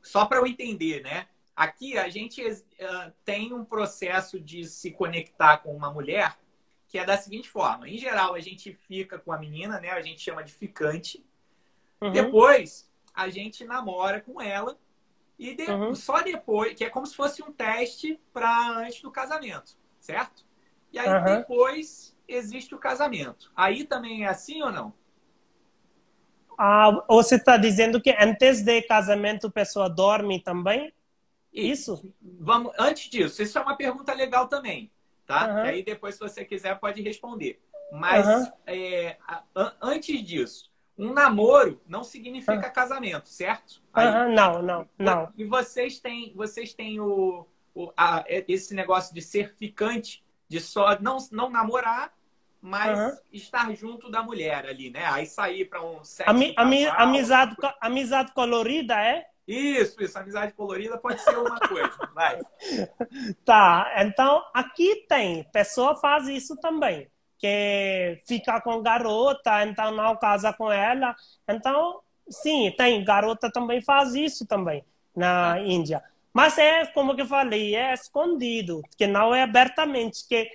só 0.01 0.27
para 0.27 0.39
eu 0.39 0.47
entender, 0.47 1.03
né? 1.03 1.27
Aqui 1.57 1.99
a 1.99 2.09
gente 2.09 2.41
uh, 2.41 3.13
tem 3.25 3.53
um 3.53 3.65
processo 3.65 4.39
de 4.39 4.65
se 4.65 4.93
conectar 4.93 5.59
com 5.59 5.75
uma 5.75 5.93
mulher 5.93 6.39
que 6.87 6.99
é 6.99 7.05
da 7.05 7.17
seguinte 7.17 7.49
forma: 7.49 7.89
em 7.89 7.99
geral, 7.99 8.35
a 8.35 8.41
gente 8.41 8.73
fica 8.73 9.19
com 9.19 9.33
a 9.33 9.39
menina, 9.39 9.81
né? 9.81 9.91
A 9.91 10.01
gente 10.01 10.21
chama 10.21 10.45
de 10.45 10.53
ficante. 10.53 11.27
Uhum. 12.01 12.13
Depois, 12.13 12.89
a 13.13 13.29
gente 13.29 13.65
namora 13.65 14.21
com 14.21 14.41
ela. 14.41 14.79
E 15.37 15.55
de... 15.57 15.65
uhum. 15.65 15.97
só 15.97 16.23
depois, 16.23 16.75
que 16.75 16.85
é 16.85 16.91
como 16.91 17.07
se 17.07 17.17
fosse 17.17 17.43
um 17.43 17.53
teste 17.53 18.21
para 18.33 18.71
antes 18.79 19.03
do 19.03 19.11
casamento, 19.11 19.77
certo? 19.99 20.45
E 20.93 20.99
aí 20.99 21.09
uhum. 21.09 21.39
depois 21.41 22.17
existe 22.29 22.73
o 22.73 22.79
casamento. 22.79 23.51
Aí 23.57 23.85
também 23.85 24.25
é 24.25 24.29
assim 24.29 24.63
ou 24.63 24.71
não? 24.71 24.95
Ah, 26.61 27.05
você 27.09 27.37
está 27.37 27.57
dizendo 27.57 28.01
que 28.01 28.11
antes 28.19 28.63
de 28.63 28.83
casamento 28.83 29.47
a 29.47 29.51
pessoa 29.51 29.89
dorme 29.89 30.43
também? 30.43 30.93
Isso? 31.53 32.13
Vamos, 32.21 32.73
antes 32.77 33.09
disso, 33.09 33.41
isso 33.41 33.57
é 33.57 33.61
uma 33.61 33.77
pergunta 33.77 34.13
legal 34.13 34.49
também, 34.49 34.91
tá? 35.25 35.47
Uhum. 35.47 35.65
E 35.65 35.69
aí 35.69 35.83
depois, 35.85 36.17
se 36.17 36.21
você 36.21 36.45
quiser, 36.45 36.79
pode 36.81 37.01
responder. 37.01 37.61
Mas 37.93 38.27
uhum. 38.27 38.53
é, 38.67 39.17
antes 39.81 40.21
disso, 40.25 40.69
um 40.99 41.13
namoro 41.13 41.81
não 41.87 42.03
significa 42.03 42.67
uhum. 42.67 42.73
casamento, 42.73 43.29
certo? 43.29 43.81
Aí, 43.93 44.35
não, 44.35 44.61
não, 44.61 44.89
não. 44.99 45.33
E 45.39 45.45
vocês 45.45 46.01
têm, 46.01 46.33
vocês 46.35 46.75
têm 46.75 46.99
o, 46.99 47.47
o 47.73 47.93
a, 47.97 48.25
esse 48.27 48.75
negócio 48.75 49.15
de 49.15 49.23
ser 49.23 49.55
ficante, 49.55 50.25
de 50.49 50.61
só 50.61 50.99
não, 51.01 51.19
não 51.31 51.49
namorar 51.49 52.13
mas 52.61 52.99
uhum. 52.99 53.19
estar 53.33 53.75
junto 53.75 54.11
da 54.11 54.23
mulher 54.23 54.67
ali, 54.67 54.91
né? 54.91 55.05
Aí 55.07 55.27
sair 55.27 55.65
para 55.65 55.83
um 55.83 56.03
sexo. 56.03 56.31
Ami, 56.31 56.53
ami, 56.57 56.87
amizade, 56.87 57.57
amizade 57.81 58.33
colorida, 58.33 58.95
é? 59.01 59.27
Isso, 59.47 60.03
isso, 60.03 60.19
amizade 60.19 60.53
colorida 60.53 60.99
pode 60.99 61.21
ser 61.23 61.39
uma 61.39 61.59
coisa. 61.59 61.91
Vai. 62.15 62.39
Tá, 63.45 63.95
então 63.99 64.45
aqui 64.53 65.07
tem, 65.09 65.45
pessoa 65.45 65.95
faz 65.97 66.29
isso 66.29 66.55
também, 66.57 67.09
que 67.39 68.21
fica 68.27 68.61
com 68.61 68.83
garota, 68.83 69.65
então 69.65 69.91
não 69.91 70.17
casa 70.17 70.53
com 70.53 70.71
ela. 70.71 71.17
Então, 71.49 72.01
sim, 72.29 72.75
tem, 72.77 73.03
garota 73.03 73.51
também 73.51 73.81
faz 73.81 74.15
isso 74.15 74.47
também 74.47 74.85
na 75.17 75.53
ah. 75.53 75.61
Índia. 75.61 76.03
Mas 76.33 76.59
é, 76.59 76.87
como 76.87 77.17
que 77.17 77.23
eu 77.23 77.27
falei, 77.27 77.75
é 77.75 77.95
escondido, 77.95 78.83
que 78.97 79.07
não 79.07 79.35
é 79.35 79.43
abertamente, 79.43 80.29
que 80.29 80.49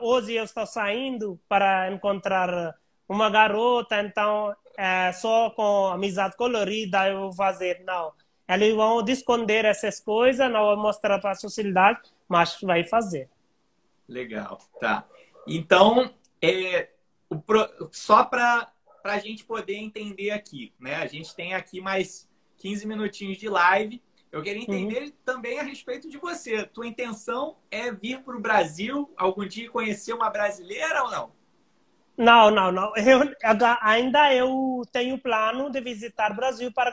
hoje 0.00 0.34
eu 0.34 0.44
estou 0.44 0.66
saindo 0.66 1.40
para 1.48 1.90
encontrar 1.90 2.74
uma 3.08 3.30
garota, 3.30 4.00
então 4.00 4.54
é, 4.76 5.12
só 5.12 5.50
com 5.50 5.86
amizade 5.88 6.36
colorida 6.36 7.08
eu 7.08 7.20
vou 7.20 7.32
fazer. 7.32 7.82
Não. 7.84 8.12
Eles 8.48 8.74
vão 8.74 9.04
esconder 9.06 9.64
essas 9.64 10.00
coisas, 10.00 10.50
não 10.50 10.66
vão 10.66 10.76
mostrar 10.76 11.18
para 11.18 11.30
a 11.30 11.36
sociedade, 11.36 12.00
mas 12.28 12.58
vai 12.60 12.84
fazer. 12.84 13.28
Legal, 14.06 14.58
tá. 14.78 15.04
Então, 15.46 16.12
é, 16.42 16.88
só 17.90 18.24
para 18.24 18.70
a 19.02 19.18
gente 19.18 19.44
poder 19.44 19.76
entender 19.76 20.30
aqui, 20.30 20.72
né? 20.78 20.96
A 20.96 21.06
gente 21.06 21.34
tem 21.34 21.54
aqui 21.54 21.80
mais 21.80 22.28
15 22.58 22.86
minutinhos 22.86 23.38
de 23.38 23.48
live. 23.48 24.02
Eu 24.34 24.42
queria 24.42 24.66
uhum. 24.66 24.74
entender 24.74 25.04
uhum. 25.04 25.12
também 25.24 25.60
a 25.60 25.62
respeito 25.62 26.10
de 26.10 26.18
você. 26.18 26.64
Tua 26.66 26.88
intenção 26.88 27.56
é 27.70 27.92
vir 27.92 28.20
para 28.22 28.36
o 28.36 28.40
Brasil 28.40 29.08
algum 29.16 29.46
dia 29.46 29.70
conhecer 29.70 30.12
uma 30.12 30.28
brasileira 30.28 31.04
ou 31.04 31.10
não? 31.10 31.30
Não, 32.16 32.50
não, 32.50 32.72
não. 32.72 32.92
Eu, 32.96 33.20
ainda 33.80 34.34
eu 34.34 34.82
tenho 34.90 35.18
plano 35.18 35.70
de 35.70 35.80
visitar 35.80 36.32
o 36.32 36.34
Brasil 36.34 36.72
para 36.72 36.92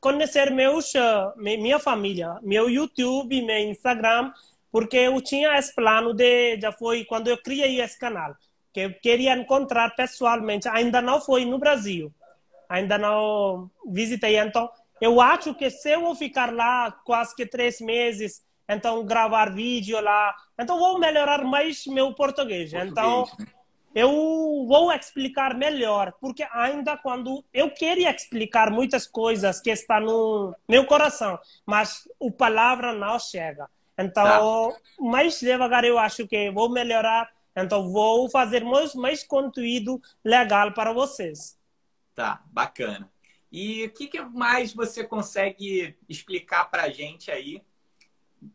conhecer 0.00 0.50
meus, 0.50 0.92
minha 1.36 1.78
família, 1.78 2.36
meu 2.42 2.68
YouTube, 2.68 3.40
meu 3.40 3.58
Instagram, 3.58 4.32
porque 4.72 4.96
eu 4.96 5.20
tinha 5.20 5.56
esse 5.56 5.72
plano 5.72 6.12
de 6.12 6.60
já 6.60 6.72
foi 6.72 7.04
quando 7.04 7.28
eu 7.28 7.38
criei 7.38 7.80
esse 7.80 7.96
canal 7.96 8.34
que 8.72 8.80
eu 8.80 8.94
queria 9.00 9.36
encontrar 9.36 9.94
pessoalmente 9.94 10.68
ainda 10.68 11.00
não 11.00 11.20
foi 11.20 11.44
no 11.46 11.58
Brasil 11.58 12.12
ainda 12.68 12.98
não 12.98 13.70
visitei 13.86 14.38
então 14.38 14.70
eu 15.00 15.20
acho 15.20 15.54
que 15.54 15.70
se 15.70 15.90
eu 15.90 16.14
ficar 16.14 16.52
lá 16.52 16.92
quase 17.04 17.34
que 17.34 17.46
três 17.46 17.80
meses 17.80 18.44
então 18.68 19.04
gravar 19.04 19.50
vídeo 19.50 20.00
lá 20.00 20.34
então 20.58 20.78
vou 20.78 20.98
melhorar 20.98 21.44
mais 21.44 21.86
meu 21.86 22.12
português, 22.14 22.70
português 22.72 22.90
então 22.90 23.26
né? 23.38 23.46
eu 23.94 24.64
vou 24.68 24.92
explicar 24.92 25.54
melhor, 25.54 26.12
porque 26.20 26.46
ainda 26.52 26.96
quando 26.96 27.44
eu 27.52 27.70
queria 27.70 28.14
explicar 28.14 28.70
muitas 28.70 29.06
coisas 29.06 29.60
que 29.60 29.70
estão 29.70 30.00
no 30.00 30.56
meu 30.68 30.86
coração, 30.86 31.38
mas 31.66 32.08
a 32.22 32.30
palavra 32.30 32.92
não 32.92 33.18
chega. 33.18 33.68
Então, 33.98 34.72
tá. 34.72 34.76
mais 35.00 35.40
devagar 35.40 35.84
eu 35.84 35.98
acho 35.98 36.28
que 36.28 36.50
vou 36.50 36.68
melhorar. 36.68 37.28
Então, 37.56 37.90
vou 37.90 38.30
fazer 38.30 38.62
mais, 38.62 38.94
mais 38.94 39.24
conteúdo 39.24 40.00
legal 40.24 40.70
para 40.72 40.92
vocês. 40.92 41.58
Tá, 42.14 42.40
bacana. 42.52 43.10
E 43.50 43.84
o 43.84 43.90
que, 43.90 44.06
que 44.08 44.20
mais 44.20 44.74
você 44.74 45.02
consegue 45.04 45.96
explicar 46.08 46.66
para 46.66 46.84
a 46.84 46.90
gente 46.90 47.30
aí 47.30 47.62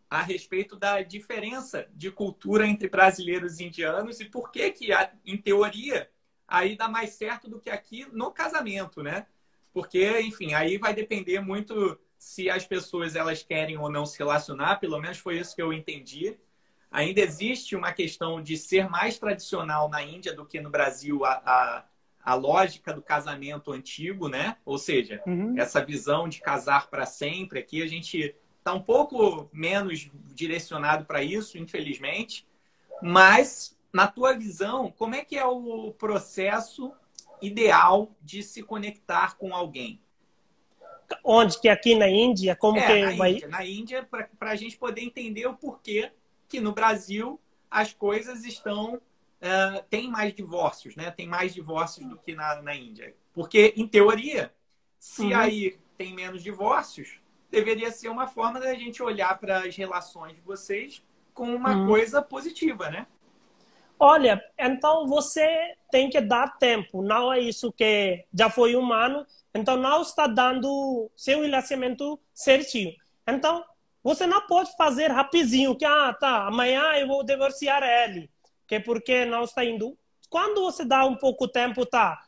a 0.10 0.22
respeito 0.22 0.76
da 0.76 1.02
diferença 1.02 1.88
de 1.94 2.12
cultura 2.12 2.66
entre 2.66 2.88
brasileiros 2.88 3.60
e 3.60 3.66
indianos 3.66 4.20
e 4.20 4.26
por 4.26 4.52
que 4.52 4.72
que, 4.72 4.90
em 5.26 5.38
teoria, 5.38 6.10
aí 6.48 6.78
dá 6.78 6.88
mais 6.88 7.12
certo 7.12 7.50
do 7.50 7.60
que 7.60 7.70
aqui 7.70 8.06
no 8.12 8.32
casamento, 8.32 9.02
né? 9.02 9.26
Porque, 9.74 10.22
enfim, 10.22 10.54
aí 10.54 10.78
vai 10.78 10.94
depender 10.94 11.40
muito 11.40 12.00
se 12.18 12.50
as 12.50 12.66
pessoas 12.66 13.16
elas 13.16 13.44
querem 13.44 13.78
ou 13.78 13.92
não 13.92 14.06
se 14.06 14.18
relacionar, 14.18 14.78
pelo 14.78 15.00
menos 15.00 15.18
foi 15.18 15.40
isso 15.40 15.56
que 15.56 15.62
eu 15.62 15.74
entendi. 15.74 16.38
Ainda 16.90 17.22
existe 17.22 17.76
uma 17.76 17.92
questão 17.92 18.42
de 18.42 18.56
ser 18.56 18.88
mais 18.88 19.18
tradicional 19.18 19.90
na 19.90 20.04
Índia 20.04 20.34
do 20.34 20.46
que 20.46 20.62
no 20.62 20.70
Brasil 20.70 21.26
a, 21.26 21.42
a, 21.44 21.86
a 22.24 22.36
lógica 22.36 22.94
do 22.94 23.02
casamento 23.02 23.72
antigo, 23.72 24.30
né? 24.30 24.58
Ou 24.66 24.78
seja, 24.78 25.22
uhum. 25.28 25.56
essa 25.58 25.84
visão 25.84 26.30
de 26.30 26.40
casar 26.40 26.90
para 26.90 27.06
sempre. 27.06 27.60
Aqui 27.60 27.82
a 27.82 27.88
gente 27.88 28.36
está 28.58 28.74
um 28.74 28.82
pouco 28.82 29.50
menos 29.52 30.10
direcionado 30.34 31.06
para 31.06 31.22
isso, 31.22 31.58
infelizmente. 31.58 32.48
Mas, 33.02 33.78
na 33.92 34.08
tua 34.08 34.34
visão, 34.34 34.94
como 34.98 35.16
é 35.16 35.26
que 35.26 35.38
é 35.38 35.46
o 35.46 35.92
processo 35.92 36.94
ideal 37.42 38.16
de 38.22 38.42
se 38.42 38.64
conectar 38.64 39.36
com 39.38 39.54
alguém? 39.54 40.00
Onde? 41.26 41.60
Que 41.60 41.68
aqui 41.68 41.94
na 41.94 42.10
Índia? 42.10 42.56
Como 42.56 42.80
é, 42.80 42.88
que 42.88 43.02
na 43.02 43.16
vai... 43.18 43.34
Índia, 43.34 43.48
na 43.50 43.66
Índia, 43.66 44.10
para 44.40 44.52
a 44.52 44.56
gente 44.56 44.78
poder 44.78 45.02
entender 45.02 45.46
o 45.46 45.54
porquê 45.54 46.12
que 46.48 46.62
no 46.62 46.72
Brasil 46.72 47.40
as 47.70 47.94
coisas 47.94 48.46
estão... 48.46 49.02
Uh, 49.44 49.84
tem 49.90 50.10
mais 50.10 50.34
divórcios, 50.34 50.96
né? 50.96 51.12
Tem 51.12 51.28
mais 51.28 51.54
divórcios 51.54 52.08
do 52.08 52.18
que 52.18 52.34
na, 52.34 52.62
na 52.62 52.74
Índia. 52.74 53.14
Porque, 53.34 53.74
em 53.76 53.86
teoria, 53.86 54.54
se 54.98 55.24
uhum. 55.24 55.38
aí 55.38 55.78
tem 55.98 56.14
menos 56.14 56.42
divórcios, 56.42 57.20
deveria 57.52 57.92
ser 57.92 58.08
uma 58.08 58.26
forma 58.26 58.58
da 58.60 58.74
gente 58.74 59.04
olhar 59.04 59.38
para 59.38 59.60
as 59.60 59.76
relações 59.76 60.34
de 60.34 60.42
vocês 60.42 61.04
com 61.34 61.54
uma 61.54 61.76
hum. 61.76 61.88
coisa 61.88 62.22
positiva, 62.22 62.90
né? 62.90 63.06
Olha, 64.00 64.44
então 64.58 65.08
você 65.08 65.76
tem 65.92 66.10
que 66.10 66.20
dar 66.20 66.58
tempo. 66.58 67.02
Não 67.02 67.32
é 67.32 67.40
isso 67.40 67.72
que 67.72 68.26
já 68.34 68.50
foi 68.50 68.76
um 68.76 68.92
ano, 68.92 69.26
então 69.54 69.78
não 69.78 70.02
está 70.02 70.26
dando 70.26 71.10
seu 71.16 71.42
relacionamento 71.42 72.20
certinho. 72.34 72.94
Então, 73.28 73.64
você 74.04 74.28
não 74.28 74.46
pode 74.48 74.76
fazer 74.76 75.12
rapidinho, 75.12 75.76
que 75.76 75.86
ah, 75.86 76.14
tá, 76.14 76.48
amanhã 76.48 76.94
eu 76.94 77.08
vou 77.08 77.24
divorciar 77.24 77.82
ele, 77.84 78.30
que 78.74 78.80
porque 78.80 79.26
não 79.26 79.44
está 79.44 79.64
indo. 79.64 79.98
Quando 80.30 80.62
você 80.62 80.84
dá 80.84 81.06
um 81.06 81.16
pouco 81.16 81.48
tempo, 81.48 81.86
tá, 81.86 82.20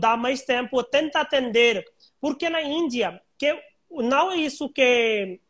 dá 0.00 0.16
mais 0.16 0.42
tempo, 0.42 0.82
tenta 0.82 1.20
atender, 1.20 1.84
porque 2.20 2.48
na 2.48 2.62
Índia, 2.62 3.20
que 3.38 3.56
não 3.90 4.32
é 4.32 4.36
isso 4.36 4.68
que 4.68 5.40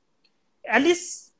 eles 0.64 1.34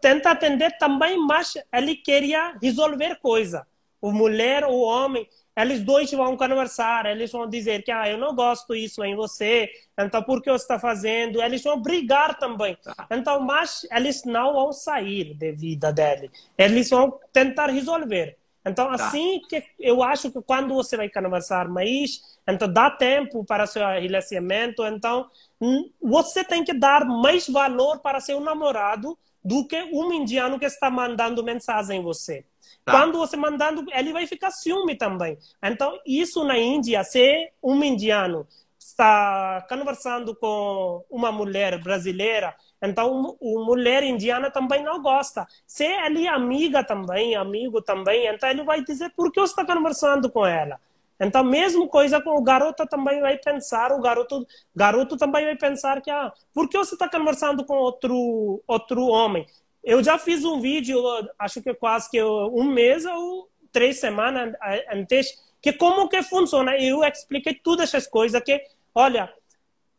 tentam 0.00 0.32
atender 0.32 0.76
também, 0.78 1.16
mas 1.18 1.54
ele 1.72 1.96
queria 1.96 2.56
resolver 2.60 3.16
coisa. 3.20 3.66
O 4.00 4.10
mulher, 4.10 4.64
o 4.64 4.80
homem, 4.80 5.28
eles 5.56 5.82
dois 5.82 6.10
vão 6.10 6.36
conversar, 6.36 7.06
eles 7.06 7.30
vão 7.30 7.48
dizer 7.48 7.82
que 7.82 7.92
ah, 7.92 8.08
eu 8.08 8.16
não 8.16 8.34
gosto 8.34 8.74
isso 8.74 9.04
em 9.04 9.14
você, 9.14 9.70
então 9.98 10.22
por 10.22 10.42
que 10.42 10.50
você 10.50 10.64
está 10.64 10.78
fazendo? 10.78 11.42
Eles 11.42 11.62
vão 11.62 11.80
brigar 11.80 12.38
também. 12.38 12.76
Tá. 12.76 13.06
Então, 13.10 13.40
mas 13.40 13.86
eles 13.92 14.24
não 14.24 14.54
vão 14.54 14.72
sair 14.72 15.34
da 15.34 15.52
vida 15.52 15.92
dele. 15.92 16.30
Eles 16.56 16.88
vão 16.88 17.18
tentar 17.32 17.66
resolver. 17.66 18.39
Então, 18.64 18.86
tá. 18.88 18.92
assim 18.94 19.40
que 19.48 19.62
eu 19.78 20.02
acho 20.02 20.30
que 20.30 20.40
quando 20.42 20.74
você 20.74 20.96
vai 20.96 21.08
conversar 21.08 21.68
mais, 21.68 22.20
então 22.46 22.70
dá 22.70 22.90
tempo 22.90 23.44
para 23.44 23.66
seu 23.66 23.86
relacionamento, 23.86 24.84
então 24.84 25.30
hum, 25.60 25.90
você 26.00 26.44
tem 26.44 26.62
que 26.62 26.74
dar 26.74 27.04
mais 27.04 27.48
valor 27.48 28.00
para 28.00 28.20
seu 28.20 28.40
namorado 28.40 29.18
do 29.42 29.66
que 29.66 29.82
um 29.92 30.12
indiano 30.12 30.58
que 30.58 30.66
está 30.66 30.90
mandando 30.90 31.42
mensagem 31.42 32.00
em 32.00 32.02
você. 32.02 32.44
Tá. 32.84 32.92
Quando 32.92 33.18
você 33.18 33.36
mandando, 33.36 33.84
ele 33.92 34.12
vai 34.12 34.26
ficar 34.26 34.50
ciúme 34.50 34.94
também. 34.94 35.38
Então, 35.62 35.98
isso 36.06 36.44
na 36.44 36.58
Índia, 36.58 37.02
se 37.04 37.50
um 37.62 37.82
indiano 37.82 38.46
está 38.78 39.64
conversando 39.68 40.34
com 40.34 41.04
uma 41.10 41.30
mulher 41.30 41.78
brasileira, 41.82 42.54
então, 42.82 43.36
a 43.40 43.64
mulher 43.64 44.02
indiana 44.02 44.50
também 44.50 44.82
não 44.82 45.02
gosta. 45.02 45.46
Se 45.66 45.84
ele 45.84 46.26
é 46.26 46.30
amiga 46.30 46.82
também, 46.82 47.36
amigo 47.36 47.82
também, 47.82 48.26
então 48.26 48.48
ele 48.48 48.64
vai 48.64 48.82
dizer 48.82 49.10
por 49.10 49.30
que 49.30 49.40
você 49.40 49.52
está 49.52 49.64
conversando 49.64 50.30
com 50.30 50.46
ela. 50.46 50.80
Então, 51.20 51.44
mesmo 51.44 51.86
coisa 51.86 52.20
com 52.22 52.30
o 52.30 52.42
garoto 52.42 52.86
também 52.86 53.20
vai 53.20 53.36
pensar, 53.36 53.92
o 53.92 54.00
garoto, 54.00 54.46
garoto 54.74 55.18
também 55.18 55.44
vai 55.44 55.56
pensar 55.56 56.00
que, 56.00 56.10
ah, 56.10 56.32
por 56.54 56.66
que 56.66 56.78
você 56.78 56.94
está 56.94 57.10
conversando 57.10 57.62
com 57.66 57.74
outro, 57.74 58.62
outro 58.66 59.06
homem? 59.08 59.46
Eu 59.84 60.02
já 60.02 60.16
fiz 60.16 60.44
um 60.44 60.60
vídeo, 60.60 60.98
acho 61.38 61.60
que 61.60 61.74
quase 61.74 62.10
que 62.10 62.22
um 62.22 62.64
mês 62.64 63.04
ou 63.04 63.50
três 63.70 64.00
semanas 64.00 64.54
antes, 64.90 65.38
que 65.60 65.74
como 65.74 66.08
que 66.08 66.22
funciona. 66.22 66.76
Eu 66.78 67.04
expliquei 67.04 67.54
todas 67.54 67.90
essas 67.90 68.06
coisas 68.06 68.42
que, 68.42 68.58
olha, 68.94 69.30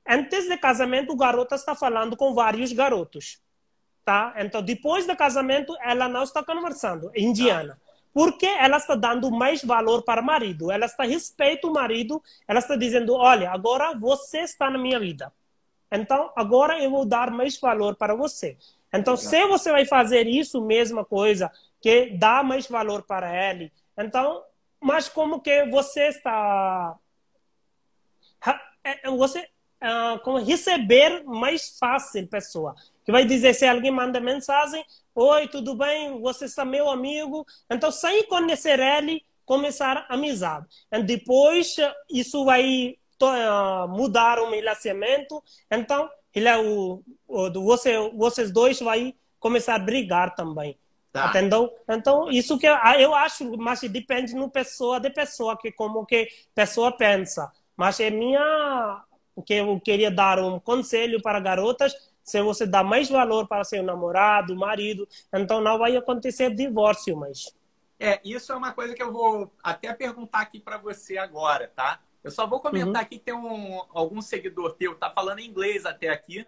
Antes 0.07 0.47
do 0.47 0.57
casamento, 0.57 1.13
o 1.13 1.15
garoto 1.15 1.55
está 1.55 1.75
falando 1.75 2.17
com 2.17 2.33
vários 2.33 2.71
garotos. 2.73 3.39
Tá? 4.03 4.33
Então, 4.37 4.61
depois 4.61 5.05
do 5.05 5.15
casamento, 5.15 5.75
ela 5.81 6.07
não 6.09 6.23
está 6.23 6.43
conversando, 6.43 7.11
indiana. 7.15 7.79
Porque 8.13 8.45
ela 8.45 8.77
está 8.77 8.95
dando 8.95 9.31
mais 9.31 9.63
valor 9.63 10.03
para 10.03 10.21
o 10.21 10.25
marido. 10.25 10.71
Ela 10.71 10.85
está 10.85 11.03
respeito 11.03 11.69
o 11.69 11.73
marido. 11.73 12.21
Ela 12.47 12.59
está 12.59 12.75
dizendo: 12.75 13.13
olha, 13.13 13.51
agora 13.51 13.95
você 13.97 14.39
está 14.39 14.69
na 14.69 14.77
minha 14.77 14.99
vida. 14.99 15.31
Então, 15.91 16.31
agora 16.35 16.81
eu 16.81 16.89
vou 16.89 17.05
dar 17.05 17.31
mais 17.31 17.59
valor 17.59 17.95
para 17.95 18.15
você. 18.15 18.57
Então, 18.93 19.15
se 19.15 19.45
você 19.47 19.71
vai 19.71 19.85
fazer 19.85 20.27
isso, 20.27 20.61
mesma 20.61 21.05
coisa, 21.05 21.51
que 21.79 22.17
dá 22.17 22.43
mais 22.43 22.67
valor 22.67 23.03
para 23.03 23.49
ele, 23.49 23.71
então, 23.97 24.43
mas 24.79 25.07
como 25.07 25.41
que 25.41 25.65
você 25.65 26.07
está. 26.07 26.97
É, 28.83 29.09
você 29.11 29.47
uh, 29.81 30.19
como 30.19 30.37
receber 30.37 31.23
mais 31.25 31.77
fácil 31.77 32.27
pessoa. 32.27 32.75
Que 33.03 33.11
vai 33.11 33.25
dizer 33.25 33.53
se 33.53 33.65
alguém 33.65 33.91
manda 33.91 34.19
mensagem, 34.19 34.85
oi, 35.15 35.47
tudo 35.47 35.75
bem? 35.75 36.21
Você 36.21 36.45
está 36.45 36.63
meu 36.63 36.89
amigo. 36.89 37.45
Então, 37.69 37.91
sem 37.91 38.27
conhecer 38.27 38.79
ele, 38.79 39.23
começar 39.45 40.05
amizade. 40.09 40.67
E 40.91 41.01
depois, 41.03 41.75
isso 42.09 42.45
vai 42.45 42.95
uh, 43.21 43.87
mudar 43.89 44.39
o 44.39 44.49
relacionamento. 44.49 45.43
Então, 45.69 46.09
ele 46.33 46.47
é 46.47 46.57
o, 46.57 47.03
o, 47.27 47.51
você, 47.61 47.97
vocês 48.15 48.51
dois 48.51 48.79
vai 48.79 49.13
começar 49.39 49.75
a 49.75 49.79
brigar 49.79 50.35
também. 50.35 50.77
Tá. 51.11 51.27
Entendeu? 51.27 51.73
Então, 51.89 52.31
isso 52.31 52.57
que 52.57 52.65
eu, 52.65 52.75
eu 52.97 53.13
acho, 53.13 53.57
mas 53.57 53.81
depende 53.81 54.33
no 54.33 54.49
pessoa 54.49 54.97
de 54.97 55.09
pessoa, 55.09 55.57
que 55.57 55.69
como 55.71 56.05
que 56.05 56.29
pessoa 56.55 56.89
pensa. 56.95 57.51
Mas 57.75 57.99
é 57.99 58.09
minha 58.09 59.03
porque 59.41 59.55
eu 59.55 59.79
queria 59.79 60.11
dar 60.11 60.39
um 60.39 60.59
conselho 60.59 61.19
para 61.21 61.39
garotas 61.39 61.93
se 62.23 62.39
você 62.41 62.67
dá 62.67 62.83
mais 62.83 63.09
valor 63.09 63.47
para 63.47 63.63
seu 63.63 63.81
namorado, 63.81 64.55
marido, 64.55 65.07
então 65.33 65.59
não 65.59 65.79
vai 65.79 65.97
acontecer 65.97 66.53
divórcio 66.53 67.17
mais. 67.17 67.53
É, 67.99 68.21
isso 68.23 68.51
é 68.51 68.55
uma 68.55 68.71
coisa 68.71 68.93
que 68.93 69.01
eu 69.01 69.11
vou 69.11 69.51
até 69.61 69.91
perguntar 69.93 70.41
aqui 70.41 70.59
para 70.59 70.77
você 70.77 71.17
agora, 71.17 71.71
tá? 71.75 71.99
Eu 72.23 72.29
só 72.29 72.45
vou 72.45 72.59
comentar 72.59 72.93
uhum. 72.93 72.99
aqui 73.01 73.17
que 73.17 73.25
tem 73.25 73.33
um, 73.33 73.81
algum 73.91 74.21
seguidor 74.21 74.73
teu, 74.73 74.95
tá 74.95 75.09
falando 75.09 75.39
em 75.39 75.47
inglês 75.47 75.85
até 75.85 76.09
aqui, 76.09 76.45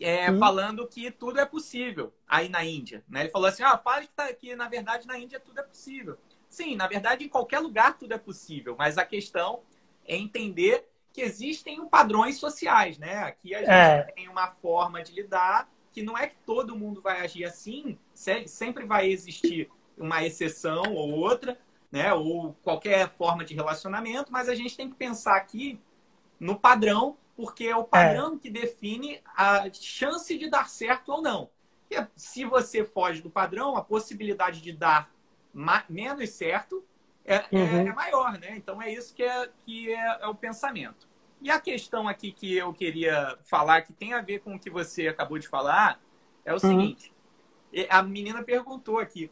é, 0.00 0.30
uhum. 0.30 0.38
falando 0.38 0.86
que 0.86 1.10
tudo 1.10 1.38
é 1.38 1.44
possível 1.44 2.12
aí 2.26 2.48
na 2.48 2.64
Índia. 2.64 3.04
Né? 3.06 3.20
Ele 3.20 3.30
falou 3.30 3.48
assim, 3.48 3.62
ah, 3.62 3.76
fala 3.76 4.00
que, 4.02 4.08
tá, 4.08 4.32
que 4.32 4.56
na 4.56 4.68
verdade 4.68 5.06
na 5.06 5.18
Índia 5.18 5.38
tudo 5.38 5.60
é 5.60 5.62
possível. 5.62 6.16
Sim, 6.48 6.76
na 6.76 6.86
verdade 6.86 7.24
em 7.24 7.28
qualquer 7.28 7.60
lugar 7.60 7.98
tudo 7.98 8.14
é 8.14 8.18
possível, 8.18 8.74
mas 8.78 8.96
a 8.96 9.04
questão 9.04 9.60
é 10.06 10.16
entender 10.16 10.88
que 11.14 11.22
existem 11.22 11.86
padrões 11.86 12.38
sociais, 12.38 12.98
né? 12.98 13.18
Aqui 13.18 13.54
a 13.54 13.60
gente 13.60 13.70
é. 13.70 14.02
tem 14.14 14.28
uma 14.28 14.48
forma 14.48 15.00
de 15.00 15.12
lidar 15.12 15.70
que 15.92 16.02
não 16.02 16.18
é 16.18 16.26
que 16.26 16.34
todo 16.44 16.76
mundo 16.76 17.00
vai 17.00 17.20
agir 17.20 17.44
assim, 17.44 17.96
sempre 18.46 18.84
vai 18.84 19.08
existir 19.08 19.70
uma 19.96 20.24
exceção 20.24 20.82
ou 20.92 21.10
outra, 21.10 21.56
né? 21.90 22.12
Ou 22.12 22.52
qualquer 22.64 23.08
forma 23.10 23.44
de 23.44 23.54
relacionamento, 23.54 24.32
mas 24.32 24.48
a 24.48 24.56
gente 24.56 24.76
tem 24.76 24.90
que 24.90 24.96
pensar 24.96 25.36
aqui 25.36 25.80
no 26.40 26.58
padrão, 26.58 27.16
porque 27.36 27.64
é 27.64 27.76
o 27.76 27.84
padrão 27.84 28.34
é. 28.34 28.38
que 28.38 28.50
define 28.50 29.22
a 29.36 29.70
chance 29.72 30.36
de 30.36 30.50
dar 30.50 30.68
certo 30.68 31.12
ou 31.12 31.22
não. 31.22 31.48
E 31.88 32.04
se 32.16 32.44
você 32.44 32.84
foge 32.84 33.22
do 33.22 33.30
padrão, 33.30 33.76
a 33.76 33.84
possibilidade 33.84 34.60
de 34.60 34.72
dar 34.72 35.14
menos 35.88 36.30
certo 36.30 36.84
é, 37.24 37.36
é, 37.36 37.46
uhum. 37.52 37.88
é, 37.88 37.92
maior, 37.92 38.38
né? 38.38 38.54
Então 38.56 38.80
é 38.80 38.92
isso 38.92 39.14
que 39.14 39.22
é, 39.22 39.48
que 39.64 39.92
é, 39.92 40.18
é 40.22 40.26
o 40.26 40.34
pensamento. 40.34 41.08
E 41.40 41.50
a 41.50 41.60
questão 41.60 42.06
aqui 42.08 42.32
que 42.32 42.54
eu 42.54 42.72
queria 42.72 43.36
falar, 43.44 43.82
que 43.82 43.92
tem 43.92 44.12
a 44.12 44.20
ver 44.20 44.40
com 44.40 44.54
o 44.54 44.58
que 44.58 44.70
você 44.70 45.08
acabou 45.08 45.38
de 45.38 45.48
falar, 45.48 46.00
é 46.44 46.50
o 46.52 46.54
uhum. 46.54 46.60
seguinte: 46.60 47.12
a 47.88 48.02
menina 48.02 48.42
perguntou 48.42 48.98
aqui, 48.98 49.30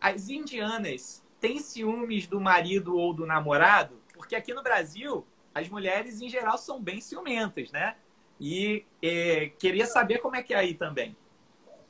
as 0.00 0.28
indianas 0.28 1.24
têm 1.40 1.58
ciúmes 1.58 2.26
do 2.26 2.40
marido 2.40 2.96
ou 2.96 3.12
do 3.12 3.26
namorado? 3.26 4.00
Porque 4.14 4.36
aqui 4.36 4.54
no 4.54 4.62
Brasil, 4.62 5.26
as 5.54 5.68
mulheres, 5.68 6.20
em 6.20 6.28
geral, 6.28 6.56
são 6.58 6.80
bem 6.80 7.00
ciumentas, 7.00 7.70
né? 7.72 7.96
E 8.40 8.84
é, 9.00 9.50
queria 9.58 9.86
saber 9.86 10.18
como 10.18 10.36
é 10.36 10.42
que 10.42 10.54
é 10.54 10.58
aí 10.58 10.74
também. 10.74 11.16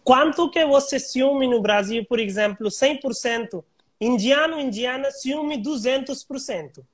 Quanto 0.05 0.51
que 0.51 0.65
você 0.67 0.99
ciúme 0.99 1.49
no 1.49 1.63
Brasil, 1.63 2.05
por 2.05 2.19
exemplo, 2.19 2.69
100%? 2.69 3.65
Indiano, 4.03 4.59
indiana, 4.59 5.13
ciúme 5.13 5.63
200%. 5.63 6.85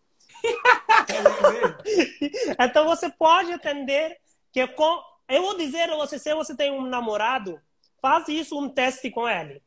então 2.60 2.84
você 2.84 3.08
pode 3.08 3.50
entender 3.50 4.18
que 4.52 4.66
com... 4.68 5.02
eu 5.26 5.42
vou 5.42 5.56
dizer 5.56 5.88
a 5.88 5.96
você, 5.96 6.18
se 6.18 6.34
você 6.34 6.54
tem 6.54 6.70
um 6.70 6.82
namorado, 6.82 7.58
faz 8.02 8.28
isso 8.28 8.60
um 8.60 8.68
teste 8.68 9.10
com 9.10 9.26
ele. 9.26 9.62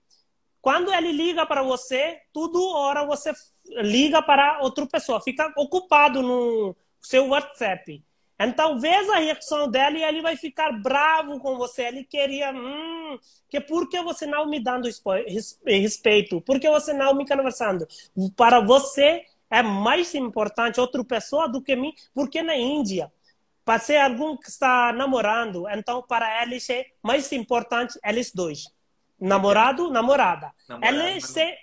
Quando 0.61 0.93
ele 0.93 1.11
liga 1.11 1.43
para 1.43 1.63
você, 1.63 2.21
tudo 2.31 2.63
hora 2.75 3.07
você 3.07 3.33
liga 3.65 4.21
para 4.21 4.59
outra 4.61 4.85
pessoa, 4.85 5.19
fica 5.19 5.51
ocupado 5.57 6.21
no 6.21 6.75
seu 7.01 7.29
WhatsApp. 7.29 8.05
Então, 8.39 8.79
veja 8.79 9.15
a 9.15 9.19
reação 9.19 9.67
dela 9.67 9.97
e 9.97 10.03
ele 10.03 10.21
vai 10.21 10.35
ficar 10.35 10.71
bravo 10.71 11.39
com 11.39 11.57
você. 11.57 11.83
Ele 11.83 12.03
queria, 12.03 12.51
hum, 12.51 13.00
que 13.49 13.59
por 13.59 13.89
que 13.89 14.01
você 14.01 14.25
não 14.25 14.45
me 14.47 14.59
dando 14.59 14.89
respeito? 15.65 16.41
Por 16.41 16.59
que 16.59 16.69
você 16.69 16.93
não 16.93 17.13
me 17.15 17.27
conversando? 17.27 17.87
Para 18.35 18.59
você 18.59 19.25
é 19.49 19.61
mais 19.61 20.13
importante 20.15 20.79
outra 20.79 21.03
pessoa 21.03 21.47
do 21.47 21.61
que 21.61 21.75
mim, 21.75 21.93
porque 22.13 22.41
na 22.41 22.55
Índia, 22.55 23.11
para 23.65 23.79
ser 23.79 23.97
algum 23.97 24.37
que 24.37 24.49
está 24.49 24.93
namorando, 24.93 25.67
então 25.69 26.01
para 26.01 26.41
eles 26.41 26.69
é 26.69 26.85
mais 27.03 27.31
importante 27.31 27.99
eles 28.03 28.31
dois 28.33 28.65
namorado, 29.21 29.91
namorada. 29.91 30.51
namorada 30.67 30.87
eles, 30.87 31.25
se, 31.25 31.57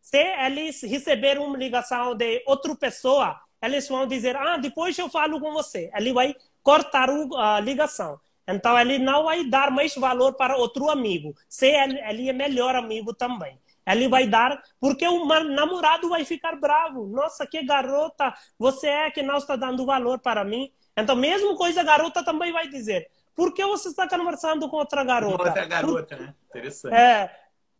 se 0.00 0.18
eles 0.18 0.80
receberem 0.82 1.42
uma 1.42 1.58
ligação 1.58 2.14
de 2.14 2.42
outra 2.46 2.74
pessoa, 2.76 3.38
eles 3.60 3.88
vão 3.88 4.06
dizer, 4.06 4.36
ah, 4.36 4.56
depois 4.56 4.96
eu 4.96 5.10
falo 5.10 5.40
com 5.40 5.52
você. 5.52 5.90
Ele 5.94 6.12
vai 6.12 6.34
cortar 6.62 7.10
a 7.10 7.60
ligação. 7.60 8.18
Então, 8.50 8.78
ele 8.78 8.98
não 8.98 9.24
vai 9.24 9.44
dar 9.44 9.70
mais 9.70 9.94
valor 9.94 10.34
para 10.34 10.56
outro 10.56 10.90
amigo. 10.90 11.34
Se 11.48 11.66
ele, 11.66 12.00
ele 12.00 12.28
é 12.28 12.32
melhor 12.32 12.74
amigo 12.74 13.14
também. 13.14 13.58
Ele 13.86 14.08
vai 14.08 14.26
dar, 14.26 14.62
porque 14.78 15.06
o 15.06 15.24
namorado 15.26 16.08
vai 16.08 16.24
ficar 16.24 16.56
bravo. 16.56 17.06
Nossa, 17.06 17.46
que 17.46 17.62
garota, 17.64 18.32
você 18.58 18.88
é 18.88 19.10
que 19.10 19.22
não 19.22 19.36
está 19.36 19.56
dando 19.56 19.86
valor 19.86 20.18
para 20.18 20.44
mim. 20.44 20.70
Então, 20.96 21.16
mesmo 21.16 21.56
coisa, 21.56 21.80
a 21.80 21.84
garota 21.84 22.24
também 22.24 22.52
vai 22.52 22.68
dizer. 22.68 23.10
Por 23.34 23.54
que 23.54 23.64
você 23.64 23.88
está 23.88 24.08
conversando 24.08 24.68
com 24.68 24.76
outra 24.76 25.02
garota? 25.02 25.44
Outra 25.44 25.66
garota, 25.66 26.16
né? 26.16 26.34
Interessante. 26.48 26.94
É. 26.94 27.30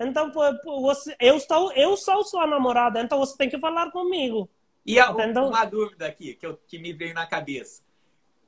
Então, 0.01 0.33
você, 0.64 1.14
eu, 1.21 1.37
estou, 1.37 1.71
eu 1.73 1.97
sou 1.97 2.25
sua 2.25 2.47
namorada, 2.47 3.01
então 3.01 3.18
você 3.18 3.37
tem 3.37 3.51
que 3.51 3.59
falar 3.59 3.91
comigo. 3.91 4.49
E 4.87 4.99
a, 4.99 5.11
uma 5.11 5.64
dúvida 5.66 6.07
aqui 6.07 6.35
que, 6.35 6.47
eu, 6.47 6.59
que 6.66 6.79
me 6.79 6.93
veio 6.93 7.12
na 7.12 7.27
cabeça. 7.27 7.83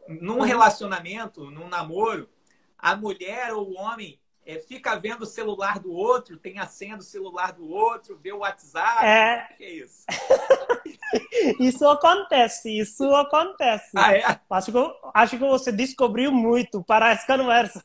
Num 0.09 0.41
relacionamento, 0.41 1.51
num 1.51 1.69
namoro, 1.69 2.29
a 2.79 2.97
mulher 2.97 3.53
ou 3.53 3.71
o 3.71 3.75
homem 3.75 4.19
é, 4.45 4.59
fica 4.59 4.97
vendo 4.97 5.23
o 5.23 5.27
celular 5.27 5.79
do 5.79 5.93
outro, 5.93 6.37
tem 6.37 6.59
a 6.59 6.67
senha 6.67 6.97
do 6.97 7.03
celular 7.05 7.53
do 7.53 7.69
outro, 7.69 8.19
vê 8.21 8.33
o 8.33 8.39
WhatsApp. 8.39 9.05
É, 9.05 9.47
que 9.57 9.65
é 9.65 9.71
isso? 9.71 10.05
isso 11.61 11.89
acontece, 11.89 12.77
isso 12.79 13.15
acontece. 13.15 13.91
Ah, 13.97 14.15
é? 14.15 14.25
Acho 14.51 14.73
que, 14.73 14.79
acho 15.15 15.39
que 15.39 15.45
você 15.45 15.71
descobriu 15.71 16.33
muito 16.33 16.83
para 16.83 17.11
essa 17.11 17.27
conversa. 17.27 17.85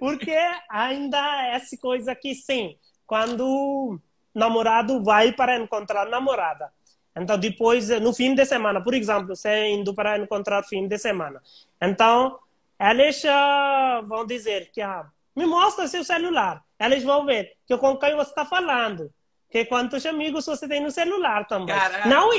Porque 0.00 0.36
ainda 0.68 1.18
é 1.44 1.54
essa 1.54 1.76
coisa 1.76 2.12
aqui, 2.12 2.34
sim, 2.34 2.76
quando 3.06 4.00
namorado 4.34 5.02
vai 5.04 5.32
para 5.32 5.56
encontrar 5.56 6.06
namorada. 6.06 6.72
Então, 7.20 7.38
depois, 7.38 7.88
no 8.00 8.12
fim 8.12 8.34
de 8.34 8.44
semana, 8.44 8.82
por 8.82 8.94
exemplo, 8.94 9.34
você 9.34 9.68
indo 9.68 9.94
para 9.94 10.18
encontrar 10.18 10.62
fim 10.62 10.86
de 10.86 10.98
semana. 10.98 11.42
Então, 11.80 12.38
eles 12.78 13.22
uh, 13.24 14.06
vão 14.06 14.24
dizer 14.26 14.70
que 14.72 14.80
ah, 14.80 15.06
me 15.34 15.46
mostra 15.46 15.88
seu 15.88 16.04
celular. 16.04 16.62
Eles 16.78 17.02
vão 17.02 17.24
ver 17.24 17.56
que 17.66 17.76
com 17.76 17.96
quem 17.96 18.14
você 18.14 18.30
está 18.30 18.44
falando, 18.44 19.12
que 19.50 19.64
quantos 19.64 20.04
amigos 20.06 20.46
você 20.46 20.68
tem 20.68 20.80
no 20.80 20.90
celular 20.90 21.46
também. 21.46 21.74
Caraca. 21.74 22.08
Não, 22.08 22.30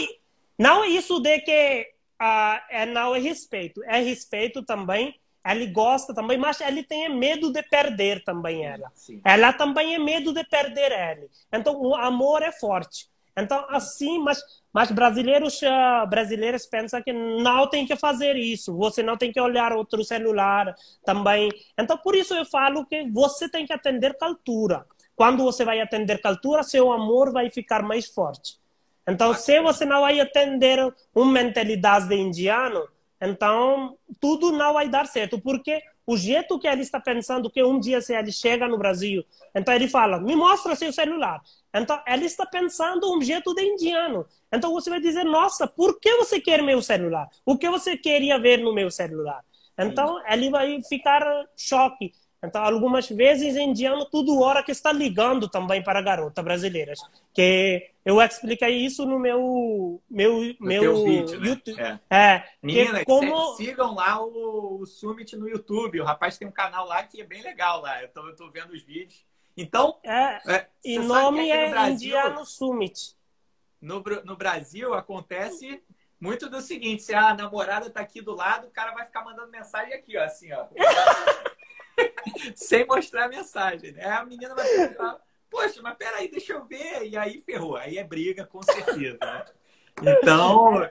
não 0.58 0.86
isso 0.86 1.20
de 1.20 1.40
que 1.40 1.88
uh, 2.22 2.62
é, 2.70 2.86
não 2.86 3.16
é 3.16 3.20
respeito, 3.20 3.84
é 3.84 4.00
respeito 4.00 4.64
também. 4.64 5.20
Ele 5.46 5.68
gosta 5.68 6.14
também, 6.14 6.38
mas 6.38 6.60
ele 6.62 6.84
tem 6.84 7.10
medo 7.10 7.52
de 7.52 7.64
perder 7.64 8.24
também 8.24 8.66
ela. 8.66 8.92
Sim. 8.94 9.22
Ela 9.24 9.54
também 9.54 9.96
é 9.96 10.00
medo 10.00 10.34
de 10.34 10.44
perder 10.44 10.92
ele. 10.92 11.30
Então 11.52 11.76
o 11.82 11.96
amor 11.96 12.44
é 12.44 12.52
forte. 12.52 13.10
Então 13.38 13.66
assim, 13.70 14.20
mas 14.20 14.42
mas 14.72 14.92
brasileiros 14.92 15.60
uh, 15.62 16.08
brasileiros 16.08 16.66
pensam 16.66 17.02
que 17.02 17.12
não 17.12 17.68
tem 17.68 17.86
que 17.86 17.96
fazer 17.96 18.36
isso. 18.36 18.76
Você 18.78 19.02
não 19.02 19.18
tem 19.18 19.32
que 19.32 19.42
olhar 19.42 19.74
outro 19.74 20.04
celular 20.04 20.76
também. 21.04 21.50
Então 21.78 21.98
por 21.98 22.16
isso 22.16 22.36
eu 22.36 22.46
falo 22.46 22.86
que 22.86 23.10
você 23.10 23.50
tem 23.50 23.66
que 23.66 23.74
atender 23.74 24.18
cultura. 24.18 24.86
Quando 25.16 25.44
você 25.44 25.66
vai 25.66 25.82
atender 25.82 26.22
cultura, 26.22 26.64
seu 26.64 26.94
amor 26.94 27.34
vai 27.34 27.50
ficar 27.50 27.84
mais 27.84 28.08
forte. 28.08 28.58
Então, 29.06 29.34
se 29.34 29.60
você 29.60 29.84
não 29.84 30.02
vai 30.02 30.20
atender 30.20 30.80
uma 31.14 31.32
mentalidade 31.32 32.08
de 32.08 32.16
indiano, 32.16 32.88
então 33.20 33.98
tudo 34.20 34.52
não 34.52 34.74
vai 34.74 34.88
dar 34.88 35.08
certo, 35.08 35.38
porque 35.42 35.82
o 36.10 36.18
jeito 36.18 36.58
que 36.58 36.68
ele 36.68 36.82
está 36.82 37.00
pensando 37.00 37.52
que 37.52 37.64
um 37.64 37.80
dia 37.80 38.02
se 38.02 38.16
ele 38.16 38.32
chega 38.32 38.68
no 38.68 38.80
Brasil, 38.80 39.24
então 39.54 39.72
ele 39.72 39.88
fala, 39.88 40.20
me 40.20 40.36
mostra 40.36 40.76
seu 40.76 40.92
celular. 40.92 41.40
Então 41.72 42.02
ele 42.08 42.26
está 42.26 42.48
pensando 42.48 43.16
um 43.16 43.22
jeito 43.22 43.54
de 43.54 43.62
indiano. 43.62 44.26
Então 44.52 44.74
você 44.74 44.90
vai 44.90 45.00
dizer, 45.00 45.24
nossa, 45.24 45.68
por 45.68 46.00
que 46.00 46.16
você 46.16 46.42
quer 46.42 46.64
meu 46.64 46.82
celular? 46.82 47.30
O 47.46 47.56
que 47.56 47.70
você 47.70 47.96
queria 47.96 48.40
ver 48.40 48.58
no 48.58 48.74
meu 48.74 48.90
celular? 48.90 49.44
Então 49.78 50.20
ele 50.28 50.50
vai 50.50 50.82
ficar 50.82 51.22
choque. 51.56 52.12
Então, 52.42 52.64
algumas 52.64 53.10
vezes, 53.10 53.58
indiano, 53.58 54.06
tudo 54.06 54.40
hora 54.40 54.64
que 54.64 54.72
está 54.72 54.94
ligando 54.94 55.50
também 55.50 55.84
para 55.84 56.02
garotas 56.02 56.44
brasileiras. 56.44 56.98
Que 57.34 57.90
eu 58.10 58.22
expliquei 58.22 58.78
isso 58.78 59.06
no 59.06 59.20
meu, 59.20 60.02
meu, 60.10 60.42
no 60.60 60.68
meu 60.68 61.04
vídeo, 61.04 61.40
né? 61.40 61.48
YouTube. 61.48 61.78
Né? 61.78 62.00
É. 62.10 62.18
é 62.18 62.50
Meninas, 62.62 63.04
como... 63.04 63.56
sigam 63.56 63.94
lá 63.94 64.22
o, 64.22 64.82
o, 64.82 64.86
Summit 64.86 65.36
no 65.36 65.48
YouTube. 65.48 66.02
O 66.02 66.06
rapaz 66.06 66.38
tem 66.38 66.48
um 66.48 66.52
canal 66.52 66.88
lá 66.88 67.04
que 67.04 67.22
é 67.22 67.26
bem 67.26 67.42
legal 67.42 67.82
lá. 67.82 68.02
Eu 68.02 68.08
estou 68.08 68.52
vendo 68.52 68.74
os 68.74 68.82
vídeos. 68.82 69.26
Então, 69.56 70.00
é, 70.04 70.42
é 70.54 70.68
e 70.84 70.98
nome 71.00 71.50
é 71.50 71.70
Brasil, 71.70 71.94
Indiano 71.94 72.46
Summit. 72.46 73.16
No, 73.82 74.02
no 74.24 74.36
Brasil 74.36 74.94
acontece 74.94 75.84
muito 76.20 76.50
do 76.50 76.62
seguinte: 76.62 77.04
se 77.04 77.14
a 77.14 77.34
namorada 77.34 77.88
está 77.88 78.02
aqui 78.02 78.22
do 78.22 78.34
lado, 78.34 78.68
o 78.68 78.72
cara 78.72 78.92
vai 78.94 79.06
ficar 79.06 79.24
mandando 79.24 79.52
mensagem 79.52 79.94
aqui, 79.94 80.18
ó, 80.18 80.24
assim, 80.24 80.52
ó. 80.52 80.68
sem 82.56 82.86
mostrar 82.86 83.26
a 83.26 83.30
mensagem. 83.30 83.92
Né? 83.92 84.06
A 84.06 84.26
menina 84.26 84.56
vai 84.56 84.68
perguntar, 84.68 85.20
poxa, 85.50 85.82
mas 85.82 85.98
peraí, 85.98 86.30
deixa 86.30 86.54
eu 86.54 86.66
ver. 86.66 87.06
E 87.06 87.18
aí 87.18 87.40
ferrou. 87.40 87.76
Aí 87.76 87.98
é 87.98 88.04
briga, 88.04 88.46
com 88.46 88.62
certeza. 88.62 89.18
Né? 89.22 89.46
Então, 90.02 90.90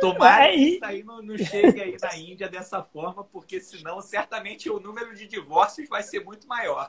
tomara 0.00 0.52
que 0.52 0.58
isso 0.58 0.84
aí 0.84 1.02
não, 1.02 1.22
não 1.22 1.36
chegue 1.36 1.80
aí 1.80 1.96
na 2.00 2.16
Índia 2.16 2.48
dessa 2.48 2.82
forma, 2.82 3.24
porque 3.24 3.60
senão 3.60 4.00
certamente 4.00 4.70
o 4.70 4.80
número 4.80 5.14
de 5.14 5.26
divórcios 5.26 5.88
vai 5.88 6.02
ser 6.02 6.24
muito 6.24 6.46
maior. 6.46 6.88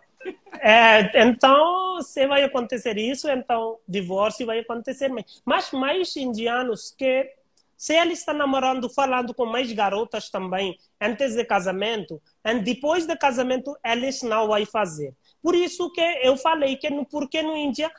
É, 0.60 1.24
então, 1.24 2.02
se 2.02 2.28
vai 2.28 2.44
acontecer 2.44 2.98
isso, 2.98 3.30
então 3.30 3.80
divórcio 3.88 4.46
vai 4.46 4.60
acontecer. 4.60 5.10
Mas 5.46 5.72
mais 5.72 6.16
indianos 6.16 6.94
que 6.96 7.34
se 7.78 7.94
ele 7.94 8.14
está 8.14 8.34
namorando, 8.34 8.90
falando 8.90 9.36
com 9.36 9.46
mais 9.46 9.72
garotas 9.72 10.32
também, 10.32 10.80
antes 11.00 11.36
de 11.36 11.46
casamento, 11.46 12.20
e 12.44 12.60
depois 12.60 13.06
do 13.06 13.16
casamento, 13.16 13.78
eles 13.86 14.24
não 14.24 14.48
vai 14.48 14.66
fazer. 14.66 15.14
Por 15.48 15.56
isso 15.56 15.90
que 15.94 16.02
eu 16.02 16.36
falei 16.36 16.76
que 16.76 16.90
no, 16.90 17.06
porque 17.06 17.42
no 17.42 17.56
Índia, 17.56 17.90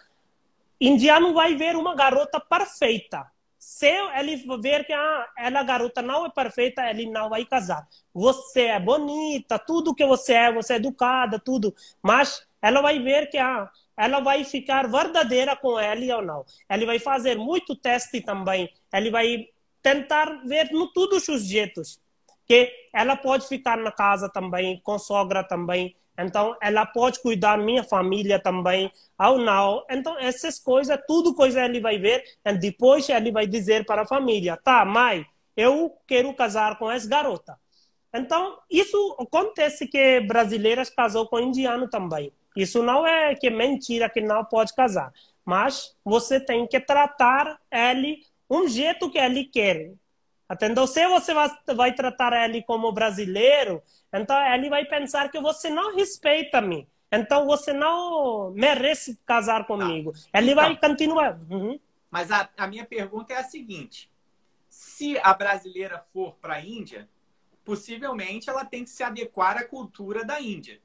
indiano 0.79 1.33
vai 1.33 1.55
ver 1.55 1.77
uma 1.77 1.95
garota 1.95 2.39
perfeita. 2.39 3.25
se 3.59 3.89
ele 3.89 4.37
ver 4.61 4.85
que 4.85 4.93
ah, 4.93 5.27
ela 5.39 5.63
garota 5.63 6.03
não 6.03 6.27
é 6.27 6.29
perfeita, 6.29 6.83
ele 6.91 7.07
não 7.07 7.31
vai 7.31 7.47
casar. 7.47 7.89
Você 8.13 8.65
é 8.65 8.79
bonita, 8.79 9.59
tudo 9.59 9.95
que 9.95 10.05
você 10.05 10.35
é, 10.35 10.53
você 10.53 10.75
é 10.75 10.77
educada, 10.77 11.39
tudo. 11.39 11.75
Mas 12.03 12.47
ela 12.61 12.83
vai 12.83 12.99
ver 12.99 13.31
que 13.31 13.39
ah, 13.39 13.71
ela 13.97 14.21
vai 14.21 14.45
ficar 14.45 14.87
verdadeira 14.87 15.57
com 15.57 15.81
ele 15.81 16.13
ou 16.13 16.21
não. 16.21 16.45
Ele 16.69 16.85
vai 16.85 16.99
fazer 16.99 17.39
muito 17.39 17.75
teste 17.75 18.21
também. 18.21 18.71
Ele 18.93 19.11
vai 19.11 19.49
tentar 19.81 20.43
ver 20.45 20.71
no 20.71 20.93
todos 20.93 21.27
os 21.29 21.47
jeitos 21.47 21.99
que 22.47 22.71
ela 22.93 23.17
pode 23.17 23.49
ficar 23.49 23.79
na 23.79 23.91
casa 23.91 24.29
também, 24.29 24.79
com 24.85 24.99
sogra 24.99 25.43
também. 25.43 25.97
Então, 26.19 26.57
ela 26.61 26.85
pode 26.85 27.23
cuidar 27.23 27.57
da 27.57 27.63
minha 27.63 27.85
família 27.85 28.41
também, 28.41 28.91
ou 29.17 29.39
não. 29.39 29.85
Então, 29.89 30.19
essas 30.19 30.59
coisas, 30.59 30.99
tudo 31.07 31.33
coisa 31.33 31.65
ele 31.65 31.81
vai 31.81 31.97
ver. 31.97 32.25
E 32.45 32.53
depois 32.55 33.09
ele 33.09 33.31
vai 33.31 33.47
dizer 33.47 33.87
para 33.87 34.03
a 34.03 34.07
família, 34.07 34.57
tá, 34.57 34.85
mãe, 34.85 35.25
eu 35.57 35.97
quero 36.09 36.35
casar 36.35 36.77
com 36.77 36.91
essa 36.91 37.09
garota. 37.09 37.57
Então, 38.13 38.59
isso 38.69 39.17
acontece 39.21 39.87
que 39.87 40.21
brasileiras 40.21 40.91
casou 40.91 41.29
com 41.29 41.39
indiano 41.39 41.89
também. 41.89 42.33
Isso 42.57 42.83
não 42.83 43.07
é 43.07 43.35
que 43.37 43.49
mentira 43.49 44.11
que 44.11 44.21
não 44.21 44.45
pode 44.45 44.75
casar. 44.75 45.13
Mas 45.45 45.95
você 46.05 46.41
tem 46.41 46.67
que 46.67 46.81
tratar 46.81 47.61
ele 47.71 48.25
um 48.51 48.67
jeito 48.67 49.09
que 49.11 49.19
ele 49.19 49.45
quer. 49.45 49.93
Entendeu? 50.51 50.87
Se 50.87 51.07
você 51.07 51.33
vai 51.75 51.95
tratar 51.95 52.33
ele 52.45 52.63
como 52.63 52.91
brasileiro, 52.91 53.83
então 54.13 54.37
ele 54.55 54.69
vai 54.69 54.85
pensar 54.85 55.31
que 55.31 55.41
você 55.41 55.69
não 55.69 55.95
respeita 55.95 56.61
me. 56.61 56.89
Então 57.11 57.47
você 57.47 57.73
não 57.73 58.51
merece 58.53 59.19
casar 59.25 59.67
comigo. 59.67 60.13
Tá. 60.13 60.39
Ele 60.39 60.53
então, 60.53 60.65
vai 60.65 60.77
continuar. 60.77 61.39
Uhum. 61.51 61.79
Mas 62.11 62.31
a, 62.31 62.49
a 62.57 62.67
minha 62.67 62.85
pergunta 62.85 63.33
é 63.33 63.37
a 63.37 63.45
seguinte: 63.45 64.11
se 64.69 65.19
a 65.19 65.33
brasileira 65.35 65.99
for 66.13 66.35
para 66.37 66.55
a 66.55 66.61
Índia, 66.61 67.09
possivelmente 67.65 68.51
ela 68.51 68.65
tem 68.65 68.85
que 68.85 68.91
se 68.91 69.03
adequar 69.03 69.57
à 69.57 69.65
cultura 69.65 70.25
da 70.25 70.41
Índia. 70.41 70.81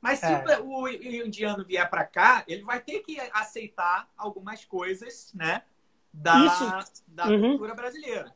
Mas 0.00 0.20
se 0.20 0.26
é. 0.26 0.60
o, 0.60 0.82
o 0.82 0.88
indiano 0.88 1.64
vier 1.64 1.88
para 1.88 2.04
cá, 2.04 2.44
ele 2.46 2.62
vai 2.62 2.80
ter 2.80 3.00
que 3.00 3.18
aceitar 3.32 4.08
algumas 4.16 4.64
coisas, 4.64 5.32
né, 5.34 5.62
da, 6.12 6.84
da 7.08 7.28
uhum. 7.28 7.50
cultura 7.50 7.74
brasileira 7.74 8.34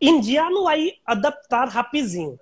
indiano 0.00 0.64
vai 0.64 0.92
adaptar 1.04 1.68
rapidinho. 1.68 2.38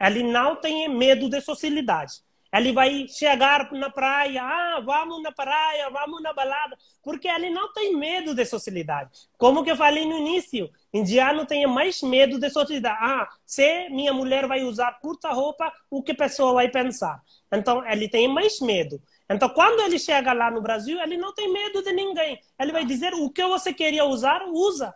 Ele 0.00 0.22
não 0.22 0.56
tem 0.56 0.88
medo 0.88 1.28
de 1.28 1.40
socialidade. 1.40 2.14
Ele 2.52 2.72
vai 2.72 3.06
chegar 3.08 3.70
na 3.72 3.90
praia, 3.90 4.42
ah, 4.42 4.80
vamos 4.80 5.22
na 5.22 5.30
praia, 5.30 5.90
vamos 5.90 6.22
na 6.22 6.32
balada, 6.32 6.78
porque 7.02 7.28
ele 7.28 7.50
não 7.50 7.70
tem 7.74 7.94
medo 7.94 8.34
de 8.34 8.44
socialidade. 8.46 9.10
Como 9.36 9.62
que 9.62 9.70
eu 9.70 9.76
falei 9.76 10.06
no 10.06 10.16
início, 10.16 10.70
indiano 10.92 11.44
tem 11.44 11.66
mais 11.66 12.00
medo 12.00 12.38
de 12.38 12.48
socialidade. 12.48 12.98
Ah, 13.02 13.28
se 13.44 13.90
minha 13.90 14.14
mulher 14.14 14.46
vai 14.46 14.62
usar 14.64 14.98
curta 14.98 15.30
roupa, 15.30 15.70
o 15.90 16.02
que 16.02 16.12
a 16.12 16.16
pessoa 16.16 16.54
vai 16.54 16.70
pensar? 16.70 17.22
Então, 17.52 17.86
ele 17.86 18.08
tem 18.08 18.26
mais 18.26 18.60
medo. 18.60 18.98
Então, 19.28 19.50
quando 19.50 19.80
ele 19.80 19.98
chega 19.98 20.32
lá 20.32 20.50
no 20.50 20.62
Brasil, 20.62 20.98
ele 21.02 21.18
não 21.18 21.34
tem 21.34 21.52
medo 21.52 21.82
de 21.82 21.92
ninguém. 21.92 22.40
Ele 22.58 22.72
vai 22.72 22.84
dizer 22.86 23.12
o 23.12 23.28
que 23.28 23.46
você 23.46 23.74
queria 23.74 24.06
usar, 24.06 24.42
usa. 24.48 24.94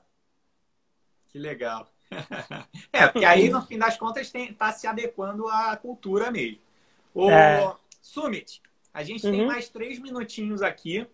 Que 1.28 1.38
legal. 1.38 1.86
é, 2.92 3.06
porque 3.06 3.24
aí, 3.24 3.48
no 3.48 3.62
fim 3.62 3.78
das 3.78 3.96
contas, 3.96 4.32
está 4.34 4.72
se 4.72 4.86
adequando 4.86 5.48
à 5.48 5.76
cultura 5.76 6.30
mesmo. 6.30 6.58
O 7.14 7.30
é. 7.30 7.74
Summit, 8.00 8.62
a 8.92 9.02
gente 9.02 9.26
uhum. 9.26 9.32
tem 9.32 9.46
mais 9.46 9.68
três 9.68 9.98
minutinhos 9.98 10.62
aqui. 10.62 11.06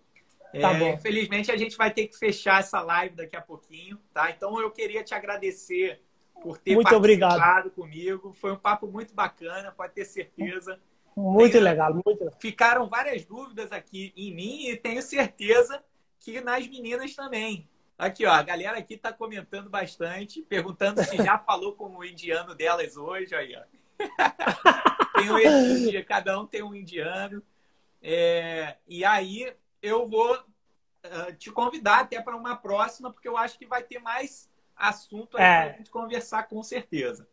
Tá 0.61 0.73
é, 0.73 0.95
infelizmente, 0.95 1.53
a 1.53 1.57
gente 1.57 1.77
vai 1.77 1.91
ter 1.91 2.07
que 2.07 2.17
fechar 2.17 2.61
essa 2.61 2.81
live 2.81 3.15
daqui 3.15 3.37
a 3.37 3.41
pouquinho, 3.41 3.99
tá? 4.13 4.31
Então, 4.31 4.61
eu 4.61 4.71
queria 4.71 5.05
te 5.05 5.15
agradecer 5.15 6.01
por 6.41 6.59
ter 6.59 6.75
muito 6.75 6.89
participado 6.89 6.97
obrigado. 6.97 7.71
comigo. 7.71 8.33
Foi 8.33 8.53
um 8.53 8.57
papo 8.57 8.87
muito 8.87 9.15
bacana, 9.15 9.73
pode 9.73 9.93
ter 9.93 10.05
certeza. 10.05 10.81
Muito 11.17 11.59
legal, 11.59 11.93
muito 11.93 12.09
legal. 12.09 12.35
Ficaram 12.41 12.89
várias 12.89 13.25
dúvidas 13.25 13.73
aqui 13.73 14.13
em 14.17 14.35
mim 14.35 14.69
e 14.69 14.77
tenho 14.77 15.03
certeza 15.03 15.83
que 16.21 16.41
nas 16.41 16.67
meninas 16.67 17.15
também. 17.15 17.69
Aqui, 17.99 18.25
ó, 18.25 18.31
a 18.31 18.43
galera 18.45 18.79
aqui 18.79 18.97
tá 18.97 19.13
comentando 19.13 19.69
bastante, 19.69 20.41
perguntando 20.43 21.03
se 21.03 21.17
já 21.17 21.37
falou 21.37 21.75
com 21.75 21.97
o 21.97 22.05
indiano 22.05 22.55
delas 22.55 22.97
hoje. 22.97 23.35
Aí, 23.35 23.57
ó. 23.57 23.63
tem 25.19 26.01
um 26.01 26.05
cada 26.05 26.41
um 26.41 26.47
tem 26.47 26.63
um 26.63 26.73
indiano. 26.73 27.43
É, 28.01 28.77
e 28.87 29.05
aí 29.05 29.53
eu 29.83 30.07
vou 30.07 30.33
uh, 30.37 31.33
te 31.37 31.51
convidar 31.51 32.01
até 32.01 32.23
para 32.23 32.37
uma 32.37 32.55
próxima, 32.55 33.13
porque 33.13 33.27
eu 33.27 33.37
acho 33.37 33.59
que 33.59 33.67
vai 33.67 33.83
ter 33.83 33.99
mais 33.99 34.49
assunto 34.77 35.37
aí 35.37 35.43
é. 35.43 35.63
para 35.63 35.75
a 35.75 35.77
gente 35.79 35.91
conversar 35.91 36.45
com 36.45 36.63
certeza. 36.63 37.27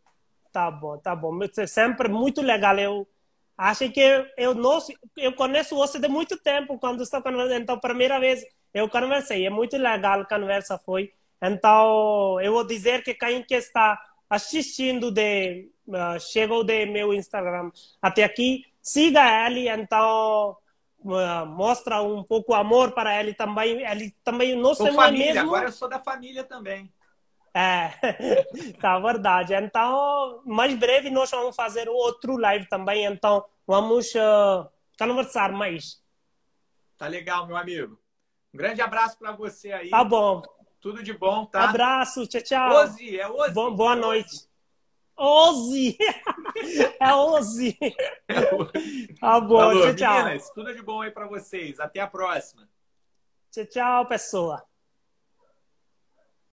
Tá 0.51 0.71
bom, 0.71 0.97
tá 0.97 1.15
bom. 1.15 1.37
É 1.43 1.67
sempre 1.67 2.09
muito 2.09 2.41
legal. 2.41 2.79
Eu 2.79 3.07
acho 3.55 3.91
que 3.91 4.01
eu, 4.35 4.55
não, 4.55 4.79
eu 5.15 5.35
conheço 5.35 5.75
você 5.75 5.99
de 5.99 6.07
muito 6.07 6.37
tempo, 6.37 6.79
quando 6.79 7.03
estou 7.03 7.21
conversando. 7.21 7.61
Então, 7.61 7.79
primeira 7.79 8.19
vez 8.19 8.43
eu 8.75 8.89
conversei, 8.89 9.45
é 9.45 9.49
muito 9.49 9.77
legal 9.77 10.19
a 10.19 10.25
conversa 10.25 10.77
foi. 10.77 11.13
Então, 11.41 12.41
eu 12.41 12.51
vou 12.51 12.67
dizer 12.67 13.01
que 13.05 13.13
quem 13.13 13.41
que 13.41 13.55
está 13.55 13.97
assistindo 14.29 15.11
de 15.11 15.71
uh, 15.87 16.19
chegou 16.19 16.61
de 16.61 16.85
meu 16.85 17.13
Instagram 17.13 17.71
até 18.01 18.25
aqui, 18.25 18.65
siga 18.81 19.47
ele, 19.47 19.69
então 19.69 20.57
uh, 20.99 21.45
mostra 21.45 22.01
um 22.01 22.21
pouco 22.21 22.53
amor 22.53 22.91
para 22.91 23.17
ele 23.17 23.33
também. 23.33 23.81
Ele 23.89 24.13
também 24.25 24.57
não 24.57 24.75
sou 24.75 24.91
família, 24.91 25.35
mesmo. 25.35 25.49
Agora 25.49 25.69
eu 25.69 25.71
sou 25.71 25.87
da 25.87 25.99
família 25.99 26.43
também. 26.43 26.91
É, 27.53 27.91
tá 28.81 28.99
verdade. 28.99 29.53
Então, 29.53 30.41
mais 30.45 30.77
breve 30.77 31.09
nós 31.09 31.31
vamos 31.31 31.55
fazer 31.55 31.87
outro 31.87 32.35
live 32.35 32.67
também. 32.67 33.05
Então, 33.05 33.45
vamos 33.65 34.13
uh, 34.15 34.67
conversar 34.99 35.53
mais. 35.53 36.03
Tá 36.97 37.07
legal, 37.07 37.47
meu 37.47 37.55
amigo. 37.55 37.97
Um 38.55 38.57
grande 38.57 38.79
abraço 38.81 39.17
para 39.17 39.33
você 39.33 39.73
aí. 39.73 39.89
Tá 39.89 40.01
bom. 40.01 40.41
Tudo 40.79 41.03
de 41.03 41.11
bom, 41.11 41.45
tá? 41.45 41.69
Abraço, 41.69 42.25
tchau, 42.25 42.41
tchau. 42.41 42.73
Ozi, 42.75 43.19
é 43.19 43.27
Ozi. 43.27 43.53
Bom, 43.53 43.75
boa 43.75 43.97
noite. 43.97 44.47
Ozi! 45.13 45.97
é 46.97 47.13
Ozi! 47.13 47.77
tá 49.19 49.41
bom, 49.41 49.57
Falou, 49.57 49.81
tchau, 49.81 49.95
tchau. 49.95 50.23
Meninas, 50.23 50.49
tudo 50.51 50.73
de 50.73 50.81
bom 50.81 51.01
aí 51.01 51.11
para 51.11 51.27
vocês. 51.27 51.81
Até 51.81 51.99
a 51.99 52.07
próxima. 52.07 52.65
Tchau, 53.51 53.65
tchau, 53.65 54.05
pessoa. 54.05 54.65